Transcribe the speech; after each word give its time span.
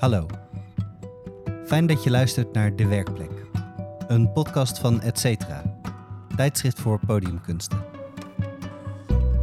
Hallo. 0.00 0.26
Fijn 1.66 1.86
dat 1.86 2.04
je 2.04 2.10
luistert 2.10 2.52
naar 2.52 2.76
De 2.76 2.86
Werkplek. 2.86 3.30
Een 4.06 4.32
podcast 4.32 4.78
van 4.78 5.00
Etcetera, 5.00 5.80
tijdschrift 6.36 6.80
voor 6.80 7.00
podiumkunsten. 7.06 7.84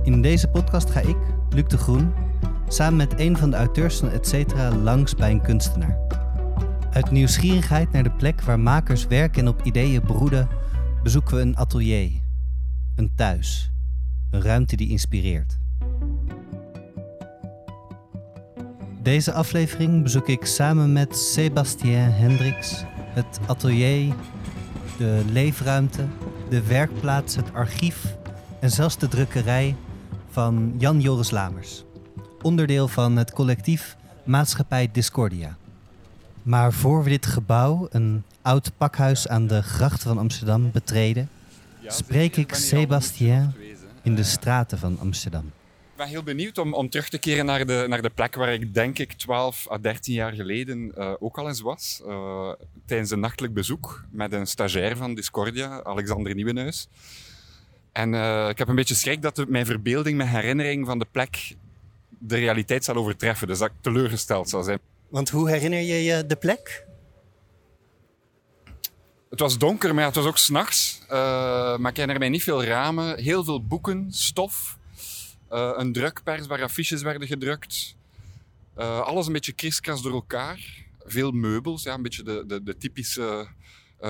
In 0.03 0.21
deze 0.21 0.47
podcast 0.47 0.89
ga 0.89 0.99
ik, 0.99 1.17
Luc 1.49 1.63
de 1.63 1.77
Groen, 1.77 2.13
samen 2.67 2.97
met 2.97 3.19
een 3.19 3.37
van 3.37 3.49
de 3.49 3.55
auteurs 3.55 3.97
van 3.97 4.09
Etcetera 4.09 4.75
langs 4.75 5.15
bij 5.15 5.31
een 5.31 5.41
kunstenaar. 5.41 5.99
Uit 6.91 7.11
nieuwsgierigheid 7.11 7.91
naar 7.91 8.03
de 8.03 8.11
plek 8.11 8.41
waar 8.41 8.59
makers 8.59 9.07
werken 9.07 9.41
en 9.41 9.47
op 9.47 9.61
ideeën 9.63 10.01
broeden, 10.01 10.47
bezoeken 11.03 11.35
we 11.35 11.41
een 11.41 11.57
atelier, 11.57 12.11
een 12.95 13.15
thuis, 13.15 13.71
een 14.31 14.41
ruimte 14.41 14.75
die 14.75 14.89
inspireert. 14.89 15.57
Deze 19.07 19.33
aflevering 19.33 20.03
bezoek 20.03 20.27
ik 20.27 20.45
samen 20.45 20.91
met 20.93 21.17
Sebastien 21.17 22.11
Hendricks 22.11 22.83
het 22.95 23.39
atelier, 23.45 24.13
de 24.97 25.23
leefruimte, 25.31 26.05
de 26.49 26.61
werkplaats, 26.61 27.35
het 27.35 27.53
archief 27.53 28.15
en 28.59 28.71
zelfs 28.71 28.97
de 28.97 29.07
drukkerij 29.07 29.75
van 30.29 30.75
Jan 30.77 30.99
Joris 30.99 31.31
Lamers. 31.31 31.83
Onderdeel 32.41 32.87
van 32.87 33.17
het 33.17 33.31
collectief 33.31 33.95
Maatschappij 34.23 34.89
Discordia. 34.91 35.57
Maar 36.43 36.73
voor 36.73 37.03
we 37.03 37.09
dit 37.09 37.25
gebouw, 37.25 37.87
een 37.91 38.23
oud 38.41 38.71
pakhuis 38.77 39.27
aan 39.27 39.47
de 39.47 39.61
grachten 39.61 40.07
van 40.07 40.17
Amsterdam, 40.17 40.71
betreden, 40.71 41.29
spreek 41.85 42.35
ik 42.35 42.53
Sebastien 42.53 43.53
in 44.01 44.15
de 44.15 44.23
straten 44.23 44.77
van 44.77 44.99
Amsterdam. 44.99 45.51
Ik 45.97 46.03
ben 46.03 46.11
heel 46.11 46.23
benieuwd 46.23 46.57
om, 46.57 46.73
om 46.73 46.89
terug 46.89 47.09
te 47.09 47.17
keren 47.17 47.45
naar 47.45 47.65
de, 47.65 47.85
naar 47.87 48.01
de 48.01 48.09
plek 48.09 48.35
waar 48.35 48.53
ik 48.53 48.73
denk 48.73 48.99
ik 48.99 49.13
12 49.13 49.67
à 49.71 49.77
13 49.77 50.13
jaar 50.13 50.31
geleden 50.33 50.91
uh, 50.97 51.13
ook 51.19 51.37
al 51.37 51.47
eens 51.47 51.61
was. 51.61 52.01
Uh, 52.07 52.53
tijdens 52.85 53.11
een 53.11 53.19
nachtelijk 53.19 53.53
bezoek 53.53 54.03
met 54.11 54.33
een 54.33 54.47
stagiair 54.47 54.97
van 54.97 55.15
Discordia, 55.15 55.83
Alexander 55.83 56.35
Nieuwenhuis. 56.35 56.87
En 57.91 58.13
uh, 58.13 58.49
ik 58.49 58.57
heb 58.57 58.67
een 58.67 58.75
beetje 58.75 58.95
schrik 58.95 59.21
dat 59.21 59.45
mijn 59.47 59.65
verbeelding, 59.65 60.17
mijn 60.17 60.29
herinnering 60.29 60.85
van 60.85 60.99
de 60.99 61.07
plek 61.11 61.55
de 62.09 62.35
realiteit 62.35 62.83
zal 62.83 62.95
overtreffen. 62.95 63.47
Dus 63.47 63.57
dat 63.57 63.69
ik 63.69 63.81
teleurgesteld 63.81 64.49
zal 64.49 64.63
zijn. 64.63 64.79
Want 65.09 65.29
hoe 65.29 65.49
herinner 65.49 65.81
je 65.81 66.03
je 66.03 66.25
de 66.25 66.35
plek? 66.35 66.85
Het 69.29 69.39
was 69.39 69.57
donker, 69.57 69.95
maar 69.95 70.05
het 70.05 70.15
was 70.15 70.25
ook 70.25 70.37
s'nachts. 70.37 71.01
Uh, 71.03 71.09
maar 71.77 71.89
ik 71.91 71.97
herinner 71.97 72.19
mij 72.19 72.29
niet 72.29 72.43
veel 72.43 72.63
ramen. 72.63 73.19
Heel 73.19 73.43
veel 73.43 73.65
boeken, 73.65 74.05
stof. 74.09 74.76
Uh, 75.51 75.73
een 75.75 75.93
drukpers 75.93 76.47
waar 76.47 76.63
affiches 76.63 77.01
werden 77.01 77.27
gedrukt. 77.27 77.95
Uh, 78.77 78.99
alles 78.99 79.27
een 79.27 79.33
beetje 79.33 79.53
kriskras 79.53 80.01
door 80.01 80.13
elkaar. 80.13 80.85
Veel 81.05 81.31
meubels, 81.31 81.83
ja, 81.83 81.93
een 81.93 82.01
beetje 82.01 82.23
de, 82.23 82.43
de, 82.47 82.63
de 82.63 82.77
typische 82.77 83.47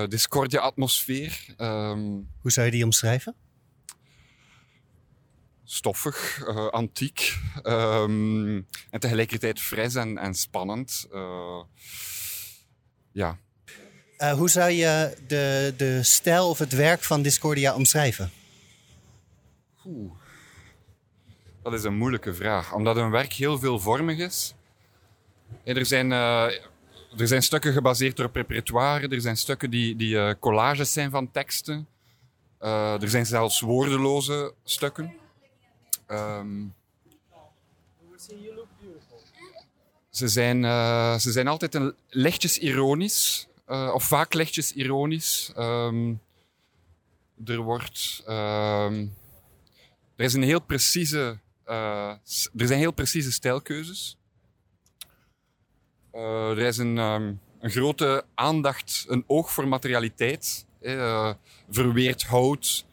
Discordia-atmosfeer. 0.08 1.54
Um, 1.58 2.28
Hoe 2.40 2.50
zou 2.50 2.66
je 2.66 2.72
die 2.72 2.84
omschrijven? 2.84 3.34
stoffig, 5.64 6.46
antiek 6.70 7.38
um, 7.62 8.66
en 8.90 9.00
tegelijkertijd 9.00 9.60
fris 9.60 9.94
en, 9.94 10.18
en 10.18 10.34
spannend. 10.34 11.08
Ja. 13.12 13.38
Hoe 14.36 14.50
zou 14.50 14.70
je 14.70 15.16
de, 15.26 15.74
de 15.76 16.02
stijl 16.02 16.48
of 16.48 16.58
het 16.58 16.72
werk 16.72 17.02
van 17.02 17.22
Discordia 17.22 17.74
omschrijven? 17.74 18.30
Oeh. 19.84 20.17
Dat 21.70 21.78
is 21.78 21.84
een 21.84 21.96
moeilijke 21.96 22.34
vraag, 22.34 22.72
omdat 22.72 22.96
een 22.96 23.10
werk 23.10 23.32
heel 23.32 23.58
veelvormig 23.58 24.18
is. 24.18 24.54
Er 25.64 25.86
zijn, 25.86 26.10
er 26.10 26.60
zijn 27.16 27.42
stukken 27.42 27.72
gebaseerd 27.72 28.20
op 28.20 28.34
repertoire, 28.34 29.08
er 29.08 29.20
zijn 29.20 29.36
stukken 29.36 29.70
die, 29.70 29.96
die 29.96 30.38
collages 30.38 30.92
zijn 30.92 31.10
van 31.10 31.30
teksten. 31.30 31.88
er 32.58 33.08
zijn 33.08 33.26
zelfs 33.26 33.60
woordeloze 33.60 34.54
stukken. 34.64 35.14
Um, 36.10 36.74
ze, 40.10 40.28
zijn, 40.28 40.62
ze 41.20 41.32
zijn 41.32 41.48
altijd 41.48 41.74
een, 41.74 41.94
lichtjes 42.08 42.58
ironisch, 42.58 43.48
of 43.66 44.04
vaak 44.04 44.34
lichtjes 44.34 44.72
ironisch. 44.72 45.52
Um, 45.56 46.20
er 47.44 47.58
wordt. 47.58 48.22
Um, 48.28 49.16
er 50.16 50.24
is 50.24 50.34
een 50.34 50.42
heel 50.42 50.60
precieze. 50.60 51.38
Uh, 51.68 52.10
er 52.56 52.66
zijn 52.66 52.78
heel 52.78 52.92
precieze 52.92 53.32
stijlkeuzes. 53.32 54.18
er 56.12 56.58
is 56.58 56.78
een, 56.78 56.96
een, 56.96 57.40
grote 57.60 58.24
aandacht, 58.34 59.04
een 59.08 59.24
oog 59.26 59.52
voor 59.52 59.68
materialiteit. 59.68 60.66
verweerd 61.70 62.22
hout, 62.22 62.86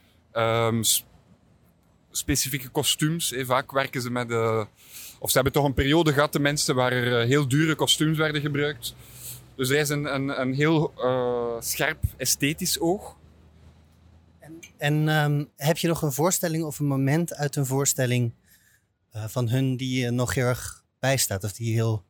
specifieke 2.12 2.70
kostuums. 2.70 3.32
Eh, 3.32 3.46
vaak 3.46 3.72
werken 3.72 4.02
ze 4.02 4.12
met... 4.12 4.30
Uh, 4.30 4.66
of 5.20 5.30
ze 5.30 5.36
hebben 5.36 5.54
toch 5.54 5.66
een 5.66 5.74
periode 5.74 6.14
gehad, 6.14 6.34
de 6.34 6.40
mensen, 6.40 6.76
waar 6.76 6.92
heel 7.26 7.48
dure 7.48 7.76
kostuums 7.76 8.18
werden 8.18 8.42
gebruikt. 8.42 8.96
Dus 9.56 9.70
er 9.70 9.78
is 9.78 9.90
een, 9.90 10.16
een, 10.16 10.42
een 10.42 10.54
heel 10.54 10.94
scherp 11.60 12.04
esthetisch 12.18 12.80
oog. 12.80 13.18
En, 14.78 15.08
um, 15.08 15.50
heb 15.56 15.78
je 15.78 15.88
nog 15.88 16.02
een 16.02 16.12
voorstelling 16.12 16.64
of 16.64 16.80
een 16.80 16.86
moment 16.86 17.34
uit 17.34 17.56
een 17.56 17.66
voorstelling 17.66 18.32
van 19.16 19.50
hun 19.50 19.78
die 19.78 20.00
je 20.00 20.12
nog 20.12 20.34
heel 20.34 20.46
erg 20.46 20.84
bijstaat? 21.00 21.44
Of 21.44 21.54
die 21.54 21.68
je 21.68 21.74
heel 21.74 22.04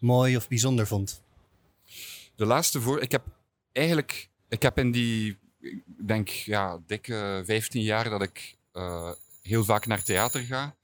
mooi 0.00 0.36
of 0.36 0.48
bijzonder 0.48 0.86
vond? 0.86 1.22
De 2.34 2.44
laatste 2.46 2.80
voor... 2.80 3.00
Ik 3.00 3.12
heb 3.12 3.22
eigenlijk... 3.72 4.28
Ik 4.48 4.62
heb 4.62 4.78
in 4.78 4.90
die, 4.90 5.38
ik 5.60 5.82
denk, 6.06 6.28
ja, 6.28 6.78
dikke 6.86 7.42
15 7.44 7.82
jaar 7.82 8.10
dat 8.10 8.22
ik 8.22 8.56
heel 9.42 9.64
vaak 9.64 9.86
naar 9.86 10.02
theater 10.02 10.40
ga, 10.42 10.74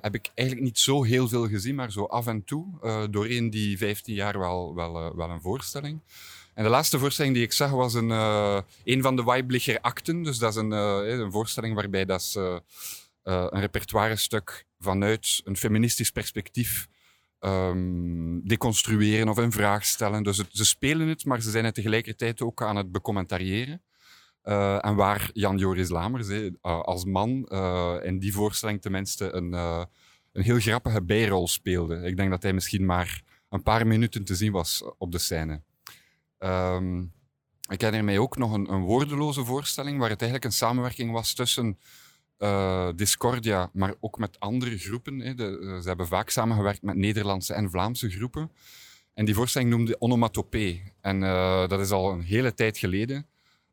heb 0.00 0.14
ik 0.14 0.30
eigenlijk 0.34 0.68
niet 0.68 0.78
zo 0.78 1.02
heel 1.02 1.28
veel 1.28 1.48
gezien, 1.48 1.74
maar 1.74 1.92
zo 1.92 2.04
af 2.04 2.26
en 2.26 2.44
toe, 2.44 2.66
uh, 2.82 3.04
doorheen 3.10 3.50
die 3.50 3.78
15 3.78 4.14
jaar 4.14 4.38
wel, 4.38 4.74
wel, 4.74 5.16
wel 5.16 5.30
een 5.30 5.40
voorstelling. 5.40 6.00
En 6.54 6.64
de 6.64 6.70
laatste 6.70 6.98
voorstelling 6.98 7.34
die 7.34 7.44
ik 7.44 7.52
zag 7.52 7.70
was 7.70 7.94
een, 7.94 8.10
een 8.84 9.02
van 9.02 9.16
de 9.16 9.24
Weiblicher 9.24 9.80
akten. 9.80 10.22
Dus 10.22 10.38
dat 10.38 10.50
is 10.50 10.56
een, 10.56 10.70
een 10.70 11.32
voorstelling 11.32 11.74
waarbij 11.74 12.04
dat 12.04 12.22
ze 12.22 12.62
een 13.22 13.60
repertoire 13.60 14.16
stuk 14.16 14.66
vanuit 14.78 15.40
een 15.44 15.56
feministisch 15.56 16.10
perspectief 16.10 16.88
um, 17.40 18.48
deconstrueren 18.48 19.28
of 19.28 19.38
in 19.38 19.52
vraag 19.52 19.84
stellen. 19.84 20.22
Dus 20.22 20.44
ze 20.50 20.64
spelen 20.64 21.08
het, 21.08 21.24
maar 21.24 21.40
ze 21.40 21.50
zijn 21.50 21.64
het 21.64 21.74
tegelijkertijd 21.74 22.42
ook 22.42 22.62
aan 22.62 22.76
het 22.76 22.92
becommentariëren. 22.92 23.82
Uh, 24.44 24.84
en 24.84 24.94
waar 24.94 25.30
Jan 25.32 25.58
Joris 25.58 25.88
Lamers 25.88 26.28
uh, 26.28 26.50
als 26.62 27.04
man 27.04 27.48
in 28.02 28.18
die 28.18 28.32
voorstelling 28.32 28.80
tenminste 28.80 29.32
een, 29.32 29.52
een 29.52 30.42
heel 30.42 30.58
grappige 30.58 31.02
bijrol 31.02 31.48
speelde. 31.48 31.96
Ik 32.02 32.16
denk 32.16 32.30
dat 32.30 32.42
hij 32.42 32.52
misschien 32.52 32.84
maar 32.84 33.22
een 33.48 33.62
paar 33.62 33.86
minuten 33.86 34.24
te 34.24 34.34
zien 34.34 34.52
was 34.52 34.84
op 34.98 35.12
de 35.12 35.18
scène. 35.18 35.62
Um, 36.38 37.12
ik 37.68 37.80
herinner 37.80 38.04
mij 38.04 38.18
ook 38.18 38.36
nog 38.36 38.52
een, 38.52 38.72
een, 38.72 38.80
woordeloze 38.80 39.44
voorstelling 39.44 39.98
waar 39.98 40.10
het 40.10 40.22
eigenlijk 40.22 40.52
een 40.52 40.58
samenwerking 40.58 41.12
was 41.12 41.34
tussen 41.34 41.78
Discordia, 42.96 43.70
maar 43.72 43.94
ook 44.00 44.18
met 44.18 44.40
andere 44.40 44.78
groepen. 44.78 45.18
Hè. 45.18 45.34
De, 45.34 45.78
ze 45.82 45.88
hebben 45.88 46.06
vaak 46.06 46.30
samengewerkt 46.30 46.82
met 46.82 46.96
Nederlandse 46.96 47.54
en 47.54 47.70
Vlaamse 47.70 48.10
groepen. 48.10 48.50
En 49.14 49.24
die 49.24 49.34
voorstelling 49.34 49.70
noemde 49.70 50.00
Onomatopee. 50.00 50.92
En 51.00 51.20
dat 51.68 51.80
is 51.80 51.90
al 51.90 52.12
een 52.12 52.22
hele 52.22 52.54
tijd 52.54 52.78
geleden. 52.78 53.26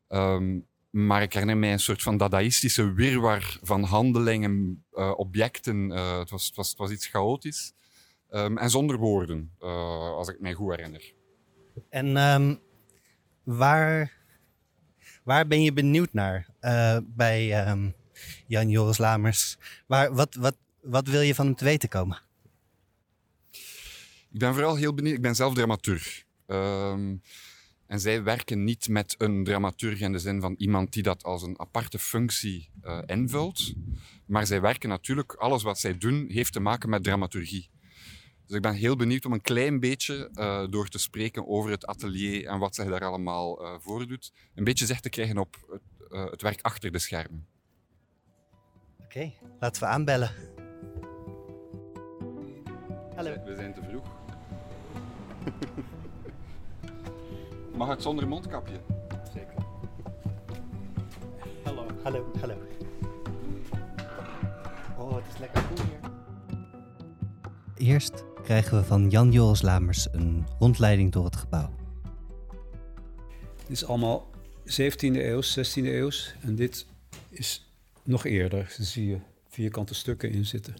Um, 0.08 0.66
maar 0.90 1.22
ik 1.22 1.32
herinner 1.32 1.56
mij 1.56 1.72
een 1.72 1.78
soort 1.78 2.02
van 2.02 2.16
dadaïstische 2.16 2.92
wirwar 2.92 3.58
van 3.62 3.82
handelingen, 3.82 4.84
objecten. 5.16 5.90
Het, 5.90 6.30
was, 6.30 6.46
het, 6.46 6.56
was, 6.56 6.74
was, 6.76 6.90
iets 6.90 7.06
chaotisch. 7.06 7.72
Um, 8.30 8.58
en 8.58 8.70
zonder 8.70 8.96
woorden, 8.96 9.52
als 10.16 10.28
ik 10.28 10.40
mij 10.40 10.52
goed 10.52 10.70
herinner. 10.76 11.12
En 11.90 12.16
um, 12.16 12.60
waar, 13.42 14.12
waar 15.24 15.46
ben 15.46 15.62
je 15.62 15.72
benieuwd 15.72 16.12
naar 16.12 16.48
bij 17.04 17.66
Jan 18.46 18.68
Joris 18.68 18.98
Lamers? 18.98 19.56
Waar, 19.86 20.14
wat, 20.14 20.34
wat, 20.34 20.56
wat 20.80 21.08
wil 21.08 21.20
je 21.20 21.34
van 21.34 21.46
hem 21.46 21.54
te 21.54 21.64
weten 21.64 21.88
komen? 21.88 22.20
Ik 24.30 24.38
ben 24.38 24.54
vooral 24.54 24.76
heel 24.76 24.94
benieuwd. 24.94 25.16
Ik 25.16 25.22
ben 25.22 25.34
zelf 25.34 25.54
dramaturg. 25.54 26.24
En 27.88 28.00
zij 28.00 28.22
werken 28.22 28.64
niet 28.64 28.88
met 28.88 29.14
een 29.18 29.44
dramaturg 29.44 30.00
in 30.00 30.12
de 30.12 30.18
zin 30.18 30.40
van 30.40 30.54
iemand 30.58 30.92
die 30.92 31.02
dat 31.02 31.22
als 31.24 31.42
een 31.42 31.60
aparte 31.60 31.98
functie 31.98 32.70
uh, 32.82 32.98
invult. 33.06 33.72
Maar 34.26 34.46
zij 34.46 34.60
werken 34.60 34.88
natuurlijk, 34.88 35.32
alles 35.32 35.62
wat 35.62 35.78
zij 35.78 35.98
doen, 35.98 36.26
heeft 36.28 36.52
te 36.52 36.60
maken 36.60 36.88
met 36.88 37.04
dramaturgie. 37.04 37.70
Dus 38.46 38.56
ik 38.56 38.62
ben 38.62 38.74
heel 38.74 38.96
benieuwd 38.96 39.24
om 39.24 39.32
een 39.32 39.40
klein 39.40 39.80
beetje 39.80 40.30
uh, 40.34 40.66
door 40.70 40.88
te 40.88 40.98
spreken 40.98 41.48
over 41.48 41.70
het 41.70 41.86
atelier 41.86 42.46
en 42.46 42.58
wat 42.58 42.74
zich 42.74 42.86
daar 42.86 43.04
allemaal 43.04 43.62
uh, 43.62 43.74
voordoet. 43.78 44.32
Een 44.54 44.64
beetje 44.64 44.86
zicht 44.86 45.02
te 45.02 45.08
krijgen 45.08 45.38
op 45.38 45.56
het, 45.70 46.30
het 46.30 46.42
werk 46.42 46.60
achter 46.60 46.92
de 46.92 46.98
schermen. 46.98 47.46
Oké, 49.08 49.18
okay, 49.18 49.34
laten 49.60 49.82
we 49.82 49.88
aanbellen. 49.88 50.30
Hallo. 53.14 53.30
We 53.44 53.54
zijn 53.56 53.74
te 53.74 53.82
vroeg. 53.82 54.04
Mag 57.78 57.88
het 57.88 58.02
zonder 58.02 58.28
mondkapje? 58.28 58.80
Zeker. 59.34 59.54
Hallo. 61.64 61.86
Hallo, 62.02 62.32
hallo. 62.40 62.54
Oh, 64.98 65.16
het 65.16 65.24
is 65.32 65.38
lekker 65.38 65.62
koel 65.62 65.84
hier. 65.84 66.10
Eerst 67.92 68.24
krijgen 68.42 68.78
we 68.78 68.84
van 68.84 69.10
Jan 69.10 69.32
Joris 69.32 69.62
Lamers 69.62 70.12
een 70.12 70.46
rondleiding 70.58 71.12
door 71.12 71.24
het 71.24 71.36
gebouw. 71.36 71.70
Dit 73.56 73.70
is 73.70 73.84
allemaal 73.84 74.30
17e 74.64 74.98
eeuw, 74.98 75.42
16e 75.42 75.84
eeuw. 75.84 76.10
En 76.40 76.54
dit 76.54 76.86
is 77.28 77.67
nog 78.08 78.24
eerder. 78.24 78.76
Zie 78.78 79.06
je 79.06 79.18
vierkante 79.48 79.94
stukken 79.94 80.30
in 80.30 80.46
zitten. 80.46 80.74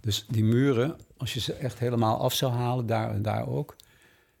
Dus 0.00 0.26
die 0.28 0.44
muren, 0.44 0.96
als 1.16 1.34
je 1.34 1.40
ze 1.40 1.52
echt 1.52 1.78
helemaal 1.78 2.18
af 2.18 2.34
zou 2.34 2.52
halen, 2.52 2.86
daar 2.86 3.10
en 3.10 3.22
daar 3.22 3.48
ook, 3.48 3.76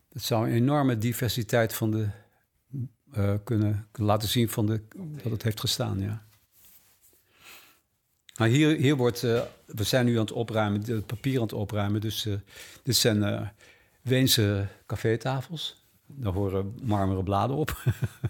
dat 0.08 0.22
zou 0.22 0.46
een 0.48 0.54
enorme 0.54 0.98
diversiteit 0.98 1.74
van 1.74 1.90
de, 1.90 2.08
eh, 3.12 3.34
kunnen 3.44 3.88
laten 3.92 4.28
zien 4.28 4.48
van 4.48 4.66
de, 4.66 4.80
dat 5.22 5.32
het 5.32 5.42
heeft 5.42 5.60
gestaan. 5.60 6.00
Ja. 6.00 6.26
Maar 8.38 8.48
hier, 8.48 8.76
hier 8.76 8.96
wordt, 8.96 9.22
eh, 9.22 9.42
we 9.66 9.84
zijn 9.84 10.06
nu 10.06 10.12
aan 10.12 10.24
het 10.24 10.32
opruimen, 10.32 10.84
het 10.84 11.06
papier 11.06 11.36
aan 11.36 11.42
het 11.42 11.52
opruimen. 11.52 12.00
Dus 12.00 12.26
eh, 12.26 12.34
dit 12.82 12.96
zijn 12.96 13.52
Weense 14.02 14.66
cafétafels. 14.86 15.84
Daar 16.06 16.32
horen 16.32 16.74
marmeren 16.82 17.24
bladen 17.24 17.56
op. 17.56 17.82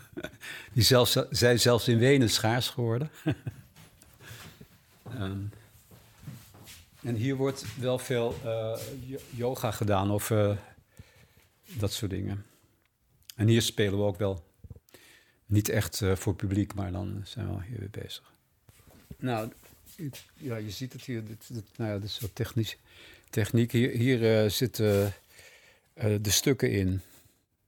Die 0.73 0.83
zelfs, 0.83 1.19
zijn 1.31 1.61
zelfs 1.61 1.89
in 1.89 1.99
Wenen 1.99 2.31
schaars 2.31 2.69
geworden. 2.69 3.11
um, 5.23 5.51
en 7.03 7.15
hier 7.15 7.37
wordt 7.37 7.77
wel 7.79 7.99
veel 7.99 8.35
yoga 9.31 9.71
gedaan 9.71 10.11
of 10.11 10.33
dat 11.65 11.93
soort 11.93 12.11
dingen. 12.11 12.45
En 13.37 13.49
hier 13.49 13.63
spelen 13.63 13.99
we 13.99 14.05
ook 14.05 14.19
wel. 14.19 14.53
Niet 15.47 15.69
echt 15.69 16.03
voor 16.15 16.35
publiek, 16.35 16.75
maar 16.75 16.93
dan 16.93 17.21
zijn 17.25 17.57
we 17.57 17.65
hier 17.65 17.79
weer 17.79 17.91
bezig. 17.91 18.33
Nou, 19.17 19.53
ja, 20.37 20.57
je 20.57 20.71
ziet 20.71 20.93
het 20.93 21.03
hier. 21.03 21.25
Dit, 21.25 21.55
dit, 21.55 21.65
nou 21.77 21.91
ja, 21.91 21.99
dit 21.99 22.09
is 22.09 22.15
zo 22.15 22.29
technisch. 22.33 22.77
Techniek. 23.31 23.73
Hier, 23.73 23.91
hier 23.91 24.51
zitten 24.51 25.15
de 25.95 26.31
stukken 26.31 26.71
in. 26.73 27.01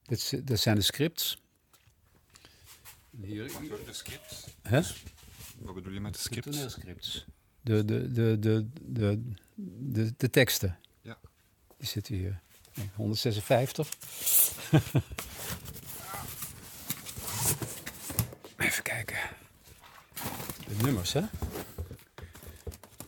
Dit, 0.02 0.46
dat 0.48 0.58
zijn 0.58 0.76
de 0.76 0.82
scripts. 0.82 1.38
Hier, 3.20 3.52
Wat 3.52 3.86
de 3.86 3.92
scripts? 3.92 4.46
Hè? 4.62 4.80
Wat 5.58 5.74
bedoel 5.74 5.92
je 5.92 6.00
met 6.00 6.14
de 6.14 6.20
scripts? 6.20 6.46
De 6.46 6.52
toneelscripts. 6.52 7.26
De, 7.66 7.84
de, 7.84 8.12
de, 8.12 8.38
de, 8.38 8.66
de, 8.82 9.22
de, 9.76 10.14
de 10.16 10.30
teksten. 10.30 10.78
Ja. 11.02 11.18
Die 11.76 11.88
zitten 11.88 12.14
hier. 12.14 12.40
156. 12.94 13.88
Even 18.56 18.82
kijken. 18.82 19.16
De 20.68 20.74
nummers, 20.82 21.12
hè? 21.12 21.22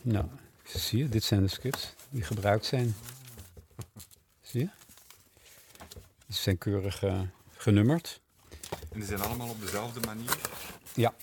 Nou, 0.01 0.25
zie 0.63 0.99
je, 0.99 1.09
dit 1.09 1.23
zijn 1.23 1.41
de 1.41 1.47
scripts 1.47 1.93
die 2.09 2.23
gebruikt 2.23 2.65
zijn. 2.65 2.95
Zie 4.41 4.59
je? 4.59 4.69
Die 6.25 6.35
zijn 6.35 6.57
keurig 6.57 7.03
uh, 7.03 7.21
genummerd. 7.51 8.21
En 8.69 8.99
die 8.99 9.05
zijn 9.05 9.21
allemaal 9.21 9.49
op 9.49 9.61
dezelfde 9.61 9.99
manier? 9.99 10.37
Ja. 10.93 11.13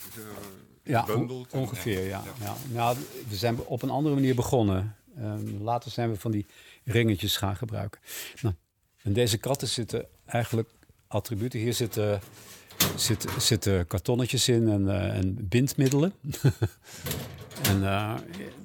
Ja, 0.87 1.07
ongeveer, 1.51 2.03
ja. 2.03 2.23
ja. 2.25 2.45
ja. 2.45 2.55
Nou, 2.73 2.97
we 3.29 3.37
zijn 3.37 3.61
op 3.61 3.83
een 3.83 3.91
andere 3.91 4.15
manier 4.15 4.35
begonnen. 4.35 4.97
Um, 5.19 5.63
later 5.63 5.91
zijn 5.91 6.11
we 6.11 6.17
van 6.17 6.31
die 6.31 6.47
ringetjes 6.85 7.37
gaan 7.37 7.57
gebruiken. 7.57 8.01
Nou, 8.43 8.55
en 9.03 9.13
deze 9.13 9.39
katten 9.39 9.69
zitten 9.69 10.07
eigenlijk 10.27 10.69
attributen. 11.07 11.61
Hier 11.61 11.75
zitten, 11.75 12.21
zitten, 12.97 13.41
zitten 13.41 13.87
kartonnetjes 13.87 14.49
in 14.49 14.69
en, 14.69 14.83
uh, 14.83 15.17
en 15.17 15.49
bindmiddelen. 15.49 16.13
En 17.63 17.81
uh, 17.81 18.15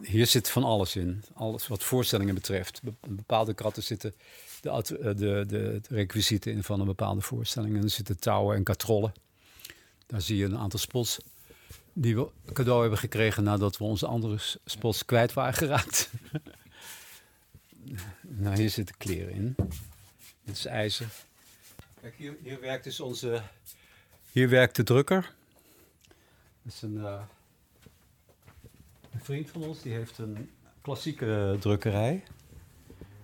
hier 0.01 0.27
zit 0.27 0.49
van 0.49 0.63
alles 0.63 0.95
in. 0.95 1.23
Alles 1.33 1.67
wat 1.67 1.83
voorstellingen 1.83 2.35
betreft. 2.35 2.81
Be 2.83 2.93
bepaalde 3.07 3.53
kratten 3.53 3.83
zitten 3.83 4.13
de, 4.61 4.69
uh, 4.69 4.79
de, 4.79 5.13
de, 5.15 5.45
de 5.47 5.81
requisieten 5.89 6.51
in 6.51 6.63
van 6.63 6.79
een 6.79 6.85
bepaalde 6.85 7.21
voorstelling. 7.21 7.75
En 7.75 7.83
er 7.83 7.89
zitten 7.89 8.19
touwen 8.19 8.55
en 8.55 8.63
katrollen. 8.63 9.13
Daar 10.07 10.21
zie 10.21 10.37
je 10.37 10.45
een 10.45 10.57
aantal 10.57 10.79
spots 10.79 11.19
die 11.93 12.15
we 12.15 12.29
cadeau 12.53 12.81
hebben 12.81 12.99
gekregen 12.99 13.43
nadat 13.43 13.77
we 13.77 13.83
onze 13.83 14.07
andere 14.07 14.37
spots 14.65 15.05
kwijt 15.05 15.33
waren 15.33 15.53
geraakt. 15.53 16.09
nou, 18.21 18.55
hier 18.57 18.69
zitten 18.69 18.97
kleren 18.97 19.33
in. 19.33 19.55
Dit 20.43 20.55
is 20.55 20.65
ijzer. 20.65 21.07
Kijk, 22.01 22.15
hier, 22.15 22.37
hier 22.43 22.59
werkt 22.59 22.83
dus 22.83 22.99
onze... 22.99 23.41
Hier 24.31 24.49
werkt 24.49 24.75
de 24.75 24.83
drukker. 24.83 25.33
Dat 26.61 26.73
is 26.73 26.81
een... 26.81 26.95
Uh, 26.95 27.21
een 29.11 29.19
vriend 29.19 29.49
van 29.49 29.63
ons 29.63 29.81
die 29.81 29.93
heeft 29.93 30.17
een 30.17 30.51
klassieke 30.81 31.57
drukkerij. 31.59 32.23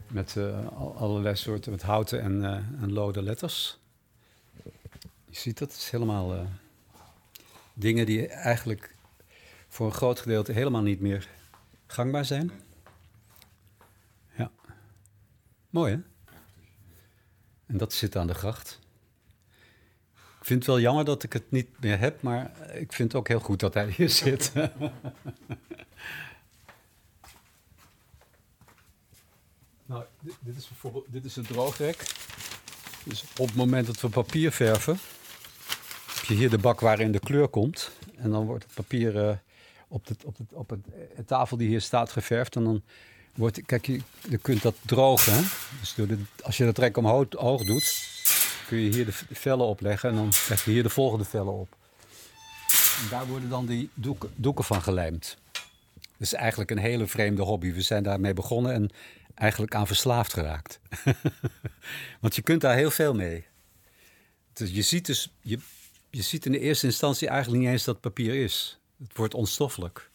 Met 0.07 0.35
uh, 0.35 0.67
allerlei 0.95 1.35
soorten, 1.35 1.71
met 1.71 1.81
houten 1.81 2.21
en, 2.21 2.35
uh, 2.35 2.81
en 2.81 2.93
lode 2.93 3.21
letters. 3.21 3.79
Je 5.29 5.37
ziet 5.37 5.57
dat, 5.57 5.71
het 5.71 5.81
is 5.81 5.89
helemaal 5.89 6.47
dingen 7.79 8.05
die 8.05 8.27
eigenlijk 8.27 8.95
voor 9.67 9.85
een 9.85 9.93
groot 9.93 10.19
gedeelte 10.19 10.51
helemaal 10.51 10.81
niet 10.81 10.99
meer 10.99 11.27
gangbaar 11.87 12.25
zijn. 12.25 12.51
Ja. 14.37 14.51
Mooi 15.69 15.93
hè? 15.93 15.99
En 17.65 17.77
dat 17.77 17.93
zit 17.93 18.15
aan 18.15 18.27
de 18.27 18.33
gracht. 18.33 18.79
Ik 20.39 20.45
vind 20.45 20.59
het 20.59 20.67
wel 20.67 20.79
jammer 20.79 21.05
dat 21.05 21.23
ik 21.23 21.33
het 21.33 21.51
niet 21.51 21.79
meer 21.79 21.99
heb, 21.99 22.21
maar 22.21 22.51
ik 22.73 22.93
vind 22.93 23.11
het 23.11 23.15
ook 23.15 23.27
heel 23.27 23.39
goed 23.39 23.59
dat 23.59 23.73
hij 23.73 23.89
hier 23.89 24.09
zit. 24.23 24.51
Nou, 29.85 30.05
dit, 30.19 30.35
dit, 30.39 30.57
is 30.57 30.67
bijvoorbeeld 30.67 31.05
dit 31.09 31.25
is 31.25 31.35
het 31.35 31.47
droogrek. 31.47 32.13
Dus 33.03 33.23
op 33.37 33.47
het 33.47 33.55
moment 33.55 33.85
dat 33.85 34.01
we 34.01 34.09
papier 34.09 34.51
verven, 34.51 34.99
je 36.27 36.33
hier 36.33 36.49
de 36.49 36.57
bak 36.57 36.79
waarin 36.79 37.11
de 37.11 37.19
kleur 37.19 37.47
komt. 37.47 37.91
En 38.15 38.29
dan 38.29 38.45
wordt 38.45 38.63
het 38.63 38.73
papier 38.73 39.15
uh, 39.15 39.31
op, 39.87 40.07
het, 40.07 40.25
op, 40.25 40.37
het, 40.37 40.53
op 40.53 40.69
het, 40.69 40.79
de 41.15 41.25
tafel 41.25 41.57
die 41.57 41.67
hier 41.67 41.81
staat 41.81 42.11
geverfd. 42.11 42.55
En 42.55 42.63
dan 42.63 42.83
wordt, 43.35 43.65
kijk, 43.65 43.85
je, 43.85 44.01
je 44.29 44.37
kunt 44.37 44.61
dat 44.61 44.75
drogen. 44.85 45.45
Dus 45.79 45.93
de, 45.93 46.19
als 46.43 46.57
je 46.57 46.65
dat 46.65 46.77
rek 46.77 46.97
omhoog 46.97 47.63
doet, 47.63 48.07
kun 48.67 48.77
je 48.77 48.93
hier 48.93 49.05
de 49.05 49.13
vellen 49.31 49.65
opleggen. 49.65 50.09
En 50.09 50.15
dan 50.15 50.31
leg 50.49 50.65
je 50.65 50.71
hier 50.71 50.83
de 50.83 50.89
volgende 50.89 51.25
vellen 51.25 51.53
op. 51.53 51.75
En 53.03 53.09
daar 53.09 53.27
worden 53.27 53.49
dan 53.49 53.65
die 53.65 53.89
doeken, 53.93 54.29
doeken 54.35 54.63
van 54.63 54.81
gelijmd. 54.81 55.37
Dat 55.93 56.27
is 56.27 56.33
eigenlijk 56.33 56.71
een 56.71 56.77
hele 56.77 57.07
vreemde 57.07 57.41
hobby. 57.41 57.73
We 57.73 57.81
zijn 57.81 58.03
daarmee 58.03 58.33
begonnen 58.33 58.73
en 58.73 58.89
eigenlijk 59.35 59.75
aan 59.75 59.87
verslaafd 59.87 60.33
geraakt. 60.33 60.79
Want 62.21 62.35
je 62.35 62.41
kunt 62.41 62.61
daar 62.61 62.75
heel 62.75 62.91
veel 62.91 63.13
mee. 63.13 63.45
Dus 64.53 64.71
je 64.71 64.81
ziet 64.81 65.05
dus, 65.05 65.33
je, 65.41 65.59
je 66.17 66.23
ziet 66.23 66.45
in 66.45 66.51
de 66.51 66.59
eerste 66.59 66.85
instantie 66.85 67.27
eigenlijk 67.27 67.63
niet 67.63 67.71
eens 67.71 67.83
dat 67.83 67.99
papier 67.99 68.43
is. 68.43 68.79
Het 68.97 69.17
wordt 69.17 69.33
onstoffelijk. 69.33 70.09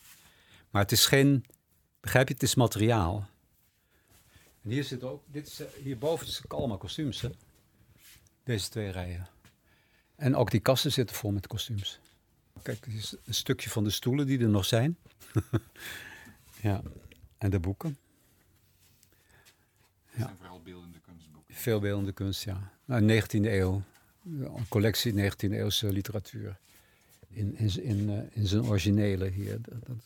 Maar 0.70 0.82
het 0.82 0.92
is 0.92 1.06
geen, 1.06 1.44
begrijp 2.00 2.28
je, 2.28 2.34
het 2.34 2.42
is 2.42 2.54
materiaal. 2.54 3.28
En 4.62 4.70
hier 4.70 4.84
zit 4.84 5.02
ook, 5.02 5.22
dit 5.26 5.46
is, 5.46 5.60
hierboven 5.82 6.26
is 6.26 6.42
allemaal 6.48 6.78
kostuums, 6.78 7.20
hè? 7.20 7.28
Deze 8.44 8.68
twee 8.68 8.90
rijen. 8.90 9.28
En 10.16 10.36
ook 10.36 10.50
die 10.50 10.60
kasten 10.60 10.92
zitten 10.92 11.16
vol 11.16 11.30
met 11.30 11.46
kostuums. 11.46 12.00
Kijk, 12.62 12.84
dit 12.84 12.94
is 12.94 13.16
een 13.24 13.34
stukje 13.34 13.70
van 13.70 13.84
de 13.84 13.90
stoelen 13.90 14.26
die 14.26 14.38
er 14.38 14.48
nog 14.48 14.64
zijn. 14.64 14.98
ja, 16.62 16.82
en 17.38 17.50
de 17.50 17.60
boeken. 17.60 17.98
Ja. 20.10 20.24
zijn 20.24 20.36
vooral 20.36 20.62
beeldende 20.62 21.00
kunstboeken. 21.00 21.54
Veel 21.54 21.80
beeldende 21.80 22.12
kunst, 22.12 22.44
ja. 22.44 22.72
Nou, 22.84 23.22
19e 23.22 23.26
eeuw. 23.30 23.82
Een 24.24 24.68
collectie 24.68 25.12
19e 25.12 25.50
eeuwse 25.50 25.92
literatuur. 25.92 26.58
In, 27.28 27.56
in, 27.56 27.82
in, 27.82 28.10
uh, 28.10 28.18
in 28.30 28.46
zijn 28.46 28.64
originele 28.64 29.28
hier. 29.28 29.58
Dat. 29.62 29.96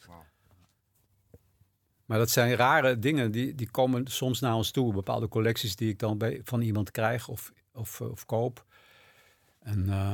Maar 2.04 2.18
dat 2.18 2.30
zijn 2.30 2.54
rare 2.54 2.98
dingen, 2.98 3.30
die, 3.30 3.54
die 3.54 3.70
komen 3.70 4.06
soms 4.06 4.40
naar 4.40 4.54
ons 4.54 4.70
toe. 4.70 4.92
Bepaalde 4.92 5.28
collecties 5.28 5.76
die 5.76 5.88
ik 5.88 5.98
dan 5.98 6.18
bij, 6.18 6.40
van 6.44 6.60
iemand 6.60 6.90
krijg 6.90 7.28
of, 7.28 7.52
of, 7.72 8.00
of 8.00 8.26
koop. 8.26 8.64
En 9.58 9.86
uh, 9.86 10.12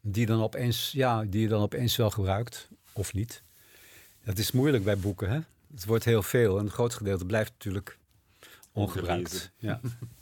die, 0.00 0.26
dan 0.26 0.42
opeens, 0.42 0.92
ja, 0.92 1.24
die 1.24 1.40
je 1.40 1.48
dan 1.48 1.62
opeens 1.62 1.96
wel 1.96 2.10
gebruikt, 2.10 2.68
of 2.92 3.12
niet. 3.12 3.42
Dat 4.24 4.38
is 4.38 4.52
moeilijk 4.52 4.84
bij 4.84 4.98
boeken, 4.98 5.30
hè. 5.30 5.40
Het 5.72 5.84
wordt 5.84 6.04
heel 6.04 6.22
veel 6.22 6.58
en 6.58 6.64
een 6.64 6.70
groot 6.70 6.94
gedeelte 6.94 7.24
blijft 7.24 7.50
natuurlijk 7.50 7.98
ongebruikt. 8.72 9.50
Ja. 9.56 9.80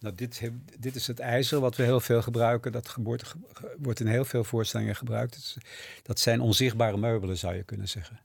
Nou, 0.00 0.14
dit, 0.14 0.50
dit, 0.78 0.94
is 0.94 1.06
het 1.06 1.18
ijzer 1.18 1.60
wat 1.60 1.76
we 1.76 1.82
heel 1.82 2.00
veel 2.00 2.22
gebruiken. 2.22 2.72
Dat 2.72 2.94
wordt, 3.02 3.34
wordt 3.78 4.00
in 4.00 4.06
heel 4.06 4.24
veel 4.24 4.44
voorstellingen 4.44 4.96
gebruikt. 4.96 5.56
Dat 6.02 6.20
zijn 6.20 6.40
onzichtbare 6.40 6.96
meubelen, 6.96 7.38
zou 7.38 7.54
je 7.54 7.62
kunnen 7.62 7.88
zeggen. 7.88 8.20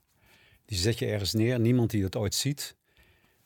Die 0.65 0.77
zet 0.77 0.99
je 0.99 1.05
ergens 1.05 1.33
neer, 1.33 1.59
niemand 1.59 1.89
die 1.89 2.01
dat 2.01 2.15
ooit 2.15 2.35
ziet. 2.35 2.75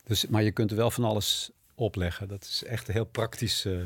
Dus, 0.04 0.28
maar 0.28 0.44
je 0.44 0.52
kunt 0.52 0.72
er 0.72 0.78
wel 0.78 0.92
van 0.92 1.04
alles 1.04 1.50
opleggen. 1.76 2.28
Dat 2.28 2.44
is 2.44 2.64
echt 2.64 2.88
heel 2.88 3.06
praktisch. 3.06 3.66
eh. 3.66 3.82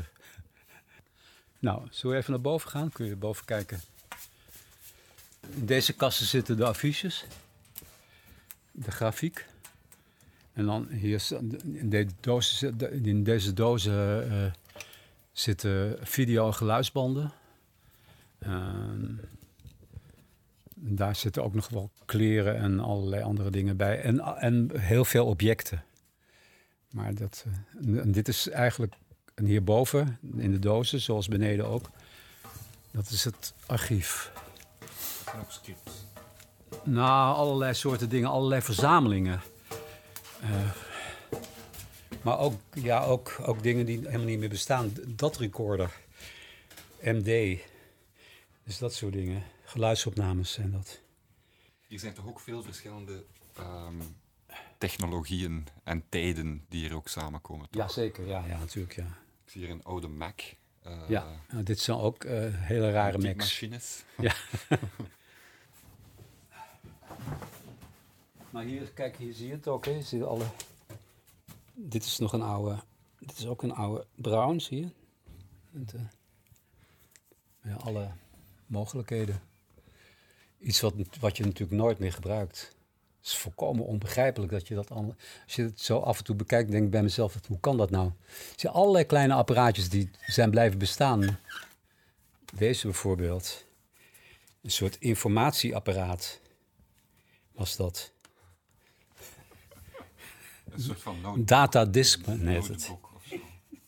Nou, 1.58 1.86
zullen 1.90 2.14
we 2.16 2.20
even 2.20 2.32
naar 2.32 2.42
boven 2.42 2.70
gaan? 2.70 2.90
Kun 2.90 3.06
je 3.06 3.16
boven 3.16 3.44
kijken. 3.44 3.80
In 5.54 5.66
deze 5.66 5.92
kasten 5.92 6.26
zitten 6.26 6.56
de 6.56 6.64
affiches, 6.64 7.24
de 8.70 8.90
grafiek. 8.90 9.46
En 10.54 10.64
dan 10.64 10.88
hier 10.90 11.26
in, 11.64 11.90
de 11.90 12.06
dozen, 12.20 12.56
zit- 12.56 12.82
in 12.82 13.24
deze 13.24 13.52
dozen 13.52 14.30
eh, 14.30 14.52
zitten 15.32 15.98
video- 16.00 16.46
en 16.46 16.54
geluidsbanden. 16.54 17.32
Ehm, 18.38 19.14
daar 20.74 21.16
zitten 21.16 21.44
ook 21.44 21.54
nog 21.54 21.68
wel 21.68 21.90
kleren 22.04 22.56
en 22.56 22.80
allerlei 22.80 23.22
andere 23.22 23.50
dingen 23.50 23.76
bij. 23.76 24.00
En, 24.00 24.20
en 24.20 24.70
heel 24.80 25.04
veel 25.04 25.26
objecten. 25.26 25.84
Maar 26.90 27.14
dat, 27.14 27.44
eh, 27.84 27.98
en 27.98 28.12
dit 28.12 28.28
is 28.28 28.48
eigenlijk, 28.48 28.94
en 29.34 29.44
hierboven 29.44 30.18
in 30.36 30.50
de 30.50 30.58
dozen, 30.58 31.00
zoals 31.00 31.28
beneden 31.28 31.66
ook, 31.66 31.90
dat 32.90 33.10
is 33.10 33.24
het 33.24 33.54
archief. 33.66 34.32
En 35.32 35.40
ook 35.40 35.50
scripts. 35.50 35.92
Nou, 36.84 37.36
allerlei 37.36 37.74
soorten 37.74 38.08
dingen, 38.08 38.28
allerlei 38.28 38.62
verzamelingen. 38.62 39.40
Eh, 40.44 40.70
maar 42.22 42.38
ook, 42.38 42.60
ja, 42.74 43.04
ook, 43.04 43.36
ook 43.42 43.62
dingen 43.62 43.86
die 43.86 43.98
helemaal 43.98 44.26
niet 44.26 44.38
meer 44.38 44.48
bestaan. 44.48 44.92
Dat 45.06 45.36
recorder, 45.36 46.00
MD, 47.02 47.58
dus 48.64 48.78
dat 48.78 48.94
soort 48.94 49.12
dingen. 49.12 49.42
Geluidsopnames 49.64 50.52
zijn 50.52 50.70
dat. 50.72 51.00
Hier 51.86 51.98
zijn 51.98 52.14
toch 52.14 52.26
ook 52.26 52.40
veel 52.40 52.62
verschillende 52.62 53.24
ehm, 53.56 54.00
technologieën 54.78 55.66
en 55.84 56.04
tijden 56.08 56.64
die 56.68 56.80
hier 56.80 56.94
ook 56.94 57.08
samenkomen. 57.08 57.68
toch? 57.70 57.82
Jazeker, 57.82 58.26
ja, 58.26 58.44
ja, 58.46 58.58
natuurlijk, 58.58 58.94
ja. 58.96 59.18
Ik 59.44 59.50
zie 59.50 59.60
hier 59.60 59.70
een 59.70 59.84
oude 59.84 60.08
Mac. 60.08 60.40
eh, 60.82 61.00
ja, 61.08 61.26
nou, 61.50 61.62
dit 61.62 61.78
zijn 61.80 61.98
ook 61.98 62.24
eh, 62.24 62.44
hele 62.52 62.90
rare 62.90 63.18
Macs. 63.18 63.36
machines. 63.36 64.04
Ja. 64.16 64.34
maar 68.54 68.64
hier, 68.64 68.90
kijk, 68.92 69.16
hier 69.16 69.34
zie 69.34 69.46
je 69.46 69.52
het 69.52 69.68
ook, 69.68 69.84
hè. 69.84 69.90
Je 69.90 70.02
ziet 70.02 70.22
alle... 70.22 70.44
Dit 71.74 72.04
is 72.04 72.18
nog 72.18 72.32
een 72.32 72.42
oude... 72.42 72.78
Dit 73.18 73.38
is 73.38 73.46
ook 73.46 73.62
een 73.62 73.74
oude 73.74 74.06
Brown, 74.14 74.58
zie 74.58 74.80
je? 74.80 74.88
Eh, 75.86 76.00
ja, 77.62 77.74
alle 77.74 78.10
mogelijkheden. 78.66 79.42
Iets 80.58 80.80
wat, 80.80 80.94
wat 81.20 81.36
je 81.36 81.44
natuurlijk 81.44 81.80
nooit 81.80 81.98
meer 81.98 82.12
gebruikt. 82.12 82.72
Het 83.16 83.26
is 83.26 83.36
volkomen 83.36 83.84
onbegrijpelijk 83.84 84.52
dat 84.52 84.68
je 84.68 84.74
dat... 84.74 84.90
Al, 84.90 85.14
als 85.44 85.54
je 85.54 85.62
het 85.62 85.80
zo 85.80 85.98
af 85.98 86.18
en 86.18 86.24
toe 86.24 86.36
bekijkt, 86.36 86.70
denk 86.70 86.84
ik 86.84 86.90
bij 86.90 87.02
mezelf, 87.02 87.46
hoe 87.48 87.60
kan 87.60 87.76
dat 87.76 87.90
nou? 87.90 88.06
Er 88.06 88.54
zijn 88.56 88.72
allerlei 88.72 89.04
kleine 89.04 89.34
apparaatjes 89.34 89.88
die 89.88 90.10
zijn 90.26 90.50
blijven 90.50 90.78
bestaan. 90.78 91.38
Deze 92.54 92.86
bijvoorbeeld. 92.86 93.64
Een 94.62 94.70
soort 94.70 94.96
informatieapparaat 94.98 96.40
was 97.52 97.76
dat. 97.76 98.13
Een 100.74 100.80
soort 100.80 101.00
van 101.02 101.16
Data 101.44 101.84
Discman 101.84 102.38
heet 102.46 102.68
het. 102.68 102.90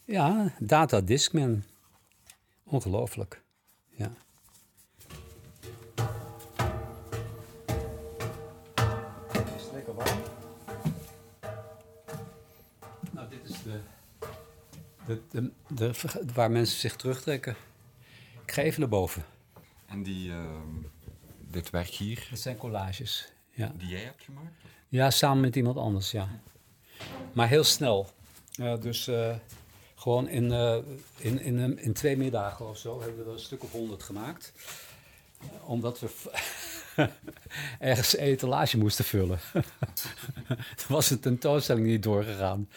Ja, 0.05 0.53
Data 0.59 1.01
Discman. 1.01 1.63
Ongelooflijk. 2.65 3.43
Ja. 3.91 4.13
Is 9.57 9.63
het 9.63 9.73
lekker 9.73 9.95
warm? 9.95 10.19
Nou, 13.11 13.29
dit 13.29 13.51
is 13.51 13.63
de, 13.63 13.81
de, 15.07 15.21
de, 15.31 15.51
de, 15.69 15.95
verga- 15.95 16.21
waar 16.35 16.51
mensen 16.51 16.79
zich 16.79 16.97
terugtrekken. 16.97 17.57
Ik 18.45 18.53
ga 18.53 18.63
even 18.63 18.81
naar 18.81 18.89
boven. 18.89 19.25
En 19.87 20.03
die, 20.03 20.31
ehm, 20.33 20.69
dit 21.51 21.71
werk 21.71 21.89
hier, 21.89 22.27
Dat 22.31 22.39
zijn 22.39 22.57
collages. 22.57 23.33
Ja. 23.51 23.73
die 23.77 23.89
jij 23.89 24.01
hebt 24.01 24.23
gemaakt? 24.23 24.55
Ja, 24.89 25.11
samen 25.11 25.41
met 25.41 25.57
iemand 25.57 25.77
anders, 25.77 26.11
ja. 26.11 26.29
Maar 27.33 27.49
heel 27.49 27.65
snel. 27.65 28.11
Dus 28.81 29.09
eh, 29.09 29.35
gewoon 29.95 30.29
in, 30.29 30.53
eh, 30.53 30.77
in, 31.17 31.41
in, 31.41 31.59
een- 31.59 31.79
in 31.79 31.93
twee 31.93 32.17
middagen 32.17 32.69
of 32.69 32.79
zo 32.79 33.01
hebben 33.01 33.19
we 33.19 33.25
er 33.25 33.33
een 33.33 33.39
stuk 33.41 33.63
of 33.63 33.73
honderd 33.73 34.03
gemaakt. 34.03 34.53
Eh, 35.41 35.47
omdat 35.71 36.01
we 36.01 36.09
ergens 37.79 38.17
een 38.19 38.25
etalage 38.25 38.79
moesten 38.79 39.05
vullen. 39.05 39.39
Toen 40.77 40.87
was 40.97 41.09
de 41.09 41.19
tentoonstelling 41.21 41.87
niet 41.87 42.03
doorgegaan. 42.03 42.69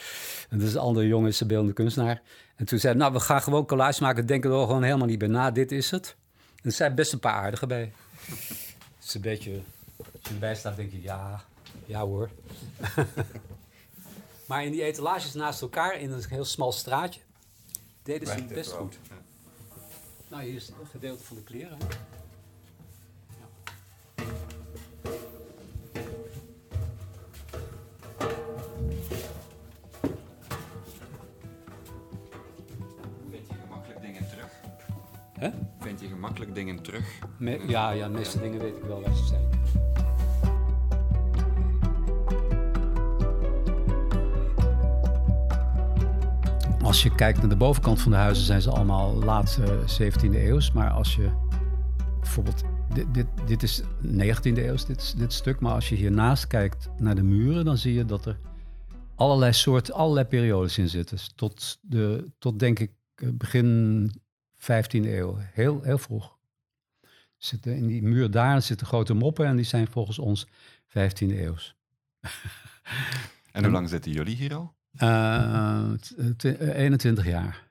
En 0.50 0.58
dus 0.60 0.74
een 0.74 0.80
andere 0.80 1.08
jongen 1.08 1.30
is 1.30 1.40
een 1.40 1.48
beeldende 1.48 1.74
kunstenaar. 1.74 2.22
En 2.56 2.66
toen 2.66 2.80
zei 2.80 2.96
nou, 2.96 3.14
we 3.14 3.20
gaan 3.20 3.42
gewoon 3.42 3.66
collages 3.66 4.00
maken. 4.00 4.26
Denken 4.26 4.50
we 4.50 4.56
er 4.58 4.66
gewoon 4.66 4.84
helemaal 4.84 5.08
niet 5.08 5.20
bij 5.20 5.28
na. 5.28 5.52
Dit 5.52 5.72
is 5.72 5.92
het. 5.92 6.16
En 6.56 6.62
er 6.64 6.72
zijn 6.72 6.96
best 6.96 7.14
een 7.14 7.20
paar 7.20 7.34
aardige 7.34 7.68
bij. 7.68 7.92
Het 8.26 9.08
is 9.08 9.14
een 9.14 9.22
beetje... 9.22 9.52
Als 9.98 10.08
je 10.28 10.34
erbij 10.34 10.56
staat, 10.56 10.76
denk 10.76 10.92
je, 10.92 11.02
ja, 11.02 11.44
ja 11.86 12.00
hoor. 12.06 12.30
maar 14.50 14.66
in 14.66 14.72
die 14.72 14.84
etalages 14.84 15.34
naast 15.34 15.62
elkaar, 15.62 16.00
in 16.00 16.12
een 16.12 16.24
heel 16.30 16.46
smal 16.46 16.72
straatje, 16.72 17.22
deden 18.04 18.28
ze 18.28 18.34
het 18.34 18.48
best 18.48 18.72
goed. 18.72 19.00
Ja. 19.10 19.16
Nou, 20.28 20.44
hier 20.44 20.56
is 20.56 20.70
een 20.70 20.88
gedeelte 20.92 21.24
van 21.24 21.36
de 21.36 21.44
kleren. 21.44 21.78
Ja. 21.80 23.48
Vind 33.30 33.48
je 33.50 33.54
gemakkelijk 33.62 34.02
dingen 34.02 34.30
terug? 34.30 34.52
Hè? 35.40 35.50
Vind 35.80 36.00
je 36.02 36.08
gemakkelijk 36.08 36.56
dingen 36.56 36.82
terug? 36.82 37.20
Me- 37.38 37.64
ja, 37.68 37.92
ja, 37.92 38.08
de 38.08 38.14
meeste 38.14 38.40
dingen 38.40 38.60
weet 38.60 38.76
ik 38.76 38.84
wel 38.84 39.02
waar 39.02 39.16
ze 39.16 39.26
zijn. 39.26 39.48
Als 46.90 47.04
je 47.04 47.16
kijkt 47.16 47.40
naar 47.40 47.50
de 47.50 47.56
bovenkant 47.56 48.02
van 48.02 48.12
de 48.12 48.18
huizen, 48.18 48.46
zijn 48.46 48.62
ze 48.62 48.72
allemaal 48.72 49.16
laat 49.16 49.60
eh, 49.62 50.12
17e 50.12 50.34
eeuws. 50.34 50.72
Maar 50.72 50.90
als 50.90 51.16
je 51.16 51.32
bijvoorbeeld, 52.20 52.64
dit, 52.94 53.14
dit, 53.14 53.28
dit 53.46 53.64
is 53.64 53.82
19e 54.06 54.58
eeuws, 54.58 54.86
dit, 54.86 55.18
dit 55.18 55.34
stuk. 55.34 55.60
Maar 55.60 55.74
als 55.74 55.90
je 55.90 55.96
hiernaast 55.96 56.48
kijkt 56.48 56.90
naar 56.98 57.16
de 57.16 57.24
muren, 57.24 57.66
dan 57.66 57.78
zie 57.78 57.94
je 57.94 58.06
dat 58.06 58.26
er 58.26 58.40
allerlei 59.16 59.54
soorten, 59.54 59.94
allerlei 59.94 60.26
periodes 60.26 60.78
in 60.78 60.90
zitten. 60.90 61.18
Dus 61.18 61.32
Tot, 61.36 61.80
de, 61.82 62.32
tot 62.38 62.60
denk 62.60 62.80
ik 62.80 62.92
eh, 63.16 63.30
begin 63.34 64.12
15e 64.56 64.90
eeuw, 64.92 65.38
heel, 65.40 65.82
heel 65.82 65.98
vroeg. 65.98 66.38
Zitten 67.38 67.76
in 67.76 67.88
die 67.88 68.04
muur 68.04 68.32
daar 68.32 68.62
zitten 68.62 68.88
grote 68.88 69.14
moppen 69.14 69.46
en 69.46 69.56
die 69.56 69.66
zijn 69.66 69.88
volgens 69.88 70.20
ons 70.20 70.48
15e 70.88 71.18
eeuws. 71.20 71.76
En 73.52 73.64
hoe 73.64 73.74
lang 73.74 73.90
zitten 73.90 74.12
jullie 74.12 74.36
hier 74.36 74.56
al? 74.56 74.78
Eh, 74.92 75.92
t- 75.92 76.16
t- 76.38 76.46
eh, 76.46 76.78
21 76.80 77.26
jaar. 77.26 77.68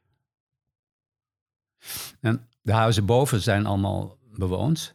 En 2.20 2.48
de 2.62 2.72
huizen 2.72 3.06
boven 3.06 3.40
zijn 3.42 3.66
allemaal 3.66 4.18
bewoond. 4.36 4.94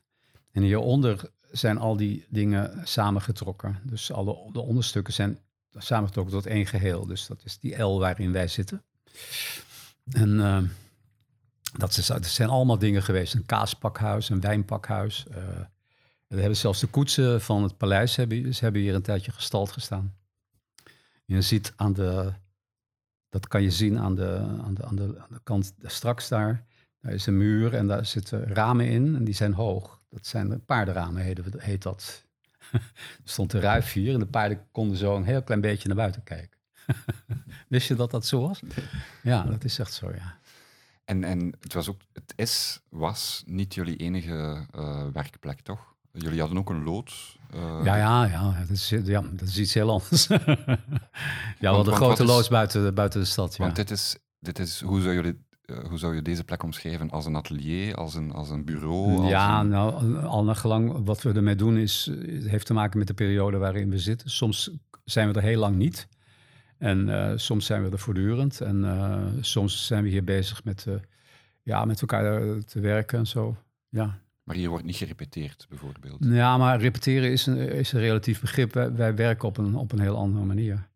En 0.52 0.62
hieronder 0.62 1.32
zijn 1.52 1.78
al 1.78 1.98
die 1.98 2.26
dingen 2.30 2.88
samengetrokken. 2.88 3.80
Dus 3.84 4.12
alle 4.12 4.50
de 4.52 4.60
onderstukken 4.62 5.14
zijn 5.14 5.40
samengetrokken 5.72 6.34
tot 6.34 6.46
één 6.46 6.66
geheel. 6.66 7.06
Dus 7.06 7.28
dat 7.28 7.42
is 7.44 7.60
die 7.60 7.82
L 7.82 8.00
waarin 8.00 8.32
wij 8.32 8.48
zitten. 8.48 8.84
En 10.12 10.40
eh, 10.40 10.62
dat, 11.78 11.98
is, 11.98 12.12
zijn 12.36 12.50
allemaal 12.50 12.80
dingen 12.80 13.04
geweest. 13.04 13.34
Een 13.34 13.46
kaaspakhuis, 13.46 14.30
een 14.30 14.42
wijnpakhuis. 14.42 15.26
eh, 15.32 15.38
we 16.28 16.40
hebben 16.40 16.58
zelfs 16.58 16.80
de 16.80 16.88
koetsen 16.88 17.42
van 17.42 17.64
het 17.64 17.78
paleis 17.78 18.16
hebben, 18.16 18.56
ze 18.56 18.64
hebben 18.64 18.82
hier 18.82 18.96
een 18.96 19.02
tijdje 19.02 19.32
gestald 19.32 19.72
gestaan. 19.72 20.16
Je 21.34 21.42
ziet 21.42 21.74
aan 21.76 21.94
de, 21.94 22.34
dat 23.30 23.48
kan 23.48 23.62
je 23.62 23.72
zien 23.72 24.00
aan 24.00 24.16
de, 24.16 24.38
aan 24.64 24.74
de, 24.74 24.84
aan 24.86 24.96
de, 24.96 25.16
aan 25.20 25.30
de 25.30 25.40
kant 25.44 25.74
straks 25.82 26.28
daar. 26.28 26.66
Daar 27.00 27.14
is 27.14 27.26
een 27.26 27.38
muur 27.38 27.74
en 27.74 27.88
daar 27.88 28.06
zitten 28.06 28.48
ramen 28.48 28.88
in 28.88 29.16
en 29.16 29.24
die 29.24 29.34
zijn 29.34 29.54
hoog. 29.54 30.02
Dat 30.10 30.28
zijn 30.28 30.50
de 30.50 30.58
paardenramen, 30.58 31.24
heet 31.58 31.82
dat. 31.84 32.26
er 32.72 32.82
stond 33.24 33.54
een 33.54 33.62
ruif 33.62 33.92
hier 33.92 34.14
en 34.14 34.20
de 34.20 34.26
paarden 34.26 34.68
konden 34.72 34.98
zo 34.98 35.16
een 35.16 35.24
heel 35.24 35.44
klein 35.44 35.62
beetje 35.62 35.88
naar 35.88 35.98
buiten 35.98 36.24
kijken. 36.24 36.60
Wist 37.68 37.88
je 37.88 37.96
dat 37.96 38.12
dat 38.12 38.26
zo 38.26 38.42
was? 38.42 38.62
Ja, 39.24 39.44
dat 39.44 39.64
is 39.64 39.80
echt 39.80 39.94
zo, 39.94 40.12
ja. 40.12 40.40
En, 41.06 41.24
en 41.24 41.54
het, 41.60 41.74
was 41.74 41.90
ook, 41.90 42.02
het 42.14 42.34
is, 42.36 42.82
was 42.90 43.44
niet 43.46 43.74
jullie 43.74 43.98
enige 43.98 44.66
eh, 44.72 45.08
werkplek, 45.14 45.60
toch? 45.60 45.93
Jullie 46.18 46.40
hadden 46.40 46.58
ook 46.58 46.70
een 46.70 46.84
lood. 46.84 47.38
eh, 47.54 47.80
Ja, 47.84 47.96
ja, 47.96 48.26
ja, 48.26 48.56
dat 48.60 48.70
is, 48.70 48.90
ja, 48.90 49.22
dat 49.34 49.48
is 49.48 49.58
iets 49.60 49.74
heel 49.74 49.90
anders. 49.90 50.28
ja, 50.28 50.36
we 50.38 50.46
hadden 51.60 51.72
want 51.72 51.88
een 51.88 51.94
grote 51.94 52.26
loods 52.26 52.48
buiten, 52.48 52.94
buiten 52.94 53.20
de 53.20 53.26
stad, 53.26 53.56
ja. 53.56 53.64
Want 53.64 53.76
dit 53.76 53.92
is, 53.92 54.18
dit 54.40 54.60
is 54.60 54.82
hoe, 54.82 55.02
zou 55.02 55.14
jullie, 55.14 55.46
eh, 55.66 55.78
hoe 55.90 55.98
zou 55.98 56.16
je 56.16 56.22
deze 56.22 56.44
plek 56.44 56.64
omschrijven? 56.64 57.10
Als 57.10 57.26
een 57.26 57.36
atelier, 57.36 57.96
als 57.96 58.16
een, 58.16 58.32
als 58.32 58.50
een 58.50 58.66
bureau? 58.66 59.18
Als 59.18 59.30
Ja, 59.30 59.60
een- 59.60 59.68
nou, 59.70 60.18
al 60.24 60.44
naar 60.44 60.56
gelang 60.56 61.06
wat 61.06 61.22
we 61.22 61.32
ermee 61.34 61.56
doen 61.56 61.78
is, 61.78 62.12
heeft 62.28 62.66
te 62.66 62.74
maken 62.74 62.98
met 62.98 63.08
de 63.08 63.14
periode 63.14 63.58
waarin 63.58 63.90
we 63.90 64.00
zitten. 64.00 64.30
Soms 64.30 64.72
zijn 65.06 65.28
we 65.28 65.34
er 65.34 65.42
heel 65.46 65.60
lang 65.60 65.76
niet. 65.76 66.08
En 66.78 67.10
eh, 67.30 67.38
soms 67.38 67.66
zijn 67.66 67.84
we 67.84 67.90
er 67.90 68.00
voortdurend. 68.00 68.62
En 68.62 69.38
soms 69.42 69.86
zijn 69.86 70.04
we 70.04 70.10
hier 70.10 70.24
bezig 70.24 70.64
met, 70.64 70.88
ja, 71.64 71.86
met 71.86 72.02
elkaar 72.02 72.42
te 72.66 72.80
werken 72.80 73.20
en 73.20 73.28
zo. 73.28 73.56
Ja. 73.90 74.22
Maar 74.44 74.56
hier 74.56 74.70
wordt 74.70 74.86
niet 74.86 74.96
gerepeteerd, 74.96 75.66
bijvoorbeeld. 75.70 76.18
ja, 76.26 76.58
maar 76.58 76.80
repeteren 76.80 77.32
is 77.32 77.46
een, 77.46 77.58
is 77.58 77.92
een 77.92 78.00
relatief 78.00 78.42
begrip. 78.42 78.74
Wij, 78.74 79.16
werken 79.16 79.48
op 79.48 79.58
een, 79.58 79.76
op 79.76 79.92
een 79.92 80.00
heel 80.00 80.18
andere 80.18 80.46
manier. 80.46 80.88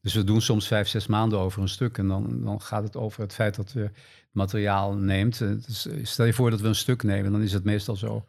Dus 0.00 0.14
we 0.14 0.24
doen 0.24 0.40
soms 0.40 0.66
vijf, 0.66 0.88
zes 0.88 1.06
maanden 1.06 1.38
over 1.38 1.62
een 1.62 1.68
stuk. 1.68 1.98
En 1.98 2.08
dan, 2.08 2.40
dan 2.44 2.60
gaat 2.60 2.82
het 2.82 2.96
over 2.96 3.20
het 3.22 3.34
feit 3.34 3.54
dat 3.54 3.72
je 3.72 3.90
materiaal 4.30 4.94
neemt. 4.94 5.40
Eh, 5.40 5.48
Dus 5.48 5.88
stel 6.02 6.24
je 6.24 6.32
voor 6.32 6.50
dat 6.50 6.60
we 6.60 6.68
een 6.68 6.74
stuk 6.74 7.02
nemen, 7.02 7.32
dan 7.32 7.42
is 7.42 7.52
het 7.52 7.64
meestal 7.64 7.96
zo 7.96 8.26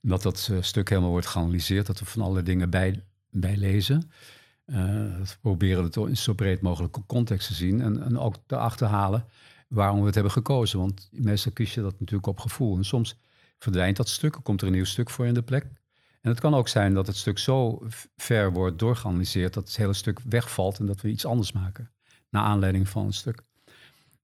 dat 0.00 0.22
dat 0.22 0.48
eh, 0.50 0.56
stuk 0.60 0.88
helemaal 0.88 1.10
wordt 1.10 1.26
geanalyseerd. 1.26 1.86
Dat 1.86 1.98
we 1.98 2.04
van 2.04 2.22
alle 2.22 2.42
dingen 2.42 2.70
bij, 2.70 3.02
bij 3.30 3.56
lezen. 3.56 4.10
Eh, 4.64 4.76
we 4.76 5.36
proberen 5.40 5.84
het 5.84 5.96
in 5.96 6.16
zo 6.16 6.32
breed 6.32 6.60
mogelijke 6.60 7.02
context 7.06 7.46
te 7.46 7.54
zien. 7.54 7.80
En, 7.80 8.02
en 8.02 8.18
ook 8.18 8.34
te 8.46 8.56
achterhalen 8.56 9.24
waarom 9.68 10.00
we 10.00 10.06
het 10.06 10.14
hebben 10.14 10.32
gekozen. 10.32 10.78
Want 10.78 11.08
meestal 11.12 11.52
kies 11.52 11.74
je 11.74 11.80
dat 11.82 12.00
natuurlijk 12.00 12.26
op 12.26 12.38
gevoel. 12.38 12.76
En 12.76 12.84
soms 12.84 13.16
verdwijnt 13.58 13.96
dat 13.96 14.08
stuk, 14.08 14.38
komt 14.42 14.60
er 14.60 14.66
een 14.66 14.72
nieuw 14.72 14.84
stuk 14.84 15.10
voor 15.10 15.26
in 15.26 15.34
de 15.34 15.42
plek. 15.42 15.66
En 16.20 16.30
het 16.30 16.40
kan 16.40 16.54
ook 16.54 16.68
zijn 16.68 16.94
dat 16.94 17.06
het 17.06 17.16
stuk 17.16 17.38
zo 17.38 17.82
ver 18.16 18.52
wordt 18.52 18.78
doorgeanalyseerd 18.78 19.54
dat 19.54 19.66
het 19.66 19.76
hele 19.76 19.92
stuk 19.92 20.20
wegvalt 20.20 20.78
en 20.78 20.86
dat 20.86 21.00
we 21.00 21.08
iets 21.08 21.26
anders 21.26 21.52
maken. 21.52 21.90
Naar 22.30 22.42
aanleiding 22.42 22.88
van 22.88 23.06
het 23.06 23.14
stuk. 23.14 23.42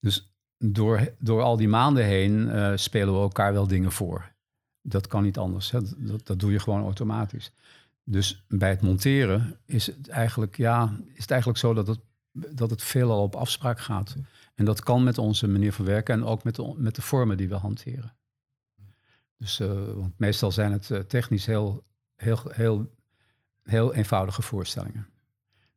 Dus 0.01 0.33
door, 0.59 1.15
door 1.19 1.43
al 1.43 1.57
die 1.57 1.69
maanden 1.69 2.05
heen 2.05 2.51
eh, 2.51 2.73
spelen 2.75 3.15
we 3.15 3.21
elkaar 3.21 3.53
wel 3.53 3.67
dingen 3.67 3.93
voor. 3.93 4.33
Dat 4.81 5.07
kan 5.07 5.23
niet 5.23 5.39
anders. 5.39 5.71
Hè. 5.71 5.81
Dat, 5.97 6.27
dat 6.27 6.41
doe 6.41 6.53
je 6.53 6.59
gewoon 6.59 6.83
automatisch. 6.83 7.53
Dus 8.05 8.45
bij 8.49 8.71
het 8.71 8.83
monteren 8.83 9.59
is 9.67 9.87
het 9.87 10.09
eigenlijk, 10.09 10.57
ja, 10.57 10.97
is 11.15 11.21
het 11.21 11.31
eigenlijk 11.31 11.61
zo 11.61 11.75
dat 11.75 11.87
het, 11.87 12.01
dat 12.33 12.71
het 12.71 12.83
veelal 12.83 13.23
op 13.23 13.35
afspraak 13.35 13.81
gaat. 13.81 14.17
En 14.55 14.65
dat 14.65 14.83
kan 14.83 15.05
met 15.05 15.19
onze 15.19 15.49
manier 15.49 15.73
van 15.73 15.85
werken 15.85 16.15
en 16.15 16.25
ook 16.25 16.45
met 16.45 16.55
de, 16.55 16.75
met 16.77 16.95
de 16.95 17.03
vormen 17.03 17.37
die 17.37 17.49
we 17.49 17.55
hanteren. 17.55 18.15
Dus, 19.43 19.61
eh, 19.61 19.69
want 19.95 20.19
meestal 20.19 20.53
zijn 20.53 20.73
het 20.73 20.91
eh, 20.91 20.99
technisch 20.99 21.47
heel, 21.47 21.85
heel, 22.17 22.43
heel, 22.49 22.91
heel 23.63 23.95
eenvoudige 23.95 24.43
voorstellingen. 24.43 25.09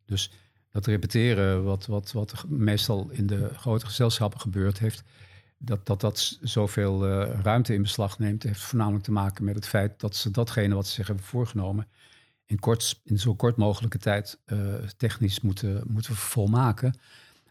Dus 0.06 0.32
dat 0.72 0.86
repeteren, 0.86 1.64
wat, 1.64 1.86
wat, 1.86 2.12
wat 2.12 2.46
meestal 2.48 3.10
in 3.10 3.28
de 3.28 3.50
grote 3.54 3.86
gezelschappen 3.86 4.40
gebeurt, 4.40 4.80
heeft 4.80 5.04
dat 5.58 5.86
dat, 5.86 6.02
dat 6.02 6.38
zoveel 6.42 7.06
eh, 7.06 7.40
ruimte 7.42 7.74
in 7.74 7.82
beslag 7.82 8.20
neemt, 8.20 8.44
heeft 8.44 8.62
voornamelijk 8.62 9.04
te 9.04 9.12
maken 9.12 9.46
met 9.46 9.56
het 9.56 9.68
feit 9.68 10.00
dat 10.00 10.16
ze 10.16 10.32
datgene 10.32 10.76
wat 10.76 10.88
ze 10.88 10.94
zich 10.94 11.08
hebben 11.08 11.26
voorgenomen 11.26 11.88
in, 12.46 12.60
kort, 12.60 13.02
in 13.04 13.20
zo 13.20 13.36
kort 13.36 13.56
mogelijke 13.56 13.98
tijd 13.98 14.40
technisch 14.98 15.42
moeten, 15.42 15.84
moeten 15.88 16.16
volmaken. 16.16 17.00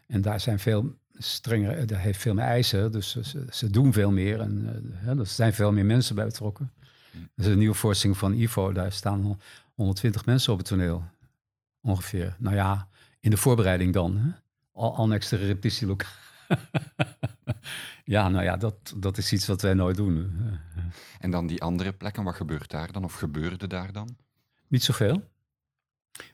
En 0.07 0.21
daar 0.21 0.39
zijn 0.39 0.59
veel 0.59 0.95
strengere, 1.17 1.85
daar 1.85 1.99
heeft 1.99 2.19
veel 2.21 2.33
meer 2.33 2.43
eisen, 2.45 2.91
dus 2.91 3.11
ze- 3.21 3.45
ze, 3.51 3.69
doen 3.69 3.93
veel 3.93 4.11
meer 4.11 4.39
en 4.39 4.67
eh, 4.67 5.05
hè, 5.05 5.19
er 5.19 5.25
zijn 5.27 5.53
veel 5.53 5.71
meer 5.71 5.85
mensen 5.85 6.15
bij 6.15 6.25
betrokken. 6.25 6.71
Is 7.35 7.45
een 7.45 7.57
nieuwe 7.57 7.75
voorstelling 7.75 8.17
van 8.19 8.33
Ivo, 8.33 8.71
daar 8.71 8.91
staan 8.91 9.23
al 9.23 9.37
120 9.73 10.25
mensen 10.25 10.51
op 10.51 10.57
het 10.57 10.67
toneel, 10.67 11.03
ongeveer. 11.81 12.35
Nou 12.39 12.55
ja, 12.55 12.87
in 13.19 13.29
de 13.29 13.37
voorbereiding 13.37 13.93
dan, 13.93 14.17
hè? 14.17 14.29
al 14.71 14.95
annex 14.95 15.29
de 15.29 15.35
repetitielokaal. 15.35 16.09
ja, 18.03 18.29
nou 18.29 18.43
ja, 18.43 18.57
dat, 18.57 18.93
dat 18.95 19.17
is 19.17 19.33
iets 19.33 19.47
wat 19.47 19.61
wij 19.61 19.73
nooit 19.73 19.95
doen. 19.95 20.31
En 21.19 21.31
dan 21.31 21.47
die 21.47 21.61
andere 21.61 21.93
plekken, 21.93 22.23
wat 22.23 22.35
gebeurt 22.35 22.71
daar 22.71 22.91
dan? 22.91 23.03
Of 23.03 23.13
gebeurde 23.13 23.67
daar 23.67 23.91
dan? 23.91 24.17
Niet 24.67 24.83
zoveel. 24.83 25.23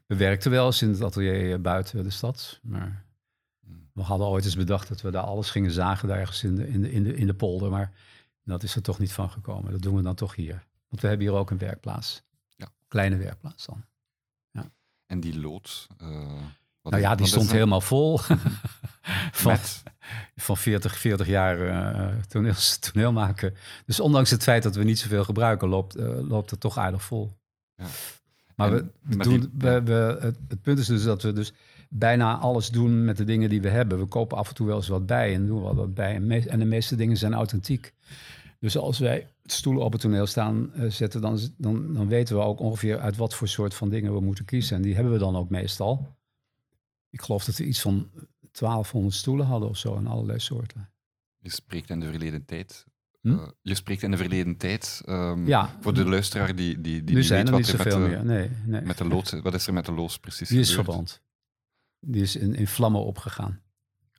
We 0.06 0.16
werkten 0.16 0.52
wel 0.52 0.66
eens 0.66 0.82
in 0.82 0.90
het 0.90 1.02
atelier 1.02 1.54
eh, 1.54 1.60
buiten 1.60 2.04
de 2.04 2.10
stad. 2.10 2.60
Maar 2.64 3.04
we 3.94 4.02
hadden 4.02 4.28
ooit 4.28 4.46
eens 4.46 4.56
bedacht 4.56 4.88
dat 4.88 5.02
we 5.02 5.12
daar 5.12 5.24
alles 5.24 5.50
gingen 5.50 5.72
zagen, 5.72 6.08
daar 6.08 6.18
ergens 6.20 6.44
in 6.44 6.56
de, 6.56 6.68
in 6.68 6.82
de, 6.82 6.92
in 6.92 7.04
de, 7.04 7.16
in 7.16 7.28
de 7.28 7.34
polder. 7.34 7.70
Maar 7.70 7.92
dat 8.44 8.64
is 8.64 8.76
er 8.76 8.82
toch 8.82 9.00
niet 9.00 9.14
van 9.14 9.30
gekomen. 9.30 9.72
Dat 9.72 9.82
doen 9.82 9.96
we 9.96 10.02
dan 10.02 10.16
toch 10.16 10.36
hier. 10.36 10.64
Want 10.90 11.02
we 11.02 11.08
hebben 11.08 11.28
hier 11.28 11.36
ook 11.36 11.50
een 11.52 11.58
werkplaats. 11.58 12.22
Ja. 12.56 12.68
Kleine 12.88 13.16
werkplaats 13.18 13.66
dan. 13.66 13.84
En 15.06 15.20
die 15.20 15.40
lood? 15.40 15.88
eh, 15.98 16.08
wat 16.82 16.92
nou 16.92 17.04
ja, 17.04 17.16
die 17.16 17.26
stond 17.28 17.52
helemaal 17.52 17.82
vol. 17.82 18.18
van, 19.32 19.52
Met, 19.52 19.84
van 20.36 20.58
40, 20.58 20.98
40 20.98 21.28
jaar 21.28 21.62
eh 21.68 22.16
toneel, 22.28 22.54
toneel 22.80 23.12
maken. 23.12 23.56
Dus 23.86 24.00
ondanks 24.00 24.30
het 24.30 24.44
feit 24.44 24.64
dat 24.64 24.76
we 24.76 24.84
niet 24.84 25.00
zoveel 25.00 25.24
gebruiken, 25.24 25.68
loopt, 25.68 25.96
eh, 25.96 26.28
loopt 26.30 26.50
het 26.52 26.60
toch 26.60 26.78
aardig 26.78 27.04
vol. 27.04 27.38
Ja. 27.76 27.86
Maar 28.56 28.72
we, 28.72 28.78
En 28.80 28.92
we 29.02 29.16
met 29.16 29.26
doen, 29.28 29.40
die- 29.40 29.50
we, 29.54 29.82
we, 29.84 30.18
het, 30.22 30.38
het 30.48 30.62
punt 30.62 30.80
is 30.80 30.88
dus 30.88 31.04
dat 31.04 31.22
we 31.22 31.34
dus 31.34 31.54
bijna 31.94 32.38
alles 32.38 32.70
doen 32.70 33.06
met 33.06 33.18
de 33.18 33.24
dingen 33.24 33.50
die 33.50 33.62
we 33.62 33.70
hebben. 33.70 34.00
We 34.00 34.06
kopen 34.06 34.38
af 34.38 34.50
en 34.50 34.56
toe 34.56 34.68
wel 34.68 34.76
eens 34.76 34.88
wat 34.88 35.06
bij 35.06 35.34
en 35.34 35.46
doen 35.46 35.62
wel 35.62 35.76
wat 35.76 35.94
bij. 35.94 36.16
En, 36.48 36.60
de 36.60 36.66
meeste 36.66 36.96
dingen 36.96 37.18
zijn 37.18 37.34
authentiek. 37.34 37.94
Dus 38.60 38.78
als 38.78 39.00
wij 39.00 39.28
stoelen 39.46 39.84
op 39.84 39.92
het 39.92 40.02
toneel 40.02 40.26
staan 40.26 40.74
eh, 40.74 40.90
zetten, 40.90 41.22
dan, 41.22 41.40
dan, 41.58 41.94
dan 41.94 42.08
weten 42.08 42.36
we 42.36 42.42
ook 42.42 42.60
ongeveer 42.60 43.00
uit 43.00 43.18
wat 43.18 43.36
voor 43.36 43.48
soort 43.48 43.74
van 43.74 43.90
dingen 43.90 44.14
we 44.14 44.20
moeten 44.20 44.46
kiezen. 44.46 44.76
En 44.76 44.82
die 44.82 44.94
hebben 44.96 45.14
we 45.14 45.20
dan 45.20 45.36
ook 45.36 45.50
meestal. 45.50 46.16
Ik 47.10 47.22
geloof 47.22 47.46
dat 47.46 47.56
we 47.58 47.66
iets 47.66 47.82
van 47.82 48.10
1200 48.52 49.16
stoelen 49.16 49.46
hadden 49.46 49.70
of 49.70 49.78
zo 49.78 49.96
in 49.98 50.08
allerlei 50.08 50.40
soorten. 50.40 50.90
je 51.40 51.50
spreekt 51.52 51.90
in 51.90 52.00
de 52.00 52.10
verleden 52.10 52.46
tijd. 52.46 52.86
Hm? 53.22 53.32
Eh, 53.32 53.48
je 53.62 53.76
spreekt 53.76 54.04
in 54.04 54.12
de 54.12 54.18
verleden 54.18 54.58
tijd. 54.58 55.02
ehm, 55.06 55.48
Ja, 55.48 55.78
Voor 55.80 55.94
de 55.94 56.06
luisteraar 56.10 56.56
die, 56.56 56.82
die, 56.82 57.04
die 57.04 57.16
weet 57.16 57.30
er 57.32 57.44
wat 57.52 57.60
niet 57.60 57.68
er 57.68 57.78
met 57.78 57.92
de, 57.92 57.98
meer. 57.98 58.26
Nee, 58.26 58.50
nee. 58.66 58.82
met 58.82 58.98
de 58.98 59.08
lood... 59.08 59.42
Wat 59.42 59.54
is 59.54 59.68
er 59.68 59.74
met 59.74 59.86
de 59.86 59.92
loos 59.92 60.20
precies 60.20 60.50
Die 60.50 60.60
is 60.60 60.70
gebeurd? 60.70 60.86
verbrand. 60.86 61.22
Die 62.02 62.22
is 62.22 62.36
in, 62.36 62.56
in 62.56 62.68
vlammen 62.68 63.04
opgegaan. 63.04 63.62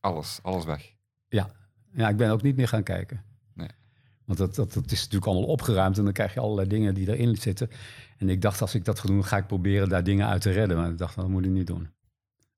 Alles, 0.01 0.39
alles 0.43 0.65
weg. 0.65 0.95
Ja, 1.95 2.09
ik 2.09 2.17
ben 2.17 2.31
ook 2.31 2.43
niet 2.43 2.57
meer 2.57 2.69
gaan 2.69 2.83
kijken. 2.83 3.25
Nee. 3.55 3.69
Want 4.25 4.39
dat, 4.39 4.55
dat, 4.55 4.73
dat 4.73 4.91
is 4.91 4.99
natuurlijk 4.99 5.27
allemaal 5.27 5.49
opgeruimd 5.49 5.99
en 5.99 6.05
dan 6.05 6.13
krijg 6.13 6.35
je 6.35 6.41
allerlei 6.41 6.69
dingen 6.69 6.95
die 6.95 7.09
erin 7.09 7.37
zitten. 7.37 7.71
En 8.19 8.29
ik 8.29 8.43
dacht, 8.43 8.61
als 8.61 8.75
ik 8.75 8.85
dat 8.85 8.99
ga 8.99 9.07
doen, 9.07 9.25
ga 9.25 9.37
ik 9.37 9.47
proberen 9.47 9.89
daar 9.89 10.05
dingen 10.05 10.27
uit 10.27 10.43
te 10.43 10.51
redden. 10.51 10.77
Maar 10.77 10.91
ik 10.91 10.99
dacht, 10.99 11.17
nou, 11.17 11.29
dat 11.29 11.37
moet 11.37 11.47
ik 11.47 11.53
niet 11.53 11.67
doen. 11.67 11.91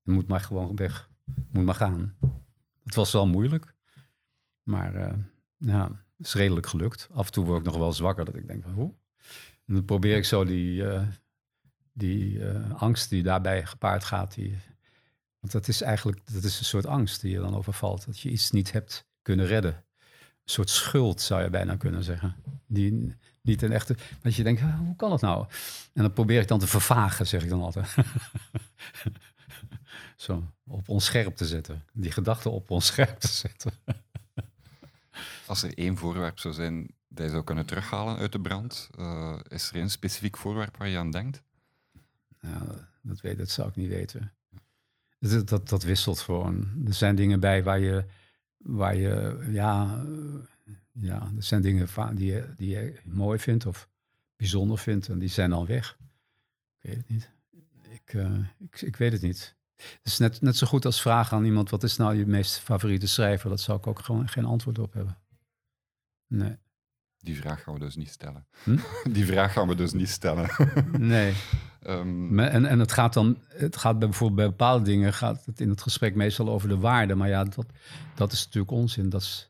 Het 0.03 0.13
moet 0.13 0.27
maar 0.27 0.39
gewoon 0.39 0.75
weg. 0.75 1.09
Het 1.35 1.53
moet 1.53 1.65
maar 1.65 1.75
gaan. 1.75 2.15
Het 2.83 2.95
was 2.95 3.11
wel 3.11 3.27
moeilijk. 3.27 3.75
Maar 4.63 4.95
eh, 4.95 5.13
ja, 5.57 6.05
het 6.17 6.25
is 6.25 6.33
redelijk 6.33 6.67
gelukt. 6.67 7.09
Af 7.13 7.25
en 7.25 7.31
toe 7.31 7.45
word 7.45 7.59
ik 7.59 7.65
nog 7.65 7.77
wel 7.77 7.93
zwakker 7.93 8.25
dat 8.25 8.35
ik 8.35 8.47
denk, 8.47 8.63
van, 8.63 8.73
hoe? 8.73 8.93
En 9.65 9.73
dan 9.73 9.85
probeer 9.85 10.17
ik 10.17 10.25
zo 10.25 10.45
die, 10.45 10.87
eh, 10.87 11.07
die 11.93 12.45
eh, 12.49 12.81
angst 12.81 13.09
die 13.09 13.23
daarbij 13.23 13.65
gepaard 13.65 14.03
gaat. 14.03 14.33
Die, 14.33 14.57
want 15.45 15.57
dat 15.57 15.67
is 15.67 15.81
eigenlijk 15.81 16.19
dat 16.33 16.43
is 16.43 16.59
een 16.59 16.65
soort 16.65 16.85
angst 16.85 17.21
die 17.21 17.31
je 17.31 17.39
dan 17.39 17.55
overvalt. 17.55 18.05
Dat 18.05 18.19
je 18.19 18.29
iets 18.29 18.51
niet 18.51 18.71
hebt 18.71 19.05
kunnen 19.21 19.45
redden. 19.45 19.73
Een 19.73 20.51
soort 20.51 20.69
schuld 20.69 21.21
zou 21.21 21.43
je 21.43 21.49
bijna 21.49 21.75
kunnen 21.75 22.03
zeggen. 22.03 22.35
Die 22.67 23.15
niet 23.41 23.61
een 23.61 23.71
echte. 23.71 23.95
Dat 24.21 24.35
je 24.35 24.43
denkt, 24.43 24.61
"Ah, 24.61 24.77
hoe 24.77 24.95
kan 24.95 25.11
het 25.11 25.21
nou? 25.21 25.45
En 25.93 26.01
dan 26.01 26.13
probeer 26.13 26.41
ik 26.41 26.47
dan 26.47 26.59
te 26.59 26.67
vervagen, 26.67 27.27
zeg 27.27 27.43
ik 27.43 27.49
dan 27.49 27.61
altijd. 27.61 27.95
Zo, 30.15 30.43
op 30.67 30.89
onscherp 30.89 31.35
te 31.35 31.45
zetten. 31.45 31.83
Die 31.93 32.11
gedachte 32.11 32.49
op 32.49 32.69
onscherp 32.69 33.19
te 33.19 33.27
zetten. 33.27 33.71
Als 35.47 35.63
er 35.63 35.77
één 35.77 35.97
voorwerp 35.97 36.39
zou 36.39 36.53
zijn 36.53 36.87
dat 37.07 37.25
je 37.25 37.31
zou 37.31 37.43
kunnen 37.43 37.65
terughalen 37.65 38.17
uit 38.17 38.31
de 38.31 38.39
brand, 38.39 38.89
eh, 38.97 39.39
is 39.47 39.69
er 39.69 39.75
één 39.75 39.89
specifiek 39.89 40.37
voorwerp 40.37 40.77
waar 40.77 40.87
je 40.87 40.97
aan 40.97 41.11
denkt? 41.11 41.41
Nou, 42.39 42.77
dat, 43.01 43.21
weet, 43.21 43.37
dat 43.37 43.49
zou 43.49 43.69
ik 43.69 43.75
niet 43.75 43.89
weten. 43.89 44.33
Dat, 45.29 45.49
dat, 45.49 45.69
dat 45.69 45.83
wisselt 45.83 46.19
gewoon. 46.19 46.83
Er 46.87 46.93
zijn 46.93 47.15
dingen 47.15 47.39
bij 47.39 47.63
waar 47.63 47.79
je, 47.79 48.05
waar 48.57 48.95
je 48.95 49.45
ja, 49.49 50.03
ja, 50.91 51.31
er 51.35 51.43
zijn 51.43 51.61
dingen 51.61 51.87
die 52.15 52.31
je, 52.31 52.53
die 52.57 52.69
je 52.69 52.99
mooi 53.03 53.39
vindt 53.39 53.65
of 53.65 53.89
bijzonder 54.35 54.77
vindt 54.77 55.09
en 55.09 55.19
die 55.19 55.29
zijn 55.29 55.49
dan 55.49 55.65
weg. 55.65 55.97
Ik 56.79 56.89
weet 56.89 56.97
het 56.97 57.09
niet. 57.09 57.31
Ik, 57.89 58.13
eh, 58.13 58.37
ik, 58.59 58.81
ik 58.81 58.95
weet 58.95 59.11
het 59.11 59.21
niet. 59.21 59.55
Het 59.75 59.99
is 60.03 60.17
net, 60.17 60.41
net 60.41 60.57
zo 60.57 60.67
goed 60.67 60.85
als 60.85 61.01
vragen 61.01 61.37
aan 61.37 61.45
iemand, 61.45 61.69
wat 61.69 61.83
is 61.83 61.97
nou 61.97 62.15
je 62.15 62.25
meest 62.25 62.59
favoriete 62.59 63.07
schrijver? 63.07 63.49
Dat 63.49 63.61
zou 63.61 63.77
ik 63.77 63.87
ook 63.87 63.99
gewoon 63.99 64.27
geen 64.27 64.45
antwoord 64.45 64.79
op 64.79 64.93
hebben. 64.93 65.17
Nee. 66.27 66.57
Die 67.17 67.37
vraag 67.37 67.63
gaan 67.63 67.73
we 67.73 67.79
dus 67.79 67.95
niet 67.95 68.09
stellen. 68.09 68.47
Hm? 68.63 68.77
Die 69.11 69.25
vraag 69.25 69.53
gaan 69.53 69.67
we 69.67 69.75
dus 69.75 69.93
niet 69.93 70.09
stellen. 70.09 70.49
Nee. 70.97 71.33
Ehm, 71.85 72.39
En, 72.39 72.65
en 72.65 72.79
het 72.79 72.91
gaat 72.91 73.13
dan, 73.13 73.37
het 73.47 73.77
gaat 73.77 73.99
bij, 73.99 74.07
bijvoorbeeld 74.07 74.39
bij 74.39 74.49
bepaalde 74.49 74.85
dingen 74.85 75.13
gaat 75.13 75.45
het 75.45 75.59
in 75.59 75.69
het 75.69 75.81
gesprek 75.81 76.15
meestal 76.15 76.49
over 76.49 76.69
de 76.69 76.77
waarde. 76.77 77.15
Maar 77.15 77.29
ja, 77.29 77.43
dat, 77.43 77.65
dat 78.15 78.31
is 78.31 78.45
natuurlijk 78.45 78.71
onzin. 78.71 79.09
Dat 79.09 79.21
is, 79.21 79.49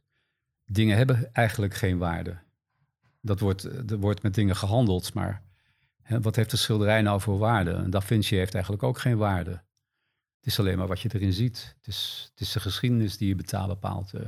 dingen 0.65 0.97
hebben 0.97 1.33
eigenlijk 1.33 1.73
geen 1.73 1.97
waarde. 1.97 2.37
Dat 3.21 3.39
wordt, 3.39 3.63
er 3.91 3.97
wordt 3.99 4.23
met 4.23 4.33
dingen 4.33 4.55
gehandeld, 4.55 5.13
maar 5.13 5.41
hè, 6.01 6.21
wat 6.21 6.35
heeft 6.35 6.51
de 6.51 6.57
schilderij 6.57 7.01
nou 7.01 7.21
voor 7.21 7.37
waarde? 7.37 7.71
En 7.71 7.89
Da 7.89 8.01
Vinci 8.01 8.35
heeft 8.35 8.53
eigenlijk 8.53 8.83
ook 8.83 8.99
geen 8.99 9.17
waarde. 9.17 9.51
Het 10.37 10.53
is 10.53 10.59
alleen 10.59 10.77
maar 10.77 10.87
wat 10.87 11.01
je 11.01 11.09
erin 11.13 11.33
ziet. 11.33 11.75
Het 11.77 11.87
is, 11.87 12.27
het 12.31 12.41
is 12.41 12.51
de 12.51 12.59
geschiedenis 12.59 13.17
die 13.17 13.27
je 13.27 13.35
betaalt 13.35 13.67
bepaalt. 13.67 14.13
eh. 14.13 14.21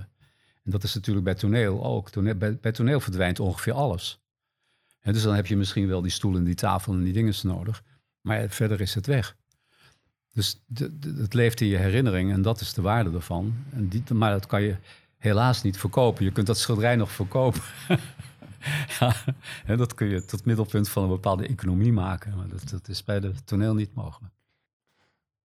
En 0.63 0.71
dat 0.71 0.83
is 0.83 0.93
natuurlijk 0.95 1.25
bij 1.25 1.35
toneel 1.35 1.85
ook. 1.85 2.09
Bij, 2.61 2.71
toneel 2.71 2.99
verdwijnt 2.99 3.39
ongeveer 3.39 3.73
alles. 3.73 4.21
Hè, 4.99 5.13
dus 5.13 5.23
dan 5.23 5.35
heb 5.35 5.47
je 5.47 5.57
misschien 5.57 5.87
wel 5.87 6.01
die 6.01 6.11
stoelen, 6.11 6.43
die 6.43 6.55
tafel 6.55 6.93
en 6.93 7.03
die 7.03 7.13
dingen 7.13 7.33
nodig. 7.43 7.83
Maar 8.27 8.49
verder 8.49 8.81
is 8.81 8.93
het 8.93 9.05
weg. 9.05 9.35
Dus 10.33 10.63
het 11.01 11.33
leeft 11.33 11.61
in 11.61 11.67
je 11.67 11.77
herinnering 11.77 12.31
en 12.31 12.41
dat 12.41 12.61
is 12.61 12.73
de 12.73 12.81
waarde 12.81 13.11
ervan. 13.11 13.55
En 13.71 13.87
die, 13.87 14.13
maar 14.13 14.31
dat 14.31 14.45
kan 14.45 14.61
je 14.61 14.77
helaas 15.17 15.61
niet 15.61 15.77
verkopen. 15.77 16.23
Je 16.23 16.31
kunt 16.31 16.47
dat 16.47 16.57
schilderij 16.57 16.95
nog 16.95 17.11
verkopen. 17.11 17.61
ja, 18.99 19.15
en 19.65 19.77
dat 19.77 19.93
kun 19.93 20.07
je 20.07 20.25
tot 20.25 20.45
middelpunt 20.45 20.89
van 20.89 21.03
een 21.03 21.09
bepaalde 21.09 21.47
economie 21.47 21.93
maken. 21.93 22.35
Maar 22.35 22.47
dat, 22.47 22.69
dat 22.69 22.87
is 22.87 23.03
bij 23.03 23.19
de 23.19 23.33
toneel 23.45 23.73
niet 23.73 23.93
mogelijk. 23.93 24.33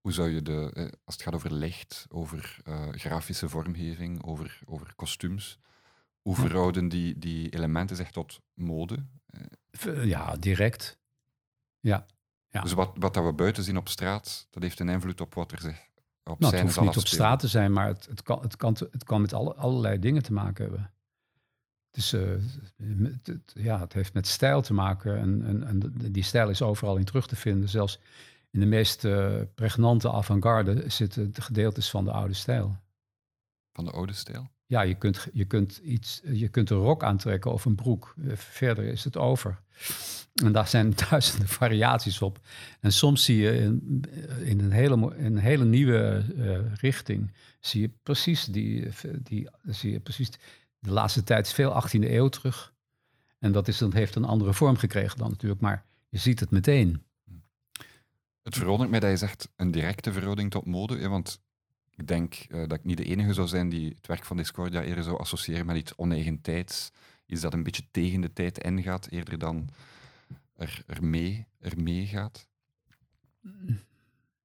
Hoe 0.00 0.12
zou 0.12 0.30
je 0.30 0.42
de, 0.42 0.70
eh, 0.74 0.82
als 0.82 1.14
het 1.14 1.22
gaat 1.22 1.34
over 1.34 1.52
licht, 1.52 2.06
over 2.08 2.58
eh, 2.64 2.88
grafische 2.90 3.48
vormgeving, 3.48 4.24
over, 4.24 4.60
over 4.64 4.94
kostuums, 4.94 5.58
hoe 6.20 6.34
verhouden 6.34 6.88
die, 6.88 7.18
die 7.18 7.50
elementen 7.50 7.96
zich 7.96 8.10
tot 8.10 8.40
mode? 8.54 9.04
Ja, 10.02 10.36
direct. 10.36 10.98
Ja. 11.80 12.06
Ja. 12.52 12.60
Dus 12.60 12.72
wat, 12.72 12.90
wat 12.94 13.14
dat 13.14 13.24
we 13.24 13.32
buiten 13.32 13.62
zien 13.62 13.76
op 13.76 13.88
straat, 13.88 14.46
dat 14.50 14.62
heeft 14.62 14.80
een 14.80 14.88
invloed 14.88 15.20
op 15.20 15.34
wat 15.34 15.52
er 15.52 15.60
zich 15.60 15.76
op 16.24 16.24
Nou, 16.24 16.36
het 16.38 16.46
scène 16.48 16.62
hoeft 16.62 16.80
niet 16.80 16.96
op 16.96 17.06
straat 17.06 17.38
te 17.40 17.48
zijn, 17.48 17.72
maar 17.72 17.86
het, 17.86 18.06
het, 18.06 18.22
kan, 18.22 18.40
het, 18.42 18.56
kan, 18.56 18.76
het 18.90 19.04
kan 19.04 19.20
met 19.20 19.32
alle, 19.32 19.54
allerlei 19.54 19.98
dingen 19.98 20.22
te 20.22 20.32
maken 20.32 20.64
hebben. 20.64 20.92
Dus 21.90 22.12
eh, 22.12 22.20
het, 22.82 23.26
het- 23.26 23.52
ja, 23.54 23.80
het 23.80 23.92
heeft 23.92 24.14
met 24.14 24.26
stijl 24.26 24.62
te 24.62 24.72
maken. 24.74 25.18
En, 25.18 25.44
en, 25.46 25.64
en 25.66 25.78
de- 25.78 26.10
die 26.10 26.22
stijl 26.22 26.48
is 26.50 26.62
overal 26.62 26.96
in 26.96 27.04
terug 27.04 27.26
te 27.26 27.36
vinden. 27.36 27.68
Zelfs 27.68 27.98
in 28.50 28.60
de 28.60 28.66
meest 28.66 29.04
eh, 29.04 29.40
pregnante 29.54 30.12
avant-garde 30.12 30.90
zitten 30.90 31.32
de 31.32 31.40
gedeeltes 31.42 31.90
van 31.90 32.04
de 32.04 32.10
oude 32.12 32.34
stijl. 32.34 32.76
Van 33.72 33.84
de 33.84 33.90
oude 33.90 34.12
stijl. 34.12 34.50
Ja, 34.72 34.80
je 34.80 34.94
kunt, 34.94 35.28
je, 35.32 35.44
kunt 35.44 35.80
iets, 35.84 36.20
je 36.24 36.48
kunt 36.48 36.70
een 36.70 36.76
rok 36.76 37.02
aantrekken 37.02 37.52
of 37.52 37.64
een 37.64 37.74
broek. 37.74 38.14
Eh, 38.26 38.36
Verder 38.36 38.84
is 38.84 39.04
het 39.04 39.16
over. 39.16 39.58
En 40.34 40.52
daar 40.52 40.68
zijn 40.68 40.92
duizenden 41.10 41.48
variaties 41.48 42.22
op. 42.22 42.40
En 42.80 42.92
soms 42.92 43.24
zie 43.24 43.36
je 43.36 43.58
in, 43.58 44.04
in 44.40 44.60
een, 44.60 44.70
hele, 44.70 45.16
een 45.16 45.38
hele 45.38 45.64
nieuwe 45.64 46.24
eh, 46.38 46.74
richting... 46.74 47.32
zie 47.60 47.80
je 47.80 47.90
precies 48.02 48.44
die, 48.44 48.88
die... 49.22 49.48
Zie 49.62 49.92
je 49.92 50.00
precies, 50.00 50.30
de 50.78 50.90
laatste 50.90 51.24
tijd 51.24 51.46
is 51.46 51.52
veel 51.52 51.82
18e 51.82 52.10
eeuw 52.10 52.28
terug. 52.28 52.74
En 53.38 53.52
dat, 53.52 53.68
is, 53.68 53.78
dat 53.78 53.92
heeft 53.92 54.14
een 54.14 54.24
andere 54.24 54.54
vorm 54.54 54.76
gekregen 54.76 55.18
dan 55.18 55.30
natuurlijk. 55.30 55.60
Maar 55.60 55.84
je 56.08 56.18
ziet 56.18 56.40
het 56.40 56.50
meteen. 56.50 57.02
Het 58.42 58.56
verwondert 58.56 58.90
mij 58.90 59.00
dat 59.00 59.10
je 59.10 59.16
zegt 59.16 59.48
een 59.56 59.70
directe 59.70 60.12
verhouding 60.12 60.50
tot 60.50 60.66
mode, 60.66 61.08
want 61.08 61.40
ik 62.02 62.08
denk 62.08 62.34
eh, 62.34 62.60
dat 62.60 62.72
ik 62.72 62.84
niet 62.84 62.96
de 62.96 63.04
enige 63.04 63.32
zou 63.32 63.48
zijn 63.48 63.68
die 63.68 63.88
het 63.88 64.06
werk 64.06 64.24
van 64.24 64.36
Discordia 64.36 64.82
eerder 64.82 65.04
zou 65.04 65.18
associëren 65.18 65.66
met 65.66 65.76
iets 65.76 65.96
oneigentijds, 65.96 66.92
iets 67.26 67.40
dat 67.40 67.52
een 67.52 67.62
beetje 67.62 67.84
tegen 67.90 68.20
de 68.20 68.32
tijd 68.32 68.58
ingaat, 68.58 69.06
eerder 69.10 69.38
dan 69.38 69.68
er, 70.56 70.82
er, 70.86 71.04
mee, 71.04 71.46
er 71.60 71.82
mee 71.82 72.06
gaat. 72.06 72.46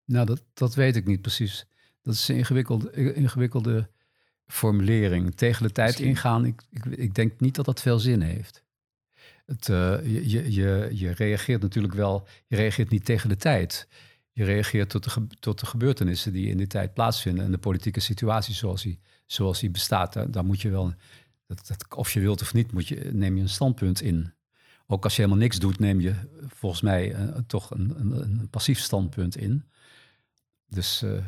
Nou, 0.05 0.25
dat, 0.25 0.43
dat 0.53 0.75
weet 0.75 0.95
ik 0.95 1.05
niet 1.05 1.21
precies. 1.21 1.65
Dat 2.01 2.13
is 2.13 2.27
een 2.27 2.35
ingewikkelde, 2.35 3.13
ingewikkelde 3.13 3.89
formulering. 4.45 5.35
Tegen 5.35 5.63
de 5.63 5.71
tijd 5.71 5.87
Misschien. 5.87 6.07
ingaan, 6.07 6.45
ik, 6.45 6.61
ik, 6.69 6.85
ik 6.85 7.15
denk 7.15 7.39
niet 7.39 7.55
dat 7.55 7.65
dat 7.65 7.81
veel 7.81 7.99
zin 7.99 8.21
heeft. 8.21 8.63
Het, 9.45 9.69
eh, 9.69 10.05
je, 10.05 10.29
je, 10.29 10.53
je, 10.53 10.89
je 10.93 11.11
reageert 11.11 11.61
natuurlijk 11.61 11.93
wel, 11.93 12.27
je 12.47 12.55
reageert 12.55 12.89
niet 12.89 13.05
tegen 13.05 13.29
de 13.29 13.35
tijd. 13.35 13.87
Je 14.37 14.43
reageert 14.43 14.89
tot 14.89 15.03
de, 15.03 15.27
tot 15.39 15.59
de 15.59 15.65
gebeurtenissen 15.65 16.33
die 16.33 16.49
in 16.49 16.57
die 16.57 16.67
tijd 16.67 16.93
plaatsvinden 16.93 17.45
en 17.45 17.51
de 17.51 17.57
politieke 17.57 17.99
situatie 17.99 18.53
zoals 18.53 18.81
die, 18.81 18.99
zoals 19.25 19.71
bestaat. 19.71 20.33
Daar 20.33 20.45
moet 20.45 20.61
je 20.61 20.69
wel, 20.69 20.93
dat, 21.47 21.85
of 21.95 22.11
je 22.11 22.19
wilt 22.19 22.41
of 22.41 22.53
niet, 22.53 22.71
moet 22.71 22.87
je, 22.87 23.09
neem 23.13 23.35
je 23.35 23.41
een 23.41 23.49
standpunt 23.49 24.01
in. 24.01 24.33
Ook 24.87 25.03
als 25.03 25.15
je 25.15 25.21
helemaal 25.21 25.43
niks 25.43 25.59
doet, 25.59 25.79
neem 25.79 26.01
je 26.01 26.13
volgens 26.47 26.81
mij 26.81 27.13
eh, 27.13 27.27
toch 27.47 27.71
een, 27.71 27.93
een, 27.99 28.49
passief 28.49 28.79
standpunt 28.79 29.37
in. 29.37 29.63
Dus, 30.67 31.01
eh, 31.01 31.25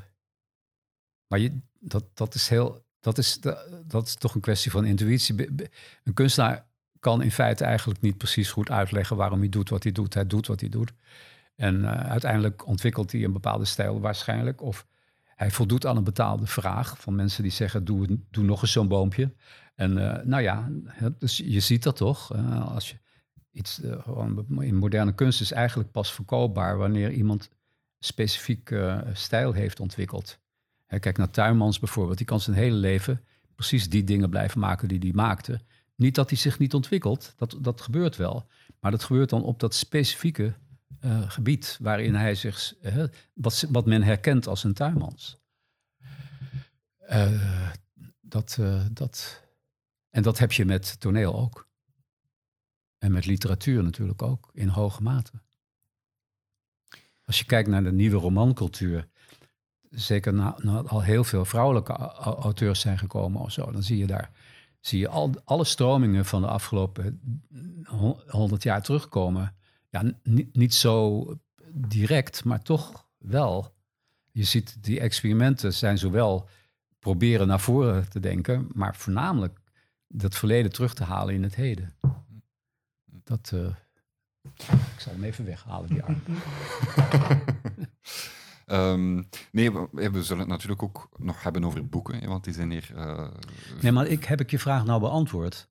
maar 1.28 1.40
je, 1.40 1.58
dat, 1.80 2.04
dat 2.14 2.36
is 2.36 2.50
heel, 2.50 2.86
dat 3.00 3.18
is, 3.18 3.40
da- 3.40 3.64
dat 3.86 4.08
is 4.08 4.16
toch 4.16 4.36
een 4.36 4.42
kwestie 4.42 4.72
van 4.72 4.86
intuïtie. 4.86 5.48
Een 6.04 6.14
kunstenaar 6.14 6.68
kan 7.00 7.22
in 7.22 7.32
feite 7.32 7.64
eigenlijk 7.64 8.02
niet 8.02 8.18
precies 8.18 8.52
goed 8.52 8.70
uitleggen 8.70 9.16
waarom 9.18 9.40
hij 9.40 9.50
doet 9.50 9.70
wat 9.70 9.84
hij 9.84 9.92
doet. 9.92 10.14
Hij 10.14 10.28
doet 10.28 10.48
wat 10.48 10.60
hij 10.60 10.70
doet. 10.70 10.92
En 11.60 11.86
eh, 11.86 12.10
uiteindelijk 12.10 12.68
ontwikkelt 12.68 13.12
hij 13.12 13.24
een 13.24 13.34
bepaalde 13.34 13.66
stijl 13.66 14.00
waarschijnlijk. 14.00 14.62
Of 14.62 14.88
hij 15.36 15.52
voldoet 15.52 15.86
aan 15.86 15.98
een 15.98 16.04
betaalde 16.04 16.46
vraag 16.46 17.00
van 17.00 17.16
mensen 17.16 17.44
die 17.44 17.52
zeggen: 17.52 17.86
doe, 17.86 18.20
doe 18.32 18.44
nog 18.44 18.62
eens 18.62 18.72
zo'n 18.72 18.88
boompje. 18.88 19.34
En 19.76 19.98
eh, 19.98 20.26
nou 20.26 20.44
ja, 20.44 20.70
dus 21.18 21.38
je 21.38 21.60
ziet 21.60 21.84
dat 21.84 21.96
toch. 21.96 22.34
als 22.74 22.90
je 22.90 22.98
iets 23.52 23.82
eh, 23.82 24.28
in 24.60 24.76
moderne 24.76 25.14
kunst 25.14 25.42
is 25.42 25.52
eigenlijk 25.52 25.92
pas 25.92 26.14
verkoopbaar 26.14 26.78
wanneer 26.78 27.12
iemand 27.12 27.50
specifiek 28.00 28.76
stijl 29.14 29.54
heeft 29.54 29.80
ontwikkeld. 29.80 30.40
Hè, 30.86 31.00
kijk 31.00 31.18
naar 31.18 31.30
Tuinmans 31.30 31.80
bijvoorbeeld, 31.80 32.18
die 32.18 32.28
kan 32.28 32.40
zijn 32.40 32.56
hele 32.56 32.76
leven 32.76 33.24
precies 33.56 33.90
die 33.90 34.04
dingen 34.04 34.30
blijven 34.30 34.60
maken 34.60 34.88
die 34.88 35.00
hij 35.00 35.12
maakte. 35.14 35.60
Niet 35.96 36.16
dat 36.16 36.30
hij 36.30 36.38
zich 36.38 36.60
niet 36.60 36.74
ontwikkelt, 36.74 37.34
dat, 37.38 37.58
dat 37.62 37.82
gebeurt 37.82 38.16
wel. 38.16 38.48
Maar 38.80 38.92
dat 38.92 39.04
gebeurt 39.04 39.30
dan 39.30 39.44
op 39.44 39.60
dat 39.60 39.74
specifieke 39.74 40.54
eh, 41.00 41.30
gebied 41.30 41.78
waarin 41.82 42.16
hij 42.16 42.36
zich, 42.36 42.76
eh, 42.82 43.04
wat, 43.34 43.66
wat 43.70 43.86
men 43.86 44.04
herkent 44.04 44.48
als 44.48 44.64
een 44.64 44.74
tuinmans. 44.74 45.38
Eh, 46.98 47.72
dat, 48.22 48.60
dat, 48.92 49.44
en 50.10 50.24
dat 50.24 50.38
heb 50.38 50.52
je 50.52 50.66
met 50.66 51.00
toneel 51.00 51.36
ook. 51.40 51.68
En 52.98 53.12
met 53.12 53.26
literatuur 53.26 53.84
natuurlijk 53.84 54.22
ook, 54.22 54.50
in 54.54 54.68
hoge 54.68 55.04
mate. 55.04 55.32
Als 57.24 57.40
je 57.40 57.46
kijkt 57.46 57.70
naar 57.70 57.84
de 57.84 57.92
nieuwe 57.92 58.18
romancultuur, 58.18 59.08
zeker 59.90 60.34
na, 60.34 60.56
na 60.58 60.82
al 60.82 61.02
heel 61.02 61.24
veel 61.24 61.46
vrouwelijke 61.46 61.94
au- 61.94 62.12
au- 62.12 62.42
auteurs 62.42 62.80
zijn 62.80 62.98
gekomen 62.98 63.42
of 63.42 63.52
zo, 63.52 63.72
dan 63.72 63.84
zie 63.84 63.98
je 63.98 64.08
daar 64.08 64.32
zie 64.80 65.00
je 65.00 65.08
al, 65.08 65.34
alle 65.46 65.64
stromingen 65.64 66.26
van 66.26 66.42
de 66.42 66.48
afgelopen 66.48 67.22
honderd 68.28 68.64
jaar 68.64 68.82
terugkomen. 68.82 69.56
Ja, 69.90 70.04
niet, 70.24 70.56
niet 70.56 70.74
zo 70.74 71.26
direct, 71.74 72.44
maar 72.44 72.62
toch 72.62 73.08
wel. 73.18 73.74
Je 74.32 74.44
ziet, 74.44 74.84
die 74.84 75.00
experimenten 75.00 75.74
zijn 75.74 75.98
zowel 75.98 76.48
proberen 77.00 77.48
naar 77.48 77.60
voren 77.60 78.10
te 78.10 78.20
denken, 78.20 78.68
maar 78.74 78.96
voornamelijk 78.96 79.60
dat 80.08 80.36
verleden 80.36 80.72
terug 80.72 80.94
te 80.94 81.04
halen 81.04 81.34
in 81.34 81.44
het 81.44 81.56
heden. 81.56 81.96
Dat, 83.06 83.52
eh, 83.54 83.66
ik 84.68 85.00
zal 85.00 85.14
hem 85.14 85.24
even 85.24 85.46
weghalen, 85.46 85.90
die 85.90 86.04
arm. 86.04 86.22
Ehm, 88.66 89.24
nee, 89.52 89.72
we, 89.72 89.88
we 90.12 90.24
zullen 90.24 90.40
het 90.40 90.48
natuurlijk 90.50 90.84
ook 90.84 91.10
nog 91.18 91.44
hebben 91.44 91.64
over 91.66 91.88
boeken, 91.88 92.28
want 92.28 92.44
die 92.44 92.54
zijn 92.54 92.72
hier... 92.72 92.92
eh, 92.96 93.28
Nee, 93.82 93.92
maar 93.92 94.08
ik, 94.08 94.24
heb 94.26 94.40
ik 94.40 94.52
je 94.52 94.60
vraag 94.60 94.86
nou 94.86 95.00
beantwoord? 95.00 95.68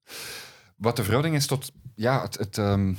Wat 0.76 0.96
de 0.96 1.02
verhouding 1.02 1.34
is 1.34 1.46
tot... 1.46 1.72
Ja, 1.94 2.22
het... 2.22 2.38
het 2.38 2.58
ehm, 2.58 2.94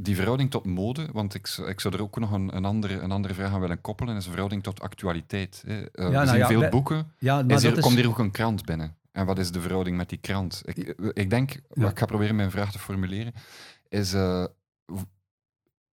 die 0.00 0.16
verhouding 0.16 0.50
tot 0.50 0.66
mode, 0.66 1.08
want 1.12 1.34
ik, 1.34 1.46
zou- 1.46 1.68
ik 1.68 1.80
zou 1.80 1.94
er 1.94 2.02
ook 2.02 2.18
nog 2.18 2.32
een, 2.32 2.56
een, 2.56 2.64
andere, 2.64 3.00
een 3.00 3.10
andere 3.10 3.34
vraag 3.34 3.52
aan 3.52 3.60
willen 3.60 3.80
koppelen, 3.80 4.16
is 4.16 4.24
de 4.24 4.30
verhouding 4.30 4.62
tot 4.62 4.80
actualiteit. 4.80 5.62
Hè. 5.66 5.84
Eh, 5.84 6.06
we 6.06 6.12
nou 6.12 6.26
zien 6.26 6.36
ja, 6.36 6.46
veel 6.46 6.68
boeken. 6.68 7.12
Ja, 7.18 7.42
maar 7.42 7.56
Is 7.56 7.64
er, 7.64 7.76
is, 7.76 7.82
Komt 7.82 7.94
hier 7.94 8.08
ook 8.08 8.18
een 8.18 8.30
krant 8.30 8.64
binnen? 8.64 8.96
En 9.12 9.26
wat 9.26 9.38
is 9.38 9.52
de 9.52 9.60
verhouding 9.60 9.96
met 9.96 10.08
die 10.08 10.18
krant? 10.18 10.62
Ik, 10.64 10.76
ik 11.12 11.30
denk, 11.30 11.60
maar 11.72 11.90
ik 11.90 11.98
ga 11.98 12.06
proberen 12.06 12.36
mijn 12.36 12.50
vraag 12.50 12.72
te 12.72 12.78
formuleren, 12.78 13.32
is 13.88 14.12
eh, 14.12 14.44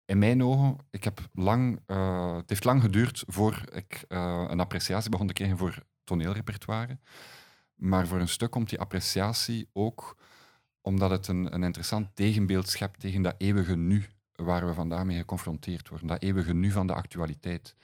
in 0.05 0.19
mijn 0.19 0.43
ogen, 0.43 0.77
ik 0.91 1.03
heb 1.03 1.21
lang, 1.33 1.79
eh, 1.85 2.35
het 2.35 2.49
heeft 2.49 2.63
lang 2.63 2.81
geduurd 2.81 3.23
voor 3.27 3.61
ik 3.71 4.05
eh, 4.07 4.45
een 4.47 4.59
appreciatie 4.59 5.09
begon 5.09 5.27
te 5.27 5.33
krijgen 5.33 5.57
voor 5.57 5.83
toneelrepertoire. 6.03 6.97
Maar 7.75 8.07
voor 8.07 8.19
een 8.19 8.27
stuk 8.27 8.51
komt 8.51 8.69
die 8.69 8.79
appreciatie 8.79 9.69
ook 9.73 10.17
omdat 10.85 11.09
het 11.09 11.27
een, 11.27 11.53
een 11.53 11.63
interessant 11.63 12.07
tegenbeeld 12.13 12.69
schept 12.69 12.99
tegen 12.99 13.21
dat 13.21 13.35
eeuwige 13.37 13.75
nu 13.75 14.05
waar 14.35 14.67
we 14.67 14.73
vandaag 14.73 15.03
mee 15.05 15.17
geconfronteerd 15.17 15.89
worden. 15.89 16.07
Dat 16.07 16.21
eeuwige 16.21 16.53
nu 16.53 16.71
van 16.71 16.87
de 16.87 16.93
actualiteit. 16.93 17.75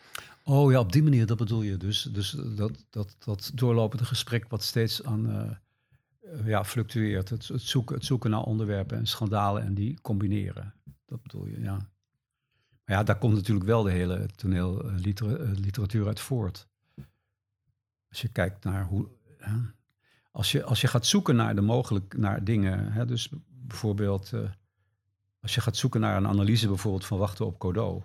Oh 0.43 0.71
ja, 0.71 0.79
op 0.79 0.91
die 0.91 1.03
manier, 1.03 1.25
dat 1.25 1.37
bedoel 1.37 1.61
je. 1.61 1.77
Dus, 1.77 2.03
dus 2.03 2.31
dat, 2.55 2.85
dat, 2.89 3.15
dat 3.19 3.51
doorlopende 3.53 4.05
gesprek 4.05 4.45
wat 4.49 4.63
steeds 4.63 5.03
aan 5.03 5.29
eh, 5.29 5.51
eh, 6.39 6.47
ja, 6.47 6.65
fluctueert. 6.65 7.29
Het, 7.29 7.47
het, 7.47 7.61
zoeken, 7.61 7.95
het 7.95 8.05
zoeken 8.05 8.29
naar 8.29 8.43
onderwerpen 8.43 8.97
en 8.97 9.07
schandalen 9.07 9.63
en 9.63 9.73
die 9.73 10.01
combineren. 10.01 10.73
Dat 11.05 11.21
bedoel 11.21 11.45
je, 11.45 11.61
ja. 11.61 11.75
Maar 12.85 12.97
ja, 12.97 13.03
daar 13.03 13.17
komt 13.17 13.33
natuurlijk 13.33 13.65
wel 13.65 13.83
de 13.83 13.91
hele 13.91 14.25
toneelliteratuur 14.35 16.07
uit 16.07 16.19
voort. 16.19 16.67
Als 18.09 18.21
je 18.21 18.27
kijkt 18.27 18.63
naar 18.63 18.85
hoe... 18.85 19.07
als, 20.31 20.51
je, 20.51 20.63
als 20.63 20.81
je 20.81 20.87
gaat 20.87 21.05
zoeken 21.05 21.35
naar 21.35 21.55
de 21.55 21.61
mogelijk 21.61 22.17
naar 22.17 22.43
dingen, 22.43 22.91
hè, 22.91 23.05
dus 23.05 23.29
bijvoorbeeld... 23.47 24.33
eh, 24.33 24.39
als 25.41 25.55
je 25.55 25.61
gaat 25.61 25.77
zoeken 25.77 25.99
naar 25.99 26.17
een 26.17 26.27
analyse 26.27 26.67
bijvoorbeeld 26.67 27.05
van 27.05 27.17
Wachten 27.17 27.45
op 27.45 27.61
Godot 27.61 28.03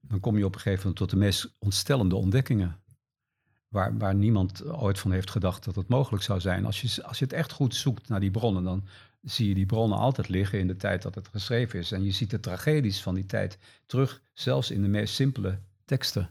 dan 0.00 0.20
kom 0.20 0.38
je 0.38 0.44
op 0.44 0.54
een 0.54 0.60
gegeven 0.60 0.80
moment 0.80 0.96
tot 0.96 1.10
de 1.10 1.16
meest 1.16 1.54
ontstellende 1.58 2.16
ontdekkingen. 2.16 2.80
Waar, 3.68 3.98
waar 3.98 4.14
niemand 4.14 4.64
ooit 4.64 4.98
van 4.98 5.12
heeft 5.12 5.30
gedacht 5.30 5.64
dat 5.64 5.76
het 5.76 5.88
mogelijk 5.88 6.22
zou 6.22 6.40
zijn. 6.40 6.64
Als 6.64 6.80
je, 6.80 7.04
als 7.04 7.18
je 7.18 7.24
het 7.24 7.34
echt 7.34 7.52
goed 7.52 7.74
zoekt 7.74 8.08
naar 8.08 8.20
die 8.20 8.30
bronnen, 8.30 8.62
dan 8.64 8.84
zie 9.22 9.48
je 9.48 9.54
die 9.54 9.66
bronnen 9.66 9.98
altijd 9.98 10.28
liggen 10.28 10.58
in 10.58 10.66
de 10.66 10.76
tijd 10.76 11.02
dat 11.02 11.14
het 11.14 11.28
geschreven 11.28 11.78
is. 11.78 11.92
En 11.92 12.04
je 12.04 12.10
ziet 12.10 12.30
de 12.30 12.40
tragedies 12.40 13.02
van 13.02 13.14
die 13.14 13.26
tijd 13.26 13.58
terug, 13.86 14.22
zelfs 14.32 14.70
in 14.70 14.82
de 14.82 14.88
meest 14.88 15.14
simpele 15.14 15.58
teksten. 15.84 16.28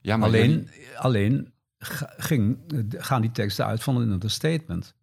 Ja, 0.00 0.16
maar 0.16 0.28
alleen 0.28 0.50
jullie- 0.50 0.96
alleen 0.98 1.52
ging, 1.78 2.58
gaan 2.90 3.20
die 3.20 3.30
teksten 3.30 3.66
uit 3.66 3.82
van 3.82 3.96
een 3.96 4.10
understatement. 4.10 4.94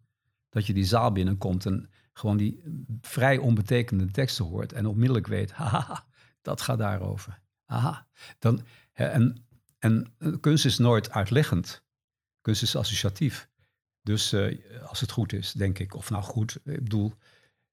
Dat 0.48 0.66
je 0.66 0.72
die 0.72 0.84
zaal 0.84 1.12
binnenkomt 1.12 1.66
en 1.66 1.90
gewoon 2.12 2.36
die 2.36 2.62
vrij 3.00 3.38
onbetekenende 3.38 4.12
teksten 4.12 4.44
hoort 4.44 4.72
en 4.72 4.86
onmiddellijk 4.86 5.26
weet, 5.26 5.52
haha, 5.60 6.04
dat 6.42 6.60
gaat 6.60 6.78
daarover. 6.78 7.40
Aha. 7.66 8.06
Dan, 8.38 8.60
en, 8.92 9.46
en 9.78 10.14
eh, 10.18 10.32
kunst 10.40 10.64
is 10.64 10.78
nooit 10.78 11.10
uitleggend. 11.10 11.82
Kunst 12.40 12.62
is 12.62 12.76
associatief. 12.76 13.48
Dus 14.02 14.32
eh, 14.32 14.58
als 14.82 15.00
het 15.00 15.10
goed 15.10 15.32
is, 15.32 15.52
denk 15.52 15.78
ik, 15.78 15.94
of 15.94 16.10
nou 16.10 16.22
goed, 16.22 16.58
ik 16.64 16.82
bedoel, 16.82 17.14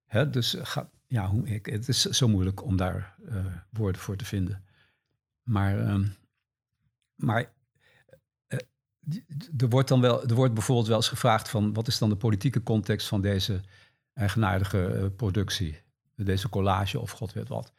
hè, 0.05 0.29
dus 0.29 0.55
eh, 0.55 0.65
ga, 0.65 0.89
ja, 1.11 1.27
hoe, 1.27 1.47
ik, 1.47 1.65
het 1.65 1.87
is 1.87 2.01
zo 2.01 2.27
moeilijk 2.27 2.63
om 2.63 2.77
daar 2.77 3.15
eh, 3.25 3.45
woorden 3.69 4.01
voor 4.01 4.15
te 4.15 4.25
vinden. 4.25 4.63
Maar, 5.43 5.79
ehm, 5.79 6.07
maar 7.15 7.41
eh, 7.41 7.47
er 9.57 9.69
wordt 9.69 9.87
dan 9.87 10.01
wel, 10.01 10.23
er 10.23 10.35
wordt 10.35 10.53
bijvoorbeeld 10.53 10.87
wel 10.87 10.97
eens 10.97 11.07
gevraagd 11.07 11.49
van 11.49 11.73
wat 11.73 11.87
is 11.87 11.97
dan 11.97 12.09
de 12.09 12.15
politieke 12.15 12.63
context 12.63 13.07
van 13.07 13.21
deze 13.21 13.61
eigenaardige 14.13 14.85
eh, 14.85 15.05
productie, 15.15 15.81
deze 16.15 16.49
collage 16.49 16.99
of 16.99 17.11
god 17.11 17.33
weet 17.33 17.47
wat. 17.47 17.73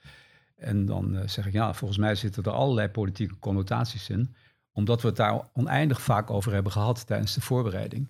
En 0.57 0.87
dan 0.87 1.17
eh, 1.17 1.29
zeg 1.29 1.47
ik 1.47 1.53
ja, 1.53 1.75
volgens 1.75 1.99
mij 1.99 2.15
zitten 2.15 2.43
er 2.43 2.51
allerlei 2.51 2.89
politieke 2.89 3.39
connotaties 3.39 4.09
in, 4.09 4.35
omdat 4.73 5.03
we 5.03 5.09
het 5.09 5.17
daar 5.17 5.49
oneindig 5.53 6.03
vaak 6.03 6.31
over 6.31 6.53
hebben 6.53 6.73
gehad 6.73 7.07
tijdens 7.07 7.35
de 7.35 7.41
voorbereiding. 7.41 8.09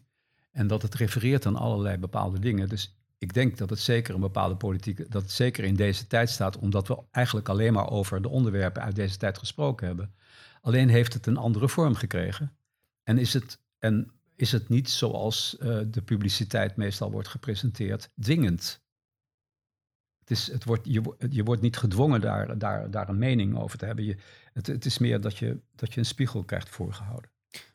En 0.51 0.66
dat 0.66 0.83
het 0.83 0.94
refereert 0.94 1.46
aan 1.46 1.57
allerlei 1.57 1.96
bepaalde 1.96 2.38
dingen. 2.38 2.68
Dus 2.68 2.96
ik 3.18 3.35
denk 3.35 3.59
dat 3.59 3.70
het 3.70 3.79
zeker 3.79 4.14
een 4.14 4.20
bepaalde 4.20 4.57
politieke, 4.57 5.07
dat 5.09 5.22
het 5.22 5.31
zeker 5.31 5.64
in 5.64 5.75
deze 5.75 6.07
tijd 6.07 6.31
staat, 6.31 6.59
omdat 6.59 6.88
we 6.88 6.98
eigenlijk 7.11 7.48
alleen 7.48 7.72
maar 7.72 7.90
over 7.90 8.22
de 8.22 8.29
onderwerpen 8.29 8.83
uit 8.83 8.94
deze 8.94 9.16
tijd 9.16 9.38
gesproken 9.38 9.87
hebben. 9.87 10.14
Alleen 10.61 10.88
heeft 10.88 11.12
het 11.12 11.27
een 11.27 11.37
andere 11.37 11.68
vorm 11.68 11.94
gekregen. 11.94 12.53
En 13.02 13.18
is 13.18 13.32
het, 13.32 13.58
en 13.78 14.12
is 14.36 14.52
het 14.52 14.68
niet 14.68 14.90
zoals 14.90 15.58
eh, 15.58 15.80
de 15.86 16.02
publiciteit 16.02 16.76
meestal 16.76 17.10
wordt 17.10 17.28
gepresenteerd, 17.28 18.10
dwingend. 18.20 18.80
Het 20.18 20.30
is, 20.30 20.50
het 20.50 20.64
wordt, 20.64 20.86
je, 20.86 21.14
je 21.30 21.44
wordt 21.44 21.62
niet 21.62 21.76
gedwongen 21.76 22.20
daar, 22.20 22.58
daar, 22.58 22.90
daar 22.90 23.08
een 23.08 23.18
mening 23.18 23.58
over 23.58 23.78
te 23.78 23.84
hebben. 23.84 24.04
Je, 24.04 24.16
het, 24.52 24.66
het 24.66 24.84
is 24.84 24.98
meer 24.98 25.20
dat 25.20 25.38
je, 25.38 25.60
dat 25.74 25.92
je 25.94 25.98
een 26.00 26.06
spiegel 26.06 26.44
krijgt 26.44 26.68
voorgehouden. 26.68 27.30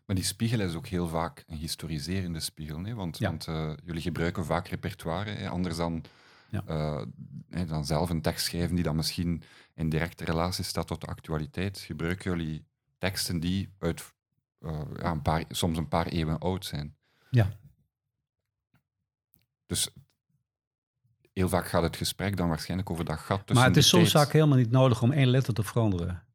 Maar 0.05 0.15
die 0.15 0.25
spiegel 0.25 0.59
is 0.59 0.73
ook 0.75 0.87
heel 0.87 1.07
vaak 1.07 1.43
een 1.47 1.57
historiserende 1.57 2.39
spiegel. 2.39 2.79
Nee? 2.79 2.95
Want, 2.95 3.17
Ja. 3.17 3.29
want 3.29 3.47
eh, 3.47 3.73
jullie 3.85 4.01
gebruiken 4.01 4.45
vaak 4.45 4.67
repertoire, 4.67 5.31
hè? 5.31 5.49
anders 5.49 5.75
dan, 5.77 6.03
Ja. 6.49 6.63
eh, 6.65 7.01
hè, 7.49 7.65
dan 7.65 7.85
zelf 7.85 8.09
een 8.09 8.21
tekst 8.21 8.45
schrijven 8.45 8.75
die 8.75 8.83
dan 8.83 8.95
misschien 8.95 9.43
in 9.73 9.89
directe 9.89 10.23
relatie 10.25 10.63
staat 10.63 10.87
tot 10.87 11.01
de 11.01 11.07
actualiteit. 11.07 11.79
Gebruiken 11.79 12.31
jullie 12.31 12.65
teksten 12.97 13.39
die 13.39 13.69
uit 13.79 14.13
eh, 14.60 14.82
ja, 14.96 15.12
een 15.12 15.22
paar, 15.22 15.43
soms 15.50 15.78
een 15.78 15.88
paar 15.88 16.08
eeuwen 16.08 16.39
oud 16.39 16.65
zijn. 16.65 16.96
Ja. 17.30 17.50
Dus 19.65 19.89
heel 21.34 21.50
vaak 21.50 21.67
gaat 21.67 21.84
het 21.84 21.96
gesprek 21.96 22.38
dan 22.38 22.48
waarschijnlijk 22.48 22.89
over 22.89 23.06
dat 23.06 23.20
gat 23.20 23.38
tussen 23.38 23.56
Maar 23.56 23.65
het 23.67 23.78
is 23.78 23.88
soms 23.88 24.12
tijd. 24.12 24.24
vaak 24.24 24.34
helemaal 24.34 24.58
niet 24.58 24.72
nodig 24.72 25.02
om 25.02 25.12
één 25.12 25.28
letter 25.28 25.54
te 25.54 25.63
veranderen. 25.63 26.28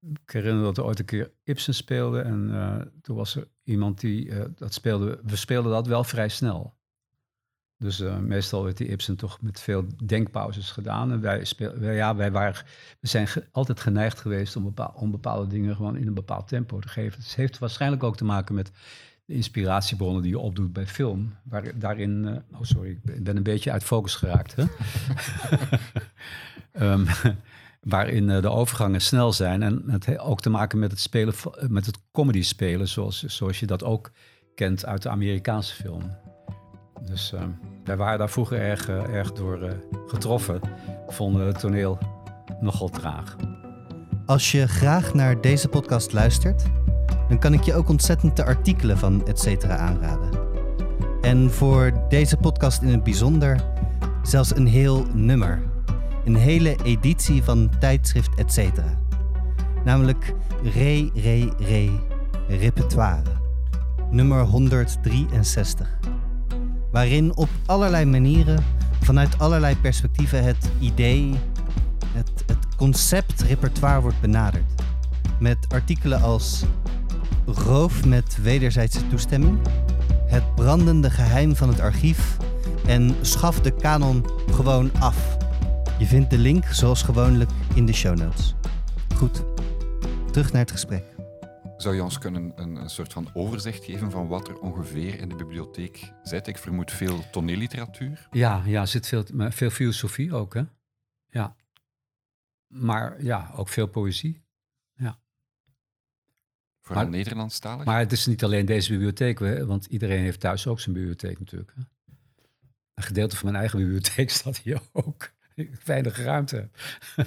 Ik 0.00 0.30
herinner 0.30 0.62
dat 0.62 0.76
er 0.76 0.84
ooit 0.84 0.98
een 0.98 1.04
keer 1.04 1.32
Ibsen 1.42 1.74
speelde 1.74 2.20
en 2.20 2.54
eh, 2.54 2.86
toen 3.02 3.16
was 3.16 3.36
er 3.36 3.48
iemand 3.62 4.00
die 4.00 4.30
eh, 4.30 4.44
dat 4.54 4.74
speelde. 4.74 5.20
We 5.22 5.36
speelden 5.36 5.72
dat 5.72 5.86
wel 5.86 6.04
vrij 6.04 6.28
snel. 6.28 6.80
Dus 7.82 8.00
eh, 8.00 8.18
meestal 8.18 8.64
werd 8.64 8.76
die 8.76 8.88
Ibsen 8.88 9.16
toch 9.16 9.38
met 9.40 9.60
veel 9.60 9.86
denkpauzes 10.04 10.70
gedaan. 10.70 11.12
En 11.12 11.20
wij, 11.20 11.46
wij- 11.78 11.94
ja, 11.94 12.16
wij 12.16 12.30
waren, 12.32 12.64
we 13.00 13.08
zijn 13.08 13.28
altijd 13.52 13.80
geneigd 13.80 14.20
geweest 14.20 14.56
om, 14.56 14.62
bepaal, 14.64 14.92
om 14.96 15.10
bepaalde 15.10 15.46
dingen 15.46 15.76
gewoon 15.76 15.96
in 15.96 16.06
een 16.06 16.14
bepaald 16.14 16.48
tempo 16.48 16.78
te 16.78 16.88
geven. 16.88 17.22
Het 17.22 17.34
heeft 17.34 17.58
waarschijnlijk 17.58 18.02
ook 18.02 18.16
te 18.16 18.24
maken 18.24 18.54
met 18.54 18.70
de 19.24 19.34
inspiratiebronnen 19.34 20.22
die 20.22 20.30
je 20.30 20.38
opdoet 20.38 20.72
bij 20.72 20.86
film. 20.86 21.34
Waar, 21.42 21.78
daarin, 21.78 22.28
eh, 22.28 22.58
oh 22.58 22.62
sorry, 22.62 22.90
ik 23.04 23.22
ben- 23.24 23.36
een 23.36 23.42
beetje 23.42 23.72
uit 23.72 23.84
focus 23.84 24.14
geraakt. 24.14 24.56
Hè? 24.56 24.64
Ehm, 26.72 27.04
waarin 27.80 28.30
eh, 28.30 28.42
de 28.42 28.48
overgangen 28.50 29.00
snel 29.00 29.32
zijn. 29.32 29.62
En 29.62 29.82
het 29.86 30.06
heeft 30.06 30.18
ook 30.18 30.40
te 30.40 30.50
maken 30.50 30.78
met 30.78 30.90
het, 30.90 31.00
spelen, 31.00 31.34
met 31.68 31.86
het 31.86 31.98
comedy 32.12 32.42
spelen, 32.42 32.88
zoals, 32.88 33.22
zoals 33.24 33.60
je 33.60 33.66
dat 33.66 33.84
ook 33.84 34.10
kent 34.54 34.86
uit 34.86 35.02
de 35.02 35.08
Amerikaanse 35.08 35.74
film. 35.74 36.02
Dus 37.04 37.32
ehm, 37.32 37.48
wij 37.84 37.96
waren 37.96 38.18
daar 38.18 38.30
vroeger 38.30 38.58
erg, 38.58 38.88
eh, 38.88 39.14
erg 39.14 39.32
door 39.32 39.62
eh, 39.62 39.72
getroffen. 40.06 40.60
Vonden 41.08 41.46
het 41.46 41.58
toneel 41.58 41.98
nogal 42.60 42.88
traag. 42.88 43.36
Als 44.26 44.52
je 44.52 44.68
graag 44.68 45.14
naar 45.14 45.40
deze 45.40 45.68
podcast 45.68 46.12
luistert, 46.12 46.64
dan 47.28 47.38
kan 47.38 47.52
ik 47.52 47.62
je 47.62 47.74
ook 47.74 47.88
ontzettend 47.88 48.36
de 48.36 48.44
artikelen 48.44 48.98
van 48.98 49.26
Etcetera 49.26 49.76
aanraden. 49.76 50.30
En 51.20 51.50
voor 51.50 51.92
deze 52.08 52.36
podcast 52.36 52.82
in 52.82 52.88
het 52.88 53.02
bijzonder 53.02 53.64
zelfs 54.22 54.56
een 54.56 54.66
heel 54.66 55.06
nummer. 55.14 55.62
Een 56.24 56.36
hele 56.36 56.76
editie 56.84 57.42
van 57.42 57.70
tijdschrift 57.80 58.34
Etcetera. 58.34 58.98
Namelijk 59.84 60.34
Re 60.62 61.10
Re 61.14 61.52
Re 61.58 61.98
Repertoire. 62.48 63.30
Nummer 64.10 64.44
163. 64.44 65.98
Waarin 66.92 67.36
op 67.36 67.48
allerlei 67.66 68.04
manieren, 68.04 68.64
vanuit 69.00 69.38
allerlei 69.38 69.76
perspectieven 69.76 70.44
het 70.44 70.70
idee, 70.78 71.34
het, 72.12 72.30
het 72.46 72.76
concept 72.76 73.42
repertoire 73.42 74.00
wordt 74.00 74.20
benaderd. 74.20 74.64
Met 75.38 75.56
artikelen 75.68 76.22
als 76.22 76.64
Roof 77.46 78.04
met 78.04 78.38
wederzijdse 78.42 79.08
toestemming, 79.08 79.58
Het 80.26 80.54
brandende 80.54 81.10
geheim 81.10 81.56
van 81.56 81.68
het 81.68 81.80
archief 81.80 82.36
en 82.86 83.16
Schaf 83.20 83.60
de 83.60 83.70
kanon 83.70 84.24
gewoon 84.50 84.90
af. 84.98 85.36
Je 85.98 86.06
vindt 86.06 86.30
de 86.30 86.38
link 86.38 86.64
zoals 86.64 87.02
gewoonlijk 87.02 87.50
in 87.74 87.86
de 87.86 87.92
show 87.92 88.18
notes. 88.18 88.54
Goed, 89.16 89.42
terug 90.30 90.52
naar 90.52 90.60
het 90.60 90.70
gesprek. 90.70 91.11
Zou 91.82 91.94
je 91.94 92.02
ons 92.02 92.18
kunnen 92.18 92.52
een, 92.54 92.76
een 92.76 92.90
soort 92.90 93.12
van 93.12 93.30
overzicht 93.34 93.84
geven 93.84 94.10
van 94.10 94.26
wat 94.28 94.48
er 94.48 94.58
ongeveer 94.60 95.18
in 95.18 95.28
de 95.28 95.34
bibliotheek 95.34 96.12
zit? 96.22 96.46
Ik 96.46 96.58
vermoed 96.58 96.90
veel 96.92 97.30
toneelliteratuur. 97.30 98.28
Ja, 98.30 98.62
ja, 98.66 98.80
er 98.80 98.86
zit 98.86 99.06
veel, 99.06 99.24
veel 99.50 99.70
filosofie 99.70 100.34
ook, 100.34 100.54
hè? 100.54 100.62
Ja. 101.26 101.56
Maar 102.66 103.22
ja, 103.24 103.50
ook 103.54 103.68
veel 103.68 103.86
poëzie. 103.86 104.40
Vooral 106.80 107.02
Maar- 107.02 107.12
Nederlandstalig. 107.12 107.84
Maar 107.84 107.98
het 107.98 108.12
is 108.12 108.26
niet 108.26 108.44
alleen 108.44 108.66
deze 108.66 108.90
bibliotheek, 108.90 109.38
hè, 109.38 109.66
want 109.66 109.86
iedereen 109.86 110.20
heeft 110.22 110.40
thuis 110.40 110.66
ook 110.66 110.80
zijn 110.80 110.94
bibliotheek 110.94 111.38
natuurlijk. 111.38 111.72
Hè? 111.74 111.82
Een 112.94 113.02
gedeelte 113.02 113.36
van 113.36 113.44
mijn 113.46 113.58
eigen 113.58 113.78
bibliotheek 113.78 114.30
staat 114.40 114.58
hier 114.58 114.80
ook. 114.92 115.30
Ik 115.54 115.74
weinig 115.84 116.16
ruimte. 116.16 116.56
heb. 116.56 117.26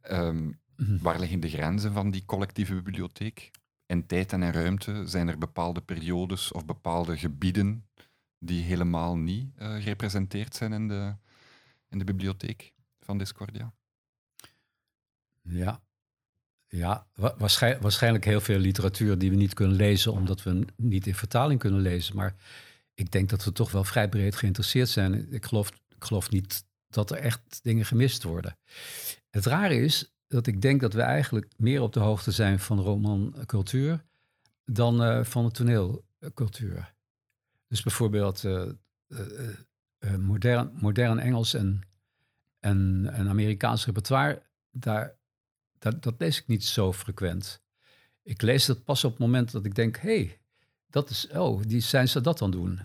Ehm, 0.00 0.50
Waar 1.00 1.18
liggen 1.20 1.40
de 1.40 1.48
grenzen 1.48 1.92
van 1.92 2.10
die 2.10 2.24
collectieve 2.24 2.74
bibliotheek? 2.74 3.50
In 3.86 4.06
tijd 4.06 4.32
en 4.32 4.42
in 4.42 4.52
ruimte 4.52 5.02
zijn 5.06 5.28
er 5.28 5.38
bepaalde 5.38 5.80
periodes 5.80 6.52
of 6.52 6.64
bepaalde 6.64 7.18
gebieden 7.18 7.88
die 8.38 8.62
helemaal 8.62 9.16
niet 9.16 9.50
eh, 9.56 9.74
gerepresenteerd 9.74 10.54
zijn 10.54 10.72
in 10.72 10.88
de, 10.88 11.14
in 11.88 11.98
de 11.98 12.04
bibliotheek 12.04 12.72
van 13.00 13.18
Discordia. 13.18 13.72
Ja, 15.42 15.82
ja 16.68 17.06
wa- 17.14 17.34
waarschijn- 17.38 17.80
waarschijnlijk 17.80 18.24
heel 18.24 18.40
veel 18.40 18.58
literatuur 18.58 19.18
die 19.18 19.30
we 19.30 19.36
niet 19.36 19.54
kunnen 19.54 19.76
lezen, 19.76 20.12
omdat 20.12 20.42
we 20.42 20.64
niet 20.76 21.06
in 21.06 21.14
vertaling 21.14 21.60
kunnen 21.60 21.80
lezen. 21.80 22.16
Maar 22.16 22.34
ik 22.94 23.10
denk 23.10 23.28
dat 23.28 23.44
we 23.44 23.52
toch 23.52 23.70
wel 23.72 23.84
vrij 23.84 24.08
breed 24.08 24.36
geïnteresseerd 24.36 24.88
zijn. 24.88 25.32
Ik 25.32 25.44
geloof, 25.44 25.68
ik 25.70 26.04
geloof 26.04 26.30
niet 26.30 26.64
dat 26.88 27.10
er 27.10 27.16
echt 27.16 27.60
dingen 27.62 27.84
gemist 27.84 28.22
worden. 28.22 28.58
Het 29.30 29.46
rare 29.46 29.74
is 29.74 30.11
dat 30.32 30.46
ik 30.46 30.62
denk 30.62 30.80
dat 30.80 30.92
we 30.92 31.00
eigenlijk 31.00 31.52
meer 31.56 31.82
op 31.82 31.92
de 31.92 32.00
hoogte 32.00 32.30
zijn 32.30 32.58
van 32.58 32.80
romancultuur 32.80 34.04
dan 34.64 35.02
eh, 35.02 35.24
van 35.24 35.44
de 35.44 35.50
toneelcultuur. 35.50 36.94
Dus 37.68 37.82
bijvoorbeeld 37.82 38.44
eh, 38.44 38.68
eh, 39.08 40.16
modern, 40.16 40.72
modern 40.80 41.18
Engels 41.18 41.54
en, 41.54 41.82
en, 42.60 43.08
Amerikaans 43.28 43.86
repertoire, 43.86 44.42
daar, 44.70 45.14
dat, 45.78 46.02
dat 46.02 46.14
lees 46.18 46.38
ik 46.38 46.46
niet 46.46 46.64
zo 46.64 46.92
frequent. 46.92 47.62
Ik 48.22 48.42
lees 48.42 48.66
dat 48.66 48.84
pas 48.84 49.04
op 49.04 49.10
het 49.10 49.20
moment 49.20 49.52
dat 49.52 49.64
ik 49.64 49.74
denk, 49.74 49.96
hé, 49.96 50.16
hey, 50.16 50.40
dat 50.90 51.10
is, 51.10 51.28
oh, 51.28 51.62
die 51.66 51.80
zijn 51.80 52.08
ze 52.08 52.20
dat 52.20 52.38
dan 52.38 52.50
doen. 52.50 52.80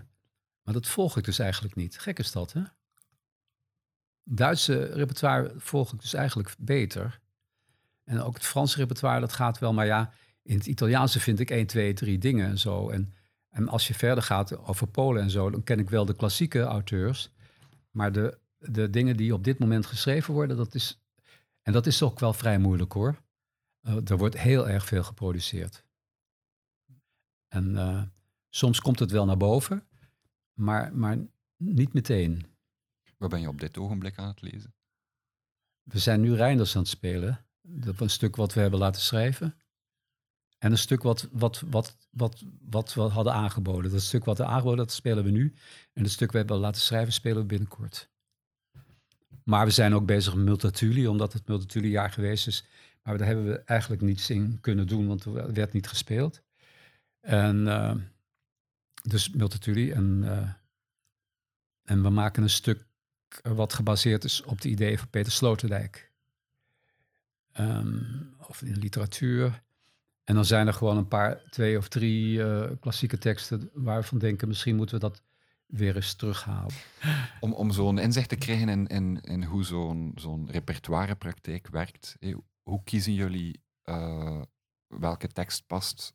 Maar 0.61 0.73
dat 0.73 0.87
volg 0.87 1.17
ik 1.17 1.23
dus 1.23 1.39
eigenlijk 1.39 1.75
niet. 1.75 1.99
Gek 1.99 2.19
is 2.19 2.31
dat, 2.31 2.53
hè? 2.53 2.61
Duitse 4.23 4.83
repertoire 4.83 5.53
volg 5.57 5.93
ik 5.93 6.01
dus 6.01 6.13
eigenlijk 6.13 6.55
beter. 6.57 7.19
En 8.07 8.21
ook 8.21 8.33
het 8.33 8.45
Franse 8.45 8.77
repertoire, 8.77 9.19
dat 9.19 9.33
gaat 9.33 9.59
wel. 9.59 9.73
Maar 9.73 9.85
ja, 9.85 10.13
in 10.41 10.57
het 10.57 10.65
Italiaanse 10.65 11.19
vind 11.19 11.39
ik 11.39 11.49
1, 11.49 11.67
2, 11.67 11.93
3 11.93 12.17
dingen 12.17 12.47
en 12.47 12.57
zo. 12.57 12.89
En, 12.89 13.13
en 13.49 13.67
als 13.67 13.87
je 13.87 13.93
verder 13.93 14.23
gaat 14.23 14.57
over 14.57 14.87
Polen 14.87 15.21
en 15.21 15.29
zo, 15.29 15.49
dan 15.49 15.63
ken 15.63 15.79
ik 15.79 15.89
wel 15.89 16.05
de 16.05 16.15
klassieke 16.15 16.61
auteurs. 16.61 17.31
Maar 17.91 18.11
de, 18.11 18.37
de 18.57 18.89
dingen 18.89 19.17
die 19.17 19.33
op 19.33 19.43
dit 19.43 19.59
moment 19.59 19.85
geschreven 19.85 20.33
worden, 20.33 20.57
dat 20.57 20.75
is... 20.75 21.01
En 21.61 21.73
dat 21.73 21.85
is 21.85 22.01
ook 22.01 22.19
wel 22.19 22.33
vrij 22.33 22.57
moeilijk 22.59 22.91
hoor. 22.91 23.21
Uh, 23.81 24.09
er 24.09 24.17
wordt 24.17 24.37
heel 24.37 24.69
erg 24.69 24.85
veel 24.85 25.03
geproduceerd. 25.03 25.85
En 27.47 27.73
uh, 27.73 28.01
soms 28.49 28.81
komt 28.81 28.99
het 28.99 29.11
wel 29.11 29.25
naar 29.25 29.37
boven, 29.37 29.87
maar, 30.53 30.95
maar 30.95 31.17
niet 31.57 31.93
meteen. 31.93 32.45
Waar 33.17 33.29
ben 33.29 33.41
je 33.41 33.47
op 33.47 33.59
dit 33.59 33.77
ogenblik 33.77 34.17
aan 34.17 34.27
het 34.27 34.41
lezen? 34.41 34.73
We 35.83 35.99
zijn 35.99 36.21
nu 36.21 36.33
Reinders 36.35 36.75
aan 36.75 36.81
het 36.81 36.89
spelen. 36.89 37.46
Dat 37.69 37.99
een 37.99 38.09
stuk 38.09 38.35
wat 38.35 38.53
we 38.53 38.59
hebben 38.59 38.79
laten 38.79 39.01
schrijven. 39.01 39.55
En 40.57 40.71
een 40.71 40.77
stuk 40.77 41.03
wat, 41.03 41.27
wat, 41.31 41.63
wat, 41.65 41.95
wat, 42.09 42.43
wat 42.61 42.93
we 42.93 43.01
hadden 43.01 43.33
aangeboden. 43.33 43.91
Dat 43.91 44.01
stuk 44.01 44.25
wat 44.25 44.37
we 44.37 44.45
aangeboden, 44.45 44.77
dat 44.77 44.91
spelen 44.91 45.23
we 45.23 45.29
nu. 45.29 45.53
En 45.93 46.03
het 46.03 46.11
stuk 46.11 46.31
we 46.31 46.37
hebben 46.37 46.57
laten 46.57 46.81
schrijven, 46.81 47.13
spelen 47.13 47.37
we 47.37 47.45
binnenkort. 47.45 48.09
Maar 49.43 49.65
we 49.65 49.71
zijn 49.71 49.93
ook 49.93 50.05
bezig 50.05 50.35
met 50.35 50.45
Multatuli, 50.45 51.07
omdat 51.07 51.33
het 51.33 51.47
Multatuli-jaar 51.47 52.11
geweest 52.11 52.47
is. 52.47 52.65
Maar 53.03 53.17
daar 53.17 53.27
hebben 53.27 53.45
we 53.45 53.59
eigenlijk 53.59 54.01
niets 54.01 54.29
in 54.29 54.59
kunnen 54.61 54.87
doen, 54.87 55.07
want 55.07 55.25
er 55.25 55.53
werd 55.53 55.73
niet 55.73 55.87
gespeeld. 55.87 56.41
En 57.19 57.65
uh, 57.65 57.95
dus 59.01 59.29
Multatuli. 59.29 59.91
En, 59.91 60.21
uh, 60.23 60.49
en 61.83 62.03
we 62.03 62.09
maken 62.09 62.43
een 62.43 62.49
stuk 62.49 62.85
wat 63.41 63.73
gebaseerd 63.73 64.23
is 64.23 64.43
op 64.43 64.61
de 64.61 64.69
ideeën 64.69 64.97
van 64.97 65.09
Peter 65.09 65.31
Sloterdijk. 65.31 66.06
Um, 67.59 68.35
of 68.47 68.61
in 68.61 68.73
de 68.73 68.79
literatuur. 68.79 69.63
En 70.23 70.35
dan 70.35 70.45
zijn 70.45 70.67
er 70.67 70.73
gewoon 70.73 70.97
een 70.97 71.07
paar, 71.07 71.41
twee 71.49 71.77
of 71.77 71.87
drie 71.87 72.37
uh, 72.37 72.65
klassieke 72.79 73.17
teksten 73.17 73.69
waarvan 73.73 74.17
denken, 74.17 74.47
misschien 74.47 74.75
moeten 74.75 74.95
we 74.95 75.01
dat 75.01 75.21
weer 75.65 75.95
eens 75.95 76.13
terughalen. 76.13 76.73
Om, 77.39 77.53
om 77.53 77.71
zo'n 77.71 77.97
inzicht 77.97 78.29
te 78.29 78.35
krijgen 78.35 78.69
in, 78.69 78.87
in, 78.87 79.21
in 79.21 79.43
hoe 79.43 79.63
zo'n 80.15 80.47
repertoirepraktijk 80.51 81.67
werkt, 81.67 82.17
hoe 82.63 82.83
kiezen 82.83 83.13
jullie 83.13 83.63
uh, 83.85 84.41
welke 84.87 85.27
tekst 85.27 85.67
past 85.67 86.13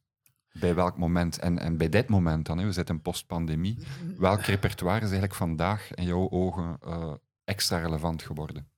bij 0.53 0.75
welk 0.75 0.99
moment? 0.99 1.39
En, 1.39 1.59
en 1.59 1.77
bij 1.77 1.89
dit 1.89 2.09
moment 2.09 2.47
dan, 2.47 2.65
we 2.65 2.73
zitten 2.73 2.95
in 2.95 3.03
postpandemie, 3.03 3.79
welk 4.19 4.41
repertoire 4.41 4.97
is 4.97 5.11
eigenlijk 5.11 5.35
vandaag 5.35 5.95
in 5.95 6.05
jouw 6.05 6.31
ogen 6.31 6.79
uh, 6.87 7.15
extra 7.45 7.79
relevant 7.79 8.23
geworden? 8.23 8.72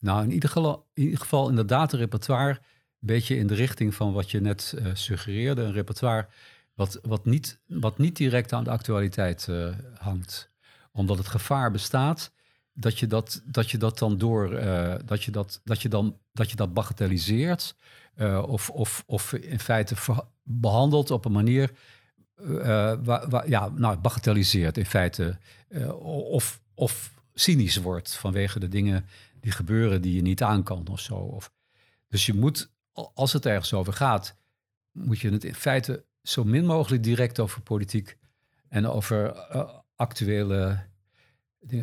Nou, 0.00 0.22
in 0.22 0.32
ieder 0.32 0.48
geval, 0.48 0.86
in 0.94 1.02
ieder 1.02 1.18
geval 1.18 1.48
inderdaad 1.48 1.92
een 1.92 1.98
repertoire, 1.98 2.50
een 2.50 3.06
beetje 3.06 3.36
in 3.36 3.46
de 3.46 3.54
richting 3.54 3.94
van 3.94 4.12
wat 4.12 4.30
je 4.30 4.40
net 4.40 4.74
uh, 4.78 4.86
suggereerde, 4.94 5.62
een 5.62 5.72
repertoire 5.72 6.26
wat, 6.74 6.98
wat, 7.02 7.24
niet, 7.24 7.60
wat 7.66 7.98
niet 7.98 8.16
direct 8.16 8.52
aan 8.52 8.64
de 8.64 8.70
actualiteit 8.70 9.46
uh, 9.50 9.68
hangt. 9.98 10.50
Omdat 10.92 11.18
het 11.18 11.28
gevaar 11.28 11.70
bestaat 11.70 12.32
dat 12.72 12.98
je 12.98 13.06
dat, 13.06 13.42
dat, 13.44 13.70
je 13.70 13.78
dat 13.78 13.98
dan 13.98 14.18
door, 14.18 14.52
uh, 14.52 14.94
dat, 15.04 15.24
je 15.24 15.30
dat, 15.30 15.60
dat, 15.64 15.82
je 15.82 15.88
dan, 15.88 16.18
dat 16.32 16.50
je 16.50 16.56
dat 16.56 16.74
bagatelliseert. 16.74 17.74
Of, 18.46 18.70
of, 18.70 19.02
of 19.06 19.32
in 19.32 19.60
feite 19.60 19.94
behandelt 20.42 21.10
op 21.10 21.24
een 21.24 21.32
manier. 21.32 21.70
waar, 22.36 23.28
waar, 23.28 23.48
ja, 23.48 23.68
nou, 23.68 23.98
bagatelliseert 23.98 24.78
in 24.78 24.86
feite. 24.86 25.38
of, 26.30 26.60
of 26.74 27.12
cynisch 27.34 27.76
wordt 27.76 28.14
vanwege 28.14 28.58
de 28.58 28.68
dingen 28.68 29.06
die 29.40 29.52
gebeuren 29.52 30.02
die 30.02 30.14
je 30.14 30.22
niet 30.22 30.42
aan 30.42 30.62
kan 30.62 30.86
of 30.88 31.00
zo. 31.00 31.14
Of, 31.14 31.52
dus 32.08 32.26
je 32.26 32.34
moet, 32.34 32.72
als 32.92 33.32
het 33.32 33.46
ergens 33.46 33.72
over 33.72 33.92
gaat, 33.92 34.36
moet 34.92 35.18
je 35.18 35.30
het 35.30 35.44
in 35.44 35.54
feite 35.54 36.04
zo 36.22 36.44
min 36.44 36.66
mogelijk 36.66 37.02
direct 37.02 37.40
over 37.40 37.62
politiek 37.62 38.18
en 38.68 38.86
over 38.86 39.34
uh, 39.34 39.78
actuele. 39.96 40.88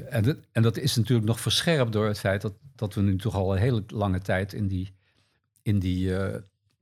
En, 0.09 0.23
dat, 0.23 0.37
en 0.51 0.61
dat 0.61 0.77
is 0.77 0.95
natuurlijk 0.95 1.27
nog 1.27 1.39
verscherpt 1.39 1.91
door 1.91 2.07
het 2.07 2.19
feit 2.19 2.41
dat, 2.41 2.53
dat 2.75 2.93
we 2.93 3.01
nu 3.01 3.17
toch 3.17 3.35
al 3.35 3.53
een 3.53 3.61
hele 3.61 3.83
lange 3.87 4.19
tijd 4.19 4.53
in 4.53 4.67
die, 4.67 4.95
in 5.61 5.79
die 5.79 6.09
uh, 6.09 6.35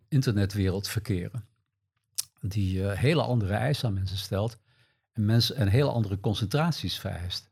internetwereld 0.07 0.87
verkeren. 0.87 1.47
Die 2.39 2.77
uh, 2.77 2.91
hele 2.91 3.21
andere 3.21 3.53
eisen 3.53 3.87
aan 3.87 3.93
mensen 3.93 4.17
stelt 4.17 4.57
en 5.11 5.25
mensen 5.25 5.61
een 5.61 5.67
hele 5.67 5.89
andere 5.89 6.19
concentraties 6.19 6.99
vereist. 6.99 7.49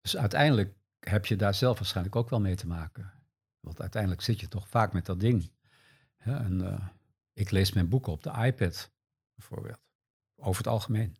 Dus 0.00 0.16
uiteindelijk 0.16 0.74
heb 1.08 1.26
je 1.26 1.36
daar 1.36 1.54
zelf 1.54 1.78
waarschijnlijk 1.78 2.16
ook 2.16 2.30
wel 2.30 2.40
mee 2.40 2.54
te 2.54 2.66
maken. 2.66 3.12
Want 3.60 3.80
uiteindelijk 3.80 4.22
zit 4.22 4.40
je 4.40 4.48
toch 4.48 4.68
vaak 4.68 4.92
met 4.92 5.06
dat 5.06 5.20
ding. 5.20 5.50
En 6.16 6.80
ik 7.32 7.50
lees 7.50 7.72
mijn 7.72 7.88
boeken 7.88 8.12
op 8.12 8.22
de 8.22 8.30
iPad 8.30 8.90
bijvoorbeeld. 9.34 9.78
Over 10.36 10.56
het 10.64 10.72
algemeen. 10.72 11.16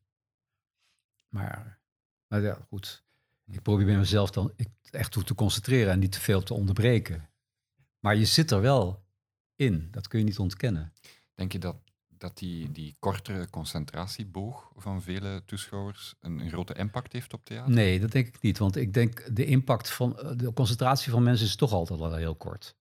Maar, 1.29 1.79
maar 2.27 2.41
ja, 2.41 2.55
goed. 2.69 3.05
Ik 3.47 3.63
probeer 3.63 3.99
mezelf 3.99 4.31
dan 4.31 4.53
echt 4.91 5.13
toe 5.13 5.25
te 5.25 5.35
concentreren 5.35 5.93
en 5.93 5.99
niet 5.99 6.13
te 6.13 6.21
veel 6.21 6.43
te 6.43 6.55
onderbreken. 6.55 7.31
Maar 7.99 8.17
je 8.17 8.25
zit 8.25 8.51
er 8.51 8.61
wel 8.61 9.05
in, 9.55 9.89
dat 9.91 10.09
kun 10.09 10.19
je 10.19 10.25
niet 10.25 10.39
ontkennen. 10.39 10.93
Denk 11.35 11.53
je 11.53 11.59
dat, 11.59 11.77
dat 12.19 12.39
die, 12.39 12.73
die 12.73 12.97
kortere 12.99 13.51
concentratieboog 13.51 14.71
van 14.77 15.03
vele 15.03 15.43
toeschouwers 15.45 16.15
een, 16.21 16.49
grote 16.49 16.75
impact 16.75 17.13
heeft 17.13 17.33
op 17.33 17.45
theater? 17.45 17.75
Nee, 17.75 18.01
dat 18.01 18.11
denk 18.11 18.27
ik 18.27 18.43
niet. 18.43 18.59
Want 18.59 18.77
ik 18.77 18.95
denk 18.95 19.37
de 19.37 19.45
impact 19.45 19.91
van 19.91 20.35
de 20.37 20.53
concentratie 20.53 21.13
van 21.13 21.23
mensen 21.23 21.47
is 21.47 21.57
toch 21.57 21.73
altijd 21.73 22.01
al 22.01 22.15
heel 22.15 22.35
kort. 22.35 22.77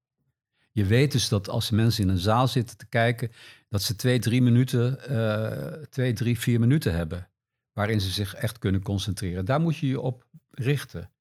Je 0.72 0.86
weet 0.86 1.12
dus 1.12 1.30
dat 1.30 1.50
als 1.50 1.70
mensen 1.70 2.04
in 2.04 2.10
een 2.10 2.18
zaal 2.18 2.48
zitten 2.48 2.78
te 2.78 2.86
kijken, 2.86 3.32
dat 3.70 3.82
ze 3.82 3.96
twee, 3.96 4.20
drie 4.20 4.42
minuten, 4.42 5.00
uh, 5.10 5.84
twee, 5.90 6.14
drie, 6.14 6.40
vier 6.40 6.60
minuten 6.60 6.94
hebben. 6.96 7.30
Waarin 7.74 8.02
ze 8.02 8.10
zich 8.10 8.36
echt 8.36 8.58
kunnen 8.58 8.82
concentreren. 8.82 9.46
Daar 9.46 9.62
moet 9.62 9.78
je 9.78 9.88
je 9.88 10.02
op 10.02 10.26
richten. 10.50 11.12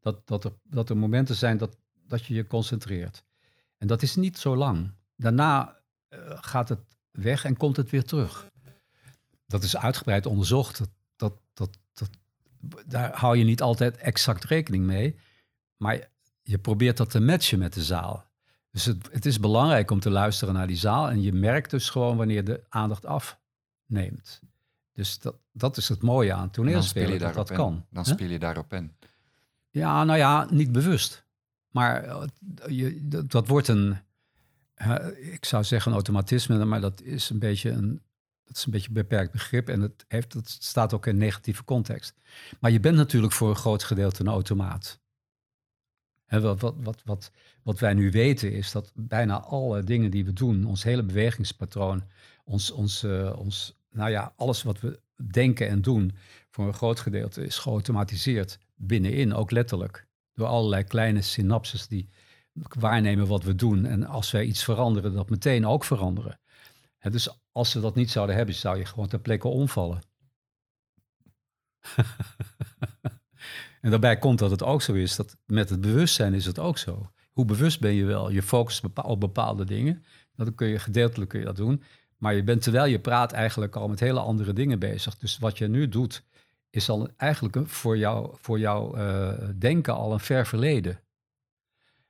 Dat, 0.00 0.26
dat, 0.26 0.44
er, 0.44 0.52
dat 0.62 0.90
er 0.90 0.96
momenten 0.96 1.34
zijn 1.34 1.56
dat, 1.56 1.76
dat 2.06 2.24
je 2.24 2.34
je 2.34 2.46
concentreert. 2.46 3.24
En 3.78 3.86
dat 3.86 4.02
is 4.02 4.16
niet 4.16 4.38
zo 4.38 4.56
lang. 4.56 4.92
Daarna 5.16 5.80
uh, 6.10 6.18
gaat 6.24 6.68
het 6.68 6.97
weg 7.10 7.44
en 7.44 7.56
komt 7.56 7.76
het 7.76 7.90
weer 7.90 8.04
terug. 8.04 8.48
Dat 9.46 9.62
is 9.62 9.76
uitgebreid 9.76 10.26
onderzocht. 10.26 10.78
Dat, 10.78 10.90
dat, 11.16 11.32
dat, 11.54 11.78
dat, 11.92 12.10
daar 12.86 13.18
hou 13.18 13.36
je 13.36 13.44
niet 13.44 13.62
altijd 13.62 13.96
exact 13.96 14.44
rekening 14.44 14.84
mee. 14.84 15.16
Maar 15.76 16.08
je 16.42 16.58
probeert 16.58 16.96
dat 16.96 17.10
te 17.10 17.20
matchen 17.20 17.58
met 17.58 17.72
de 17.72 17.82
zaal. 17.82 18.26
Dus 18.70 18.84
het, 18.84 19.08
het, 19.12 19.26
is 19.26 19.40
belangrijk 19.40 19.90
om 19.90 20.00
te 20.00 20.10
luisteren 20.10 20.54
naar 20.54 20.66
die 20.66 20.76
zaal. 20.76 21.10
En 21.10 21.22
je 21.22 21.32
merkt 21.32 21.70
dus 21.70 21.90
gewoon 21.90 22.16
wanneer 22.16 22.44
de 22.44 22.64
aandacht 22.68 23.06
afneemt. 23.06 24.40
Dus 24.92 25.18
dat, 25.18 25.34
dat 25.52 25.76
is 25.76 25.88
het 25.88 26.02
mooie 26.02 26.32
aan 26.32 26.50
toneelspelen, 26.50 27.18
dat 27.18 27.34
dat 27.34 27.52
kan. 27.52 27.84
Dan 27.90 28.04
speel 28.04 28.28
je 28.28 28.38
daarop 28.38 28.72
in. 28.72 28.92
Ja, 29.70 30.04
nou 30.04 30.18
ja, 30.18 30.46
niet 30.50 30.72
bewust. 30.72 31.24
Maar 31.70 32.04
eh, 32.04 32.22
je, 32.66 33.08
dat, 33.08 33.30
dat, 33.30 33.48
wordt 33.48 33.68
een, 33.68 33.96
ik 35.32 35.44
zou 35.44 35.64
zeggen 35.64 35.90
een 35.90 35.96
automatisme, 35.96 36.64
maar 36.64 36.80
dat 36.80 37.02
is 37.02 37.30
een 37.30 37.38
beetje 37.38 37.70
een, 37.70 38.02
dat 38.44 38.56
is 38.56 38.64
een 38.64 38.72
beetje 38.72 38.88
een 38.88 38.94
beperkt 38.94 39.32
begrip 39.32 39.68
en 39.68 39.80
het, 39.80 40.04
heeft, 40.08 40.32
dat 40.32 40.48
staat 40.48 40.94
ook 40.94 41.06
in 41.06 41.16
negatieve 41.16 41.64
context. 41.64 42.14
Maar 42.60 42.70
je 42.70 42.80
bent 42.80 42.96
natuurlijk 42.96 43.32
voor 43.32 43.48
een 43.48 43.56
groot 43.56 43.84
gedeelte 43.84 44.20
een 44.20 44.28
automaat 44.28 45.00
wat, 46.28 46.60
wat, 46.60 46.74
wat, 46.82 47.02
wat, 47.04 47.30
wat 47.62 47.78
wij 47.78 47.94
nu 47.94 48.10
weten 48.10 48.52
is 48.52 48.72
dat 48.72 48.92
bijna 48.94 49.40
alle 49.40 49.84
dingen 49.84 50.10
die 50.10 50.24
we 50.24 50.32
doen, 50.32 50.64
ons 50.64 50.82
hele 50.82 51.02
bewegingspatroon, 51.02 52.02
ons, 52.44 52.70
ons, 52.70 53.04
uh, 53.04 53.38
ons, 53.38 53.76
nou 53.90 54.10
ja, 54.10 54.32
alles 54.36 54.62
wat 54.62 54.80
we 54.80 55.00
denken 55.30 55.68
en 55.68 55.82
doen, 55.82 56.12
voor 56.50 56.66
een 56.66 56.74
groot 56.74 57.00
gedeelte 57.00 57.44
is 57.44 57.58
geautomatiseerd 57.58 58.58
binnenin, 58.74 59.34
ook 59.34 59.50
letterlijk. 59.50 60.06
Door 60.34 60.46
allerlei 60.46 60.84
kleine 60.84 61.22
synapses 61.22 61.86
die 61.86 62.08
waarnemen 62.68 63.26
wat 63.26 63.44
we 63.44 63.54
doen. 63.54 63.84
En 63.84 64.06
als 64.06 64.30
wij 64.30 64.44
iets 64.44 64.64
veranderen, 64.64 65.14
dat 65.14 65.30
meteen 65.30 65.66
ook 65.66 65.84
veranderen. 65.84 66.40
dus 66.98 67.38
als 67.52 67.72
we 67.72 67.80
dat 67.80 67.94
niet 67.94 68.10
zouden 68.10 68.36
hebben, 68.36 68.54
zou 68.54 68.78
je 68.78 68.84
gewoon 68.84 69.08
ter 69.08 69.20
plekke 69.20 69.48
omvallen. 69.48 70.00
En 73.80 73.90
daarbij 73.90 74.18
komt 74.18 74.38
dat 74.38 74.50
het 74.50 74.62
ook 74.62 74.82
zo 74.82 74.92
is 74.92 75.16
dat 75.16 75.36
met 75.46 75.70
het 75.70 75.80
bewustzijn 75.80 76.34
is 76.34 76.44
het 76.44 76.58
ook 76.58 76.78
zo. 76.78 77.10
Hoe 77.32 77.44
bewust 77.44 77.80
ben 77.80 77.92
je 77.92 78.04
wel? 78.04 78.30
Je 78.30 78.42
focust 78.42 78.84
op 79.02 79.20
bepaalde 79.20 79.64
dingen. 79.64 80.04
Dan 80.36 80.54
kun 80.54 80.68
je 80.68 80.78
gedeeltelijk 80.78 81.30
kun 81.30 81.38
je 81.38 81.44
dat 81.44 81.56
doen. 81.56 81.82
Maar 82.16 82.34
je 82.34 82.42
bent 82.42 82.62
terwijl 82.62 82.86
je 82.86 83.00
praat 83.00 83.32
eigenlijk 83.32 83.76
al 83.76 83.88
met 83.88 84.00
hele 84.00 84.20
andere 84.20 84.52
dingen 84.52 84.78
bezig. 84.78 85.16
Dus 85.18 85.38
wat 85.38 85.58
je 85.58 85.68
nu 85.68 85.88
doet, 85.88 86.22
is 86.70 86.88
al 86.88 87.08
eigenlijk 87.16 87.68
voor 87.68 87.98
jou, 87.98 88.34
voor 88.40 88.58
jou 88.58 88.98
uh, 88.98 89.32
denken 89.58 89.94
al 89.94 90.12
een 90.12 90.20
ver 90.20 90.46
verleden. 90.46 91.00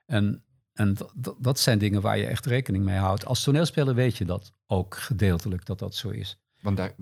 En, 0.09 0.45
en 0.73 0.97
dat 1.39 1.59
zijn 1.59 1.79
dingen 1.79 2.01
waar 2.01 2.19
je 2.19 2.27
echt 2.27 2.47
rekening 2.47 2.85
mee 2.85 2.97
houdt. 2.97 3.25
Als 3.25 3.43
toneelspeler 3.43 3.95
weet 3.95 4.17
je 4.17 4.25
dat 4.25 4.53
ook 4.67 4.97
gedeeltelijk 4.97 5.65
dat 5.65 5.79
dat 5.79 5.95
zo 5.95 6.09
is. 6.09 6.39
Want 6.61 6.77
daar, 6.77 6.95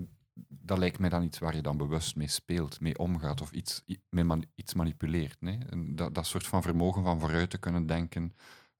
dat 0.47 0.77
lijkt 0.77 0.99
mij 0.99 1.09
dan 1.09 1.23
iets 1.23 1.39
waar 1.39 1.55
je 1.55 1.61
dan 1.61 1.77
bewust 1.77 2.15
mee 2.15 2.27
speelt, 2.27 2.79
mee 2.79 2.97
omgaat 2.97 3.41
of 3.41 3.51
iets, 3.51 3.83
iets 4.55 4.73
manipuleert. 4.73 5.41
Nee? 5.41 5.57
dat, 5.95 6.15
dat 6.15 6.27
soort 6.27 6.47
van 6.47 6.61
vermogen 6.61 7.03
van 7.03 7.19
vooruit 7.19 7.49
te 7.49 7.57
kunnen 7.57 7.85
denken, 7.85 8.33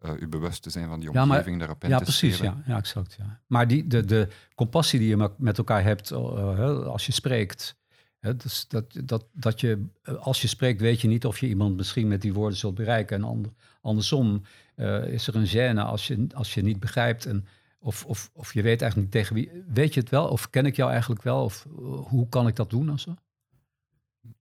uh, 0.05 0.11
u 0.19 0.27
bewust 0.27 0.63
te 0.63 0.69
zijn 0.69 0.87
van 0.87 0.99
die 0.99 1.09
omgeving 1.09 1.45
ja, 1.45 1.49
maar, 1.49 1.57
daarop 1.57 1.83
in 1.83 1.89
ja, 1.89 1.97
te 1.97 2.03
precies, 2.03 2.37
Ja, 2.37 2.63
ja, 2.65 2.77
exact. 2.77 3.15
Ja. 3.17 3.41
Maar 3.47 3.67
die, 3.67 3.87
de, 3.87 4.05
de 4.05 4.27
compassie 4.55 4.99
die 4.99 5.07
je 5.07 5.29
met 5.37 5.57
elkaar 5.57 5.83
hebt 5.83 6.11
uh, 6.11 6.85
als 6.85 7.05
je 7.05 7.11
spreekt, 7.11 7.75
Dus 8.19 8.67
dat, 8.67 8.99
dat, 9.03 9.25
dat 9.31 9.59
je, 9.59 9.85
eh, 10.01 10.15
als 10.15 10.41
je 10.41 10.47
spreekt, 10.47 10.81
weet 10.81 11.01
je 11.01 11.07
niet 11.07 11.25
of 11.25 11.39
je 11.39 11.47
iemand 11.47 11.75
misschien 11.75 12.07
met 12.07 12.21
die 12.21 12.33
woorden 12.33 12.57
zult 12.57 12.75
bereiken. 12.75 13.17
En 13.17 13.23
ander, 13.23 13.51
andersom 13.81 14.41
eh, 14.75 15.07
is 15.07 15.27
er 15.27 15.35
een 15.35 15.47
gêne 15.47 15.79
als 15.79 16.07
je, 16.07 16.27
als 16.33 16.53
je 16.53 16.61
niet 16.61 16.79
begrijpt. 16.79 17.25
En, 17.25 17.45
of, 17.79 18.05
of, 18.05 18.29
of 18.33 18.53
je 18.53 18.61
weet 18.61 18.81
eigenlijk 18.81 19.13
niet 19.13 19.23
tegen 19.23 19.35
wie. 19.35 19.63
Weet 19.73 19.93
je 19.93 19.99
het 19.99 20.09
wel? 20.09 20.27
Of 20.27 20.49
ken 20.49 20.65
ik 20.65 20.75
jou 20.75 20.91
eigenlijk 20.91 21.21
wel? 21.21 21.43
Of 21.43 21.65
eh, 21.65 21.83
hoe 22.07 22.29
kan 22.29 22.47
ik 22.47 22.55
dat 22.55 22.69
doen? 22.69 22.99
Zo? 22.99 23.15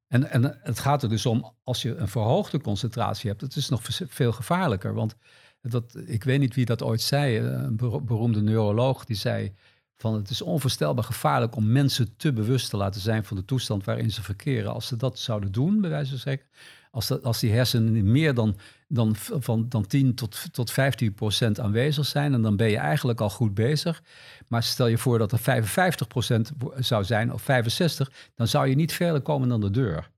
En, 0.07 0.31
en 0.31 0.59
het 0.63 0.79
gaat 0.79 1.03
er 1.03 1.09
dus 1.09 1.27
om, 1.27 1.53
als 1.65 1.83
je 1.83 1.97
een 1.97 2.09
verhoogde 2.09 2.61
concentratie 2.61 3.31
hebt, 3.31 3.41
het 3.41 3.57
is 3.57 3.69
nog 3.69 3.81
veel 3.91 4.33
gevaarlijker. 4.33 4.95
Want 4.95 5.17
dat, 5.61 5.97
ik 6.05 6.25
weet 6.25 6.39
niet 6.39 6.55
wie 6.55 6.65
dat 6.65 6.83
ooit 6.83 7.01
zei, 7.01 7.39
een 7.39 7.77
beroemde 7.77 8.43
neuroloog, 8.43 9.05
die 9.05 9.17
zei 9.17 9.53
van 9.97 10.15
het 10.15 10.31
is 10.31 10.43
onvoorstelbaar 10.43 11.05
gevaarlijk 11.05 11.57
om 11.57 11.73
mensen 11.73 12.17
te 12.17 12.33
bewust 12.33 12.71
te 12.71 12.77
laten 12.77 13.01
zijn 13.01 13.25
van 13.25 13.37
de 13.37 13.45
toestand 13.45 13.85
waarin 13.85 14.11
ze 14.11 14.23
verkeren. 14.23 14.73
Als 14.73 14.87
ze 14.87 14.97
dat 14.97 15.19
zouden 15.19 15.53
doen, 15.53 15.81
bij 15.81 15.91
wijze 15.91 16.11
van 16.11 16.19
spreken, 16.19 16.47
als, 16.91 17.07
dat, 17.07 17.25
als 17.25 17.41
die 17.41 17.53
hersenen 17.53 18.11
meer 18.11 18.35
dan, 18.35 18.57
dan, 18.89 19.17
van, 19.17 19.69
dan 19.69 19.87
10 19.87 20.15
tot, 20.15 20.53
tot 20.53 20.71
15 20.71 21.15
procent 21.15 21.61
aanwezig 21.61 22.07
zijn, 22.07 22.35
en 22.35 22.43
dan 22.43 22.57
ben 22.57 22.71
je 22.71 22.77
eigenlijk 22.77 23.21
al 23.21 23.31
goed 23.31 23.55
bezig. 23.55 24.03
Maar 24.49 24.63
stel 24.63 24.87
je 24.87 24.99
voor 24.99 25.19
dat 25.19 25.33
er 25.33 25.39
55 25.39 26.07
procent 26.07 26.53
zou 26.79 27.05
zijn, 27.05 27.33
of 27.33 27.43
65, 27.43 28.13
dan 28.35 28.49
zou 28.49 28.69
je 28.69 28.75
niet 28.75 28.93
verder 28.93 29.21
komen 29.21 29.49
dan 29.49 29.61
de 29.61 29.71
deur. 29.71 30.11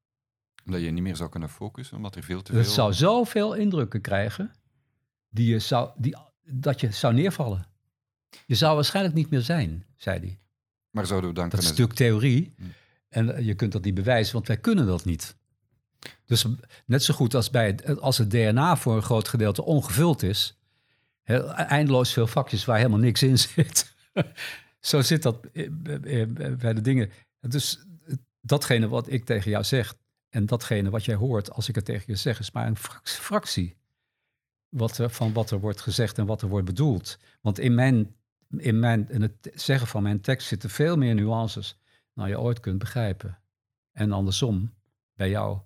Dat 0.64 0.80
je 0.80 0.90
niet 0.90 1.02
meer 1.02 1.16
zou 1.16 1.30
kunnen 1.30 1.48
focussen, 1.48 1.96
omdat 1.96 2.16
er 2.16 2.22
veel 2.22 2.42
te 2.42 2.52
veel... 2.52 2.60
Het 2.60 2.70
zou 2.70 2.92
zoveel 2.92 3.54
indrukken 3.54 4.00
krijgen, 4.00 4.52
die 5.28 5.48
je 5.48 5.58
zou, 5.58 5.90
die, 5.96 6.16
dat 6.42 6.80
je 6.80 6.90
zou 6.90 7.14
neervallen. 7.14 7.66
Je 8.46 8.54
zou 8.54 8.74
waarschijnlijk 8.74 9.14
niet 9.14 9.30
meer 9.30 9.40
zijn, 9.40 9.84
zei 9.96 10.18
hij. 10.18 10.38
Maar 10.90 11.06
zouden 11.06 11.30
we 11.30 11.36
dan 11.36 11.48
dat 11.48 11.60
is 11.60 11.68
natuurlijk 11.68 11.96
theorie. 11.96 12.54
Hm. 12.56 12.62
En 13.08 13.34
eh, 13.34 13.46
je 13.46 13.54
kunt 13.54 13.72
dat 13.72 13.84
niet 13.84 13.94
bewijzen, 13.94 14.32
want 14.32 14.46
wij 14.46 14.56
kunnen 14.56 14.86
dat 14.86 15.04
niet. 15.04 15.36
Dus 16.24 16.46
net 16.86 17.02
zo 17.02 17.14
goed 17.14 17.34
als, 17.34 17.50
bij 17.50 17.66
het, 17.66 18.00
als 18.00 18.18
het 18.18 18.30
DNA 18.30 18.76
voor 18.76 18.96
een 18.96 19.02
groot 19.02 19.28
gedeelte 19.28 19.64
ongevuld 19.64 20.22
is, 20.22 20.58
eindeloos 21.24 22.12
veel 22.12 22.26
vakjes 22.26 22.64
waar 22.64 22.76
helemaal 22.76 22.98
niks 22.98 23.22
in 23.22 23.38
zit. 23.48 23.94
zo 24.80 25.00
zit 25.00 25.22
dat 25.22 25.52
bij 26.58 26.74
de 26.74 26.80
dingen. 26.80 27.10
Dus 27.40 27.78
datgene 28.40 28.88
wat 28.88 29.10
ik 29.10 29.24
tegen 29.24 29.50
jou 29.50 29.64
zeg 29.64 29.94
en 30.28 30.46
datgene 30.46 30.90
wat 30.90 31.04
jij 31.04 31.14
hoort 31.14 31.52
als 31.52 31.68
ik 31.68 31.74
het 31.74 31.84
tegen 31.84 32.04
je 32.06 32.16
zeg, 32.16 32.38
is 32.38 32.50
maar 32.50 32.66
een 32.66 32.76
fractie 33.02 33.76
wat 34.68 34.98
er, 34.98 35.10
van 35.10 35.32
wat 35.32 35.50
er 35.50 35.60
wordt 35.60 35.80
gezegd 35.80 36.18
en 36.18 36.26
wat 36.26 36.42
er 36.42 36.48
wordt 36.48 36.66
bedoeld. 36.66 37.18
Want 37.40 37.58
in, 37.58 37.74
mijn, 37.74 38.14
in, 38.56 38.78
mijn, 38.78 39.10
in 39.10 39.22
het 39.22 39.50
zeggen 39.54 39.86
van 39.86 40.02
mijn 40.02 40.20
tekst 40.20 40.48
zitten 40.48 40.70
veel 40.70 40.96
meer 40.96 41.14
nuances 41.14 41.78
dan 42.14 42.28
je 42.28 42.40
ooit 42.40 42.60
kunt 42.60 42.78
begrijpen. 42.78 43.38
En 43.92 44.12
andersom, 44.12 44.74
bij 45.14 45.30
jou 45.30 45.58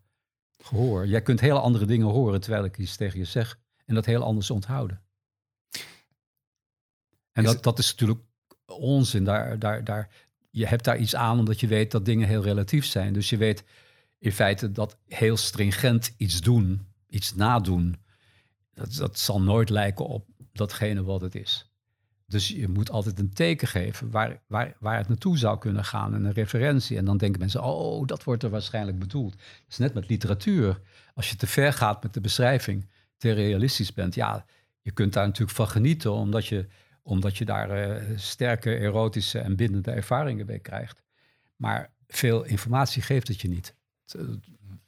gehoor. 0.58 1.06
Jij 1.06 1.22
kunt 1.22 1.40
hele 1.40 1.58
andere 1.58 1.84
dingen 1.84 2.06
horen 2.06 2.40
terwijl 2.40 2.64
ik 2.64 2.78
iets 2.78 2.96
tegen 2.96 3.18
je 3.18 3.24
zeg. 3.24 3.58
En 3.84 3.94
dat 3.94 4.06
heel 4.06 4.22
anders 4.22 4.50
onthouden. 4.50 5.02
En 7.32 7.44
dat, 7.44 7.62
dat 7.62 7.78
is 7.78 7.90
natuurlijk 7.90 8.20
onzin. 8.66 9.24
Daar, 9.24 9.58
daar, 9.58 9.84
daar, 9.84 10.08
je 10.50 10.66
hebt 10.66 10.84
daar 10.84 10.98
iets 10.98 11.14
aan 11.14 11.38
omdat 11.38 11.60
je 11.60 11.66
weet 11.66 11.90
dat 11.90 12.04
dingen 12.04 12.28
heel 12.28 12.42
relatief 12.42 12.84
zijn. 12.84 13.12
Dus 13.12 13.30
je 13.30 13.36
weet 13.36 13.64
in 14.18 14.32
feite 14.32 14.72
dat 14.72 14.96
heel 15.06 15.36
stringent 15.36 16.14
iets 16.16 16.40
doen, 16.40 16.86
iets 17.08 17.34
nadoen, 17.34 17.96
dat, 18.74 18.94
dat 18.94 19.18
zal 19.18 19.42
nooit 19.42 19.68
lijken 19.68 20.06
op 20.06 20.26
datgene 20.52 21.02
wat 21.02 21.20
het 21.20 21.34
is. 21.34 21.71
Dus 22.32 22.48
je 22.48 22.68
moet 22.68 22.90
altijd 22.90 23.18
een 23.18 23.32
teken 23.32 23.68
geven 23.68 24.10
waar, 24.10 24.40
waar, 24.46 24.76
waar 24.78 24.96
het 24.96 25.08
naartoe 25.08 25.38
zou 25.38 25.58
kunnen 25.58 25.84
gaan 25.84 26.14
en 26.14 26.24
een 26.24 26.32
referentie. 26.32 26.96
En 26.96 27.04
dan 27.04 27.16
denken 27.16 27.40
mensen, 27.40 27.62
oh, 27.62 28.06
dat 28.06 28.24
wordt 28.24 28.42
er 28.42 28.50
waarschijnlijk 28.50 28.98
bedoeld. 28.98 29.32
Het 29.32 29.64
is 29.68 29.78
net 29.78 29.94
met 29.94 30.08
literatuur. 30.08 30.80
Als 31.14 31.30
je 31.30 31.36
te 31.36 31.46
ver 31.46 31.72
gaat 31.72 32.02
met 32.02 32.14
de 32.14 32.20
beschrijving, 32.20 32.88
te 33.16 33.32
realistisch 33.32 33.92
bent, 33.92 34.14
ja, 34.14 34.44
je 34.80 34.90
kunt 34.90 35.12
daar 35.12 35.26
natuurlijk 35.26 35.56
van 35.56 35.68
genieten, 35.68 36.12
omdat 36.12 36.46
je, 36.46 36.66
omdat 37.02 37.36
je 37.36 37.44
daar 37.44 37.88
uh, 37.88 38.18
sterke 38.18 38.76
erotische 38.76 39.38
en 39.38 39.56
bindende 39.56 39.90
ervaringen 39.90 40.46
bij 40.46 40.58
krijgt. 40.58 41.02
Maar 41.56 41.92
veel 42.06 42.44
informatie 42.44 43.02
geeft 43.02 43.28
het 43.28 43.40
je 43.40 43.48
niet. 43.48 43.74
Eh, 44.06 44.22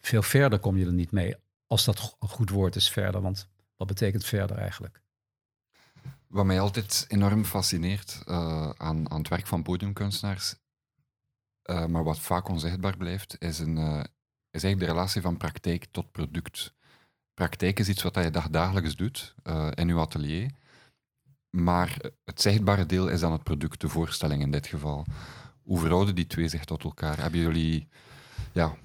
veel 0.00 0.22
verder 0.22 0.58
kom 0.58 0.76
je 0.76 0.86
er 0.86 0.92
niet 0.92 1.12
mee, 1.12 1.34
als 1.66 1.84
dat 1.84 2.16
een 2.20 2.28
goed 2.28 2.50
woord 2.50 2.76
is 2.76 2.90
verder, 2.90 3.20
want 3.20 3.48
wat 3.76 3.86
betekent 3.86 4.24
verder 4.24 4.56
eigenlijk? 4.56 5.02
Wat 6.34 6.44
mij 6.44 6.60
altijd 6.60 7.04
enorm 7.08 7.44
fascineert 7.44 8.22
uh, 8.28 8.70
aan, 8.70 9.10
aan 9.10 9.18
het 9.18 9.28
werk 9.28 9.46
van 9.46 9.62
podiumkunstenaars, 9.62 10.54
uh, 11.70 11.86
maar 11.86 12.04
wat 12.04 12.18
vaak 12.18 12.48
onzichtbaar 12.48 12.96
blijft, 12.96 13.36
is, 13.38 13.58
een, 13.58 13.76
uh, 13.76 14.04
is 14.50 14.62
eigenlijk 14.62 14.78
de 14.78 14.86
relatie 14.86 15.20
van 15.20 15.36
praktijk 15.36 15.86
tot 15.90 16.12
product. 16.12 16.74
Praktijk 17.34 17.78
is 17.78 17.88
iets 17.88 18.02
wat 18.02 18.14
je 18.14 18.30
dagelijks 18.50 18.96
doet 18.96 19.34
in 19.74 19.88
je 19.88 19.94
atelier, 19.94 20.50
maar 21.50 21.96
het 22.24 22.40
zichtbare 22.40 22.86
deel 22.86 23.08
is 23.08 23.20
dan 23.20 23.32
het 23.32 23.42
product, 23.42 23.80
de 23.80 23.88
voorstelling 23.88 24.42
in 24.42 24.50
dit 24.50 24.66
geval. 24.66 25.04
Hoe 25.62 25.78
verhouden 25.78 26.14
die 26.14 26.26
twee 26.26 26.48
zich 26.48 26.64
tot 26.64 26.84
elkaar? 26.84 27.20
Hebben 27.20 27.40
jullie, 27.40 27.88
ja, 28.52 28.76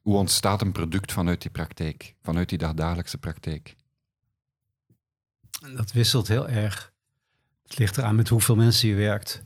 hoe 0.00 0.16
ontstaat 0.16 0.60
een 0.60 0.72
product 0.72 1.12
vanuit 1.12 1.42
die 1.42 1.50
praktijk, 1.50 2.14
vanuit 2.22 2.48
die 2.48 2.58
dagdagelijkse 2.58 3.18
praktijk? 3.18 3.76
Dat 5.76 5.92
wisselt 5.92 6.28
heel 6.28 6.48
erg. 6.48 6.92
Het 7.64 7.78
ligt 7.78 7.96
eraan 7.96 8.16
met 8.16 8.28
hoeveel 8.28 8.56
mensen 8.56 8.88
je 8.88 8.94
werkt. 8.94 9.44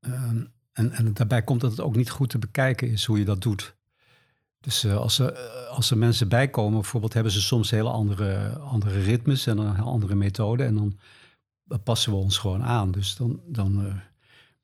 Ehm, 0.00 0.44
en, 0.72 0.92
en 0.92 1.14
daarbij 1.14 1.42
komt 1.42 1.60
dat 1.60 1.70
het 1.70 1.80
ook 1.80 1.96
niet 1.96 2.10
goed 2.10 2.30
te 2.30 2.38
bekijken 2.38 2.90
is 2.90 3.04
hoe 3.04 3.18
je 3.18 3.24
dat 3.24 3.42
doet. 3.42 3.76
Dus 4.60 4.84
uh, 4.84 4.96
als, 4.96 5.18
er, 5.18 5.32
uh, 5.32 5.68
als 5.68 5.90
er 5.90 5.98
mensen 5.98 6.28
bijkomen, 6.28 6.80
bijvoorbeeld, 6.80 7.12
hebben 7.12 7.32
ze 7.32 7.40
soms 7.40 7.70
hele 7.70 7.90
andere, 7.90 8.58
andere 8.58 9.00
ritmes 9.00 9.46
en 9.46 9.58
een 9.58 9.80
andere 9.80 10.14
methode. 10.14 10.64
En 10.64 10.74
dan 10.74 10.98
passen 11.82 12.12
we 12.12 12.18
ons 12.18 12.38
gewoon 12.38 12.62
aan. 12.62 12.90
Dus 12.90 13.16
dan, 13.16 13.40
dan, 13.46 14.00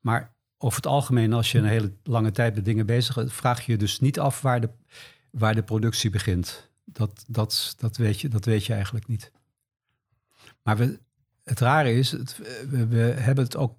maar 0.00 0.34
over 0.58 0.76
het 0.76 0.86
algemeen, 0.86 1.32
als 1.32 1.52
je 1.52 1.58
een 1.58 1.64
hele 1.64 1.92
lange 2.02 2.30
tijd 2.30 2.54
met 2.54 2.64
dingen 2.64 2.86
bezig 2.86 3.14
bent, 3.14 3.32
vraag 3.32 3.66
je 3.66 3.72
je 3.72 3.78
dus 3.78 4.00
niet 4.00 4.18
af 4.18 4.40
waar 4.40 4.60
de, 4.60 4.70
waar 5.30 5.54
de 5.54 5.62
productie 5.62 6.10
begint. 6.10 6.70
Dat, 6.84 7.24
dat, 7.28 7.74
dat, 7.78 7.96
weet 7.96 8.20
je, 8.20 8.28
dat 8.28 8.44
weet 8.44 8.66
je 8.66 8.72
eigenlijk 8.72 9.06
niet. 9.06 9.32
Maar 10.62 10.76
we, 10.76 11.00
het 11.44 11.60
rare 11.60 11.94
is, 11.94 12.10
het, 12.10 12.38
we, 12.68 12.86
we, 12.86 12.98
hebben 12.98 13.44
het 13.44 13.56
ook. 13.56 13.76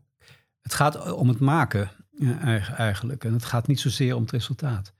Het 0.61 0.73
gaat 0.73 1.11
om 1.11 1.27
het 1.27 1.39
maken 1.39 1.91
eigenlijk. 2.77 3.23
En 3.23 3.33
het 3.33 3.45
gaat 3.45 3.67
niet 3.67 3.79
zozeer 3.79 4.15
om 4.15 4.21
het 4.21 4.31
resultaat. 4.31 4.93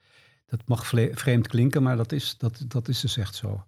Dat 0.45 0.61
mag 0.66 0.88
vreemd 1.14 1.47
klinken, 1.47 1.84
maar 1.84 1.97
dat 1.97 2.11
is, 2.11 2.38
dat, 2.38 2.64
dat 2.68 2.88
is 2.88 2.99
dus 2.99 3.18
echt 3.18 3.36
zo. 3.36 3.66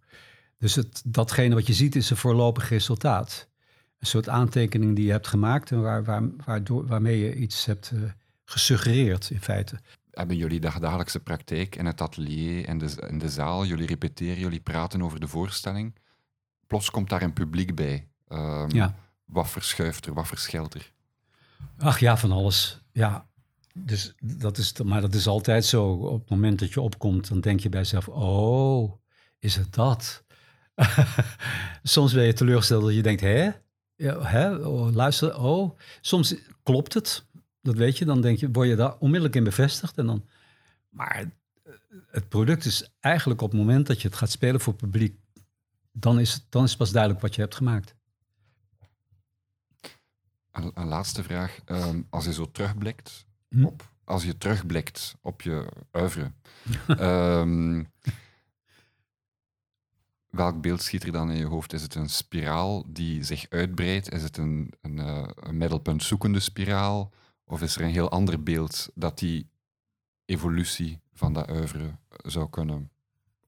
Dus 0.57 0.75
het, 0.75 1.01
datgene 1.05 1.55
wat 1.55 1.67
je 1.67 1.73
ziet 1.73 1.95
is 1.95 2.09
een 2.09 2.17
voorlopig 2.17 2.69
resultaat. 2.69 3.49
Een 3.99 4.07
soort 4.07 4.29
aantekening 4.29 4.95
die 4.95 5.05
je 5.05 5.11
hebt 5.11 5.27
gemaakt 5.27 5.71
en 5.71 5.81
waar, 5.81 6.23
waarmee 6.65 7.19
je 7.19 7.35
iets 7.35 7.65
hebt 7.65 7.91
uh, 7.93 8.01
gesuggereerd 8.45 9.29
in 9.29 9.41
feite. 9.41 9.79
Hebben 10.11 10.37
jullie 10.37 10.59
dagelijkse 10.59 11.19
praktijk 11.19 11.75
in 11.75 11.85
het 11.85 12.01
atelier 12.01 12.65
en 12.65 12.77
de, 12.77 13.03
in 13.07 13.17
de 13.17 13.29
zaal? 13.29 13.65
Jullie 13.65 13.87
repeteren, 13.87 14.39
jullie 14.39 14.59
praten 14.59 15.01
over 15.01 15.19
de 15.19 15.27
voorstelling 15.27 15.93
plots 16.67 16.91
komt 16.91 17.09
daar 17.09 17.21
een 17.21 17.33
publiek 17.33 17.75
bij. 17.75 18.07
Um, 18.27 18.71
ja. 18.71 18.95
Wat 19.25 19.49
verschuift 19.49 20.05
er, 20.05 20.13
wat 20.13 20.27
verschilt 20.27 20.73
er? 20.73 20.91
Ach 21.77 21.99
ja, 21.99 22.17
van 22.17 22.31
alles. 22.31 22.81
Ja, 22.91 23.27
dus 23.73 24.13
dat 24.19 24.57
is, 24.57 24.73
maar 24.83 25.01
dat 25.01 25.13
is 25.13 25.27
altijd 25.27 25.65
zo. 25.65 25.91
Op 25.91 26.19
het 26.19 26.29
moment 26.29 26.59
dat 26.59 26.73
je 26.73 26.81
opkomt, 26.81 27.27
dan 27.27 27.39
denk 27.39 27.59
je 27.59 27.69
bij 27.69 27.79
jezelf: 27.79 28.07
Oh, 28.07 28.93
is 29.39 29.55
het 29.55 29.73
dat? 29.73 30.23
Soms 31.83 32.13
ben 32.13 32.23
je 32.23 32.33
teleurgesteld 32.33 32.83
dat 32.83 32.93
je 32.93 33.01
denkt: 33.01 33.21
Hè? 33.21 33.49
Ja, 33.95 34.21
hè? 34.21 34.55
Oh, 34.55 34.93
luister, 34.93 35.39
oh. 35.39 35.77
Soms 36.01 36.35
klopt 36.63 36.93
het. 36.93 37.25
Dat 37.61 37.75
weet 37.75 37.97
je. 37.97 38.05
Dan 38.05 38.21
denk 38.21 38.39
je, 38.39 38.51
word 38.51 38.67
je 38.67 38.75
daar 38.75 38.95
onmiddellijk 38.97 39.35
in 39.35 39.43
bevestigd. 39.43 39.97
En 39.97 40.05
dan, 40.05 40.25
maar 40.89 41.31
het 42.07 42.29
product 42.29 42.65
is 42.65 42.91
eigenlijk 42.99 43.41
op 43.41 43.51
het 43.51 43.59
moment 43.59 43.87
dat 43.87 44.01
je 44.01 44.07
het 44.07 44.17
gaat 44.17 44.31
spelen 44.31 44.61
voor 44.61 44.73
publiek 44.73 45.17
dan 45.91 46.19
is, 46.19 46.45
dan 46.49 46.63
is 46.63 46.69
het 46.69 46.77
pas 46.77 46.91
duidelijk 46.91 47.21
wat 47.21 47.35
je 47.35 47.41
hebt 47.41 47.55
gemaakt. 47.55 47.95
Een, 50.55 50.71
een 50.73 50.87
laatste 50.87 51.23
vraag. 51.23 51.59
Ehm, 51.65 52.01
als 52.09 52.25
je 52.25 52.33
zo 52.33 52.51
terugblikt 52.51 53.25
hm? 53.49 53.65
op, 53.65 53.89
als 54.03 54.23
je 54.23 54.37
terugblikt 54.37 55.15
op 55.21 55.41
je 55.41 55.67
oeuvre, 55.93 56.31
ehm, 56.87 57.83
welk 60.29 60.61
beeld 60.61 60.81
schiet 60.81 61.03
er 61.03 61.11
dan 61.11 61.31
in 61.31 61.37
je 61.37 61.45
hoofd? 61.45 61.73
Is 61.73 61.81
het 61.81 61.95
een 61.95 62.09
spiraal 62.09 62.85
die 62.87 63.23
zich 63.23 63.49
uitbreidt? 63.49 64.11
Is 64.11 64.21
het 64.21 64.37
een, 64.37 64.73
een, 64.81 64.97
uh, 64.97 65.27
een 65.35 65.57
middelpunt 65.57 66.03
zoekende 66.03 66.39
spiraal? 66.39 67.13
Of 67.43 67.61
is 67.61 67.75
er 67.75 67.81
een 67.81 67.91
heel 67.91 68.09
ander 68.09 68.43
beeld 68.43 68.89
dat 68.93 69.19
die 69.19 69.49
evolutie 70.25 70.99
van 71.13 71.33
dat 71.33 71.49
oeuvre 71.49 71.97
zou 72.09 72.49
kunnen 72.49 72.91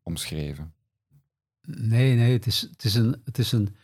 omschrijven? 0.04 0.74
Nee, 1.62 2.16
nee, 2.16 2.34
het 2.34 2.46
is, 2.46 2.62
het 2.62 2.84
is, 2.84 2.96
een, 2.96 3.22
het 3.26 3.38
is, 3.38 3.52
een, 3.52 3.76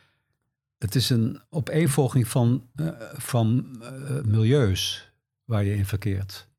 het 0.83 0.95
is 0.95 1.09
een 1.09 1.41
opeenvolging 1.49 2.27
van, 2.27 2.69
uh, 2.75 2.89
van 3.13 3.77
uh, 3.81 4.21
milieus 4.21 5.11
waar 5.43 5.63
je 5.63 5.75
in 5.75 5.85
verkeert. 5.85 6.49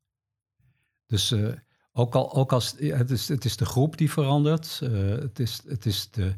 Dus 1.05 1.31
uh, 1.31 1.53
Ook, 1.97 2.15
al, 2.15 2.33
ook 2.33 2.51
als 2.51 2.75
het 2.77 3.11
is, 3.11 3.27
het 3.27 3.45
is 3.45 3.57
de 3.57 3.65
groep 3.65 3.97
die 3.97 4.11
verandert. 4.11 4.79
Het 4.79 5.39
is, 5.39 5.61
het 5.67 5.85
is, 5.85 6.09
de, 6.11 6.33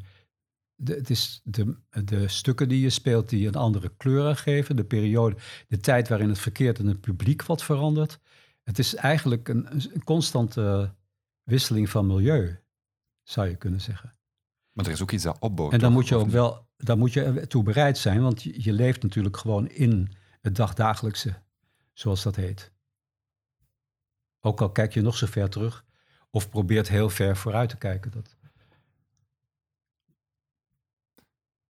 de, 0.74 0.94
het 0.94 1.10
is 1.10 1.40
de, 1.44 1.76
de 2.04 2.28
stukken 2.28 2.68
die 2.68 2.80
je 2.80 2.90
speelt 2.90 3.28
die 3.28 3.46
een 3.46 3.54
andere 3.54 3.92
kleuren 3.96 4.36
geven. 4.36 4.76
De 4.76 4.84
periode, 4.84 5.36
de 5.68 5.78
tijd 5.78 6.08
waarin 6.08 6.28
het 6.28 6.38
verkeerd 6.38 6.78
en 6.78 6.86
het 6.86 7.00
publiek 7.00 7.42
wat 7.42 7.62
verandert. 7.62 8.18
Het 8.62 8.78
is 8.78 8.94
eigenlijk 8.94 9.48
een, 9.48 9.66
een 9.72 10.04
constante 10.04 10.94
wisseling 11.42 11.88
van 11.90 12.06
milieu, 12.06 12.60
zou 13.22 13.48
je 13.48 13.56
kunnen 13.56 13.80
zeggen. 13.80 14.16
Maar 14.72 14.86
er 14.86 14.92
is 14.92 15.02
ook 15.02 15.12
iets 15.12 15.24
dat 15.24 15.38
opbouwt. 15.40 15.72
En 15.72 15.78
dan 15.78 15.92
moet 15.92 16.08
je 16.08 16.16
ook 16.16 16.30
wel, 16.30 16.67
daar 16.84 16.98
moet 16.98 17.12
je 17.12 17.46
toe 17.46 17.62
bereid 17.62 17.98
zijn, 17.98 18.22
want 18.22 18.42
je, 18.42 18.62
je 18.62 18.72
leeft 18.72 19.02
natuurlijk 19.02 19.36
gewoon 19.36 19.68
in 19.68 20.12
het 20.40 20.56
dagdagelijkse, 20.56 21.42
zoals 21.92 22.22
dat 22.22 22.36
heet. 22.36 22.72
Ook 24.40 24.60
al 24.60 24.70
kijk 24.70 24.94
je 24.94 25.00
nog 25.00 25.16
zo 25.16 25.26
ver 25.26 25.50
terug 25.50 25.84
of 26.30 26.50
probeert 26.50 26.88
heel 26.88 27.10
ver 27.10 27.36
vooruit 27.36 27.68
te 27.68 27.76
kijken. 27.76 28.10
Dat. 28.10 28.36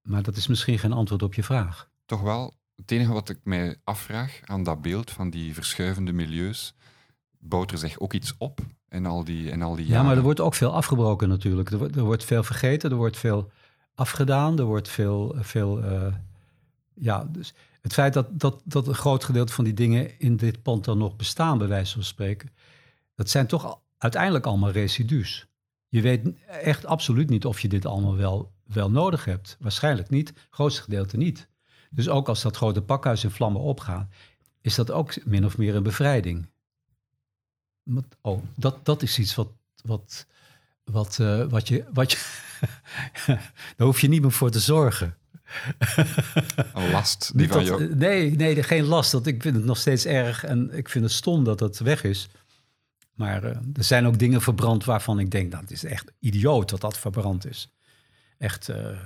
Maar 0.02 0.22
dat 0.22 0.36
is 0.36 0.46
misschien 0.46 0.78
geen 0.78 0.92
antwoord 0.92 1.22
op 1.22 1.34
je 1.34 1.42
vraag. 1.42 1.90
Toch 2.04 2.20
wel, 2.20 2.54
het 2.74 2.90
enige 2.90 3.12
wat 3.12 3.28
ik 3.28 3.38
mij 3.42 3.80
afvraag 3.84 4.40
aan 4.44 4.62
dat 4.62 4.82
beeld 4.82 5.10
van 5.10 5.30
die 5.30 5.54
verschuivende 5.54 6.12
milieus, 6.12 6.74
bouwt 7.38 7.72
er 7.72 7.78
zich 7.78 7.98
ook 7.98 8.12
iets 8.12 8.34
op 8.38 8.60
in 8.88 9.06
al 9.06 9.24
die, 9.24 9.50
in 9.50 9.62
al 9.62 9.74
die 9.74 9.84
jaren? 9.84 10.02
Ja, 10.02 10.08
maar 10.08 10.16
er 10.16 10.22
wordt 10.22 10.40
ook 10.40 10.54
veel 10.54 10.74
afgebroken 10.74 11.28
natuurlijk. 11.28 11.70
Er 11.70 11.78
wordt, 11.78 11.96
er 11.96 12.04
wordt 12.04 12.24
veel 12.24 12.42
vergeten, 12.42 12.90
er 12.90 12.96
wordt 12.96 13.16
veel 13.16 13.50
afgedaan, 13.98 14.58
er 14.58 14.64
wordt 14.64 14.88
veel... 14.88 15.34
veel 15.38 15.84
uh, 15.84 16.14
ja, 16.94 17.24
dus 17.24 17.54
het 17.80 17.92
feit 17.92 18.12
dat, 18.12 18.40
dat, 18.40 18.60
dat 18.64 18.88
een 18.88 18.94
groot 18.94 19.24
gedeelte 19.24 19.52
van 19.52 19.64
die 19.64 19.74
dingen 19.74 20.18
in 20.18 20.36
dit 20.36 20.62
pand 20.62 20.84
dan 20.84 20.98
nog 20.98 21.16
bestaan, 21.16 21.58
bij 21.58 21.68
wijze 21.68 21.92
van 21.94 22.02
spreken, 22.02 22.50
dat 23.14 23.30
zijn 23.30 23.46
toch 23.46 23.80
uiteindelijk 23.98 24.46
allemaal 24.46 24.70
residu's. 24.70 25.46
Je 25.88 26.00
weet 26.00 26.28
echt 26.46 26.86
absoluut 26.86 27.30
niet 27.30 27.44
of 27.44 27.60
je 27.60 27.68
dit 27.68 27.86
allemaal 27.86 28.16
wel, 28.16 28.52
wel 28.64 28.90
nodig 28.90 29.24
hebt. 29.24 29.56
Waarschijnlijk 29.60 30.10
niet, 30.10 30.28
het 30.28 30.38
grootste 30.50 30.82
gedeelte 30.82 31.16
niet. 31.16 31.48
Dus 31.90 32.08
ook 32.08 32.28
als 32.28 32.42
dat 32.42 32.56
grote 32.56 32.82
pakhuis 32.82 33.24
in 33.24 33.30
vlammen 33.30 33.60
opgaat, 33.60 34.08
is 34.60 34.74
dat 34.74 34.90
ook 34.90 35.24
min 35.24 35.44
of 35.44 35.58
meer 35.58 35.74
een 35.74 35.82
bevrijding. 35.82 36.46
Oh, 38.20 38.42
dat, 38.56 38.84
dat 38.84 39.02
is 39.02 39.18
iets 39.18 39.34
wat, 39.34 39.48
wat, 39.84 40.26
wat, 40.90 41.18
uh, 41.20 41.44
wat 41.48 41.68
je. 41.68 41.84
Wat 41.92 42.12
je 42.12 42.18
daar 43.76 43.86
hoef 43.86 44.00
je 44.00 44.08
niet 44.08 44.22
meer 44.22 44.32
voor 44.32 44.50
te 44.50 44.60
zorgen. 44.60 45.16
Een 46.74 46.90
last 46.90 47.30
die 47.38 47.48
van. 47.48 47.98
Nee, 47.98 48.36
nee, 48.36 48.62
geen 48.62 48.84
last. 48.84 49.12
Dat, 49.12 49.26
ik 49.26 49.42
vind 49.42 49.56
het 49.56 49.64
nog 49.64 49.78
steeds 49.78 50.04
erg 50.04 50.44
en 50.44 50.76
ik 50.76 50.88
vind 50.88 51.04
het 51.04 51.12
stom 51.12 51.44
dat 51.44 51.60
het 51.60 51.78
weg 51.78 52.04
is. 52.04 52.28
Maar 53.14 53.44
uh, 53.44 53.50
er 53.50 53.84
zijn 53.84 54.06
ook 54.06 54.18
dingen 54.18 54.40
verbrand 54.40 54.84
waarvan 54.84 55.18
ik 55.18 55.30
denk, 55.30 55.50
nou, 55.50 55.62
het 55.62 55.72
is 55.72 55.84
echt 55.84 56.12
idioot 56.18 56.68
dat 56.68 56.80
dat 56.80 56.98
verbrand 56.98 57.46
is. 57.46 57.72
Echt 58.38 58.68
uh, 58.68 58.98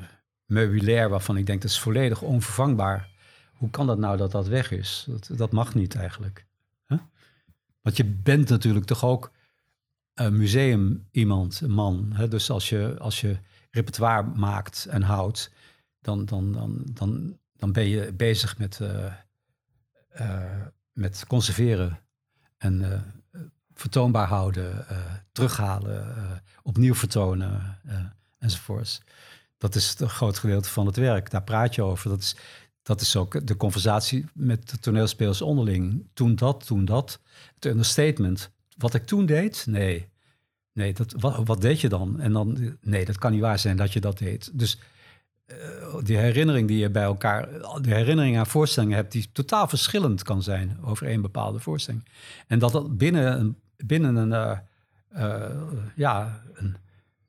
meubilair 0.46 1.08
waarvan 1.08 1.36
ik 1.36 1.46
denk, 1.46 1.62
dat 1.62 1.70
is 1.70 1.78
volledig 1.78 2.22
onvervangbaar. 2.22 3.08
Hoe 3.52 3.70
kan 3.70 3.86
dat 3.86 3.98
nou 3.98 4.16
dat 4.16 4.30
dat 4.30 4.48
weg 4.48 4.70
is? 4.70 5.06
Dat, 5.08 5.38
dat 5.38 5.52
mag 5.52 5.74
niet 5.74 5.94
eigenlijk. 5.94 6.46
Huh? 6.86 6.98
Want 7.82 7.96
je 7.96 8.04
bent 8.04 8.48
natuurlijk 8.48 8.86
toch 8.86 9.04
ook 9.04 9.30
museum 10.14 11.08
iemand, 11.10 11.60
een 11.60 11.70
man. 11.70 12.12
Hè? 12.12 12.28
Dus 12.28 12.50
als 12.50 12.68
je, 12.68 12.96
als 12.98 13.20
je 13.20 13.38
repertoire 13.70 14.22
maakt 14.34 14.86
en 14.90 15.02
houdt, 15.02 15.50
dan, 16.00 16.24
dan, 16.24 16.52
dan, 16.52 16.82
dan, 16.84 17.38
dan 17.56 17.72
ben 17.72 17.88
je 17.88 18.12
bezig 18.12 18.58
met, 18.58 18.78
uh, 18.82 19.12
uh, 20.20 20.66
met 20.92 21.26
conserveren 21.26 21.98
en 22.58 23.04
vertoonbaar 23.74 24.28
houden, 24.28 24.86
terughalen, 25.32 26.42
opnieuw 26.62 26.94
vertonen 26.94 27.78
enzovoorts. 28.38 29.02
Dat 29.58 29.74
is 29.74 29.94
een 29.98 30.08
groot 30.08 30.38
gedeelte 30.38 30.68
van 30.68 30.86
het 30.86 30.96
werk. 30.96 31.30
Daar 31.30 31.42
praat 31.42 31.74
je 31.74 31.82
over. 31.82 32.10
Dat 32.10 32.20
is, 32.20 32.36
dat 32.82 33.00
is 33.00 33.16
ook 33.16 33.46
de 33.46 33.56
conversatie 33.56 34.24
met 34.34 34.70
de 34.70 34.78
toneelspelers 34.78 35.42
onderling. 35.42 36.08
Toen 36.14 36.34
dat, 36.34 36.66
toen 36.66 36.84
dat. 36.84 37.20
Het 37.54 37.64
understatement. 37.64 38.50
Wat 38.76 38.94
ik 38.94 39.04
toen 39.04 39.26
deed? 39.26 39.66
Nee. 39.68 40.10
Nee, 40.72 40.92
dat, 40.92 41.14
wat, 41.18 41.46
wat 41.46 41.60
deed 41.60 41.80
je 41.80 41.88
dan? 41.88 42.20
En 42.20 42.32
dan, 42.32 42.76
nee, 42.80 43.04
dat 43.04 43.18
kan 43.18 43.32
niet 43.32 43.40
waar 43.40 43.58
zijn 43.58 43.76
dat 43.76 43.92
je 43.92 44.00
dat 44.00 44.18
deed. 44.18 44.58
Dus 44.58 44.78
uh, 45.46 45.56
die 46.02 46.16
herinnering 46.16 46.68
die 46.68 46.78
je 46.78 46.90
bij 46.90 47.02
elkaar, 47.02 47.48
de 47.80 47.94
herinnering 47.94 48.38
aan 48.38 48.46
voorstellingen 48.46 48.96
hebt, 48.96 49.12
die 49.12 49.32
totaal 49.32 49.68
verschillend 49.68 50.22
kan 50.22 50.42
zijn 50.42 50.78
over 50.82 51.08
een 51.08 51.22
bepaalde 51.22 51.58
voorstelling. 51.58 52.08
En 52.46 52.58
dat 52.58 52.72
dat 52.72 52.98
binnen 52.98 53.40
een, 53.40 53.56
binnen 53.76 54.16
een, 54.16 54.30
uh, 54.30 54.58
uh, 55.16 55.62
ja, 55.96 56.42
een, 56.54 56.76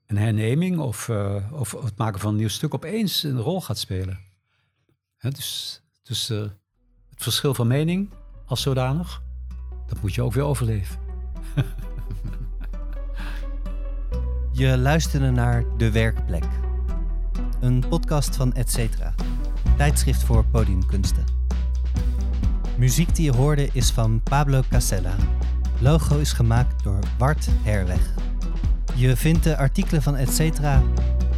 een, 0.05 0.17
herneming 0.17 0.79
of, 0.79 1.09
of 1.51 1.71
het 1.71 1.97
maken 1.97 2.19
van 2.19 2.29
een 2.29 2.37
nieuw 2.37 2.47
stuk 2.47 2.73
opeens 2.73 3.23
een 3.23 3.39
rol 3.39 3.61
gaat 3.61 3.77
spelen. 3.77 4.19
Hè, 5.17 5.29
dus 5.29 5.81
dus 6.03 6.27
het 6.27 6.51
verschil 7.23 7.53
van 7.53 7.67
mening 7.67 8.09
als 8.45 8.61
zodanig, 8.61 9.21
dat 9.87 10.01
moet 10.01 10.13
je 10.13 10.21
ook 10.21 10.33
weer 10.33 10.43
overleven. 10.43 11.02
Je 14.51 14.77
luisterde 14.77 15.31
naar 15.31 15.63
De 15.77 15.91
Werkplek, 15.91 16.45
een 17.59 17.83
podcast 17.89 18.35
van 18.35 18.53
Etcetera, 18.53 19.13
tijdschrift 19.77 20.23
voor 20.23 20.45
podiumkunsten. 20.45 21.23
Muziek 22.77 23.15
die 23.15 23.25
je 23.25 23.37
hoorde 23.37 23.69
is 23.73 23.91
van 23.91 24.21
Pablo 24.23 24.61
Casella. 24.69 25.15
Logo 25.79 26.17
is 26.17 26.31
gemaakt 26.31 26.83
door 26.83 26.99
Bart 27.17 27.47
Herweg. 27.63 28.13
Je 28.95 29.15
vindt 29.15 29.43
de 29.43 29.57
artikelen 29.57 30.01
van 30.01 30.15
Etcetera 30.15 30.81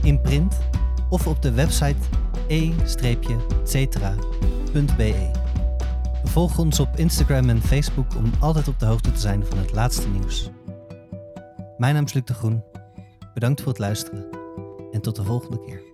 in 0.01 0.21
print 0.21 0.57
of 1.09 1.27
op 1.27 1.41
de 1.41 1.51
website 1.51 1.99
e-cetera.be. 2.47 4.15
Volg 6.25 6.57
ons 6.57 6.79
op 6.79 6.95
Instagram 6.95 7.49
en 7.49 7.61
Facebook 7.61 8.15
om 8.15 8.31
altijd 8.39 8.67
op 8.67 8.79
de 8.79 8.85
hoogte 8.85 9.11
te 9.11 9.19
zijn 9.19 9.45
van 9.45 9.57
het 9.57 9.71
laatste 9.73 10.09
nieuws. 10.09 10.49
Mijn 11.77 11.93
naam 11.93 12.05
is 12.05 12.13
Luc 12.13 12.23
de 12.23 12.33
Groen. 12.33 12.63
Bedankt 13.33 13.61
voor 13.61 13.71
het 13.71 13.79
luisteren 13.79 14.25
en 14.91 15.01
tot 15.01 15.15
de 15.15 15.23
volgende 15.23 15.61
keer. 15.65 15.84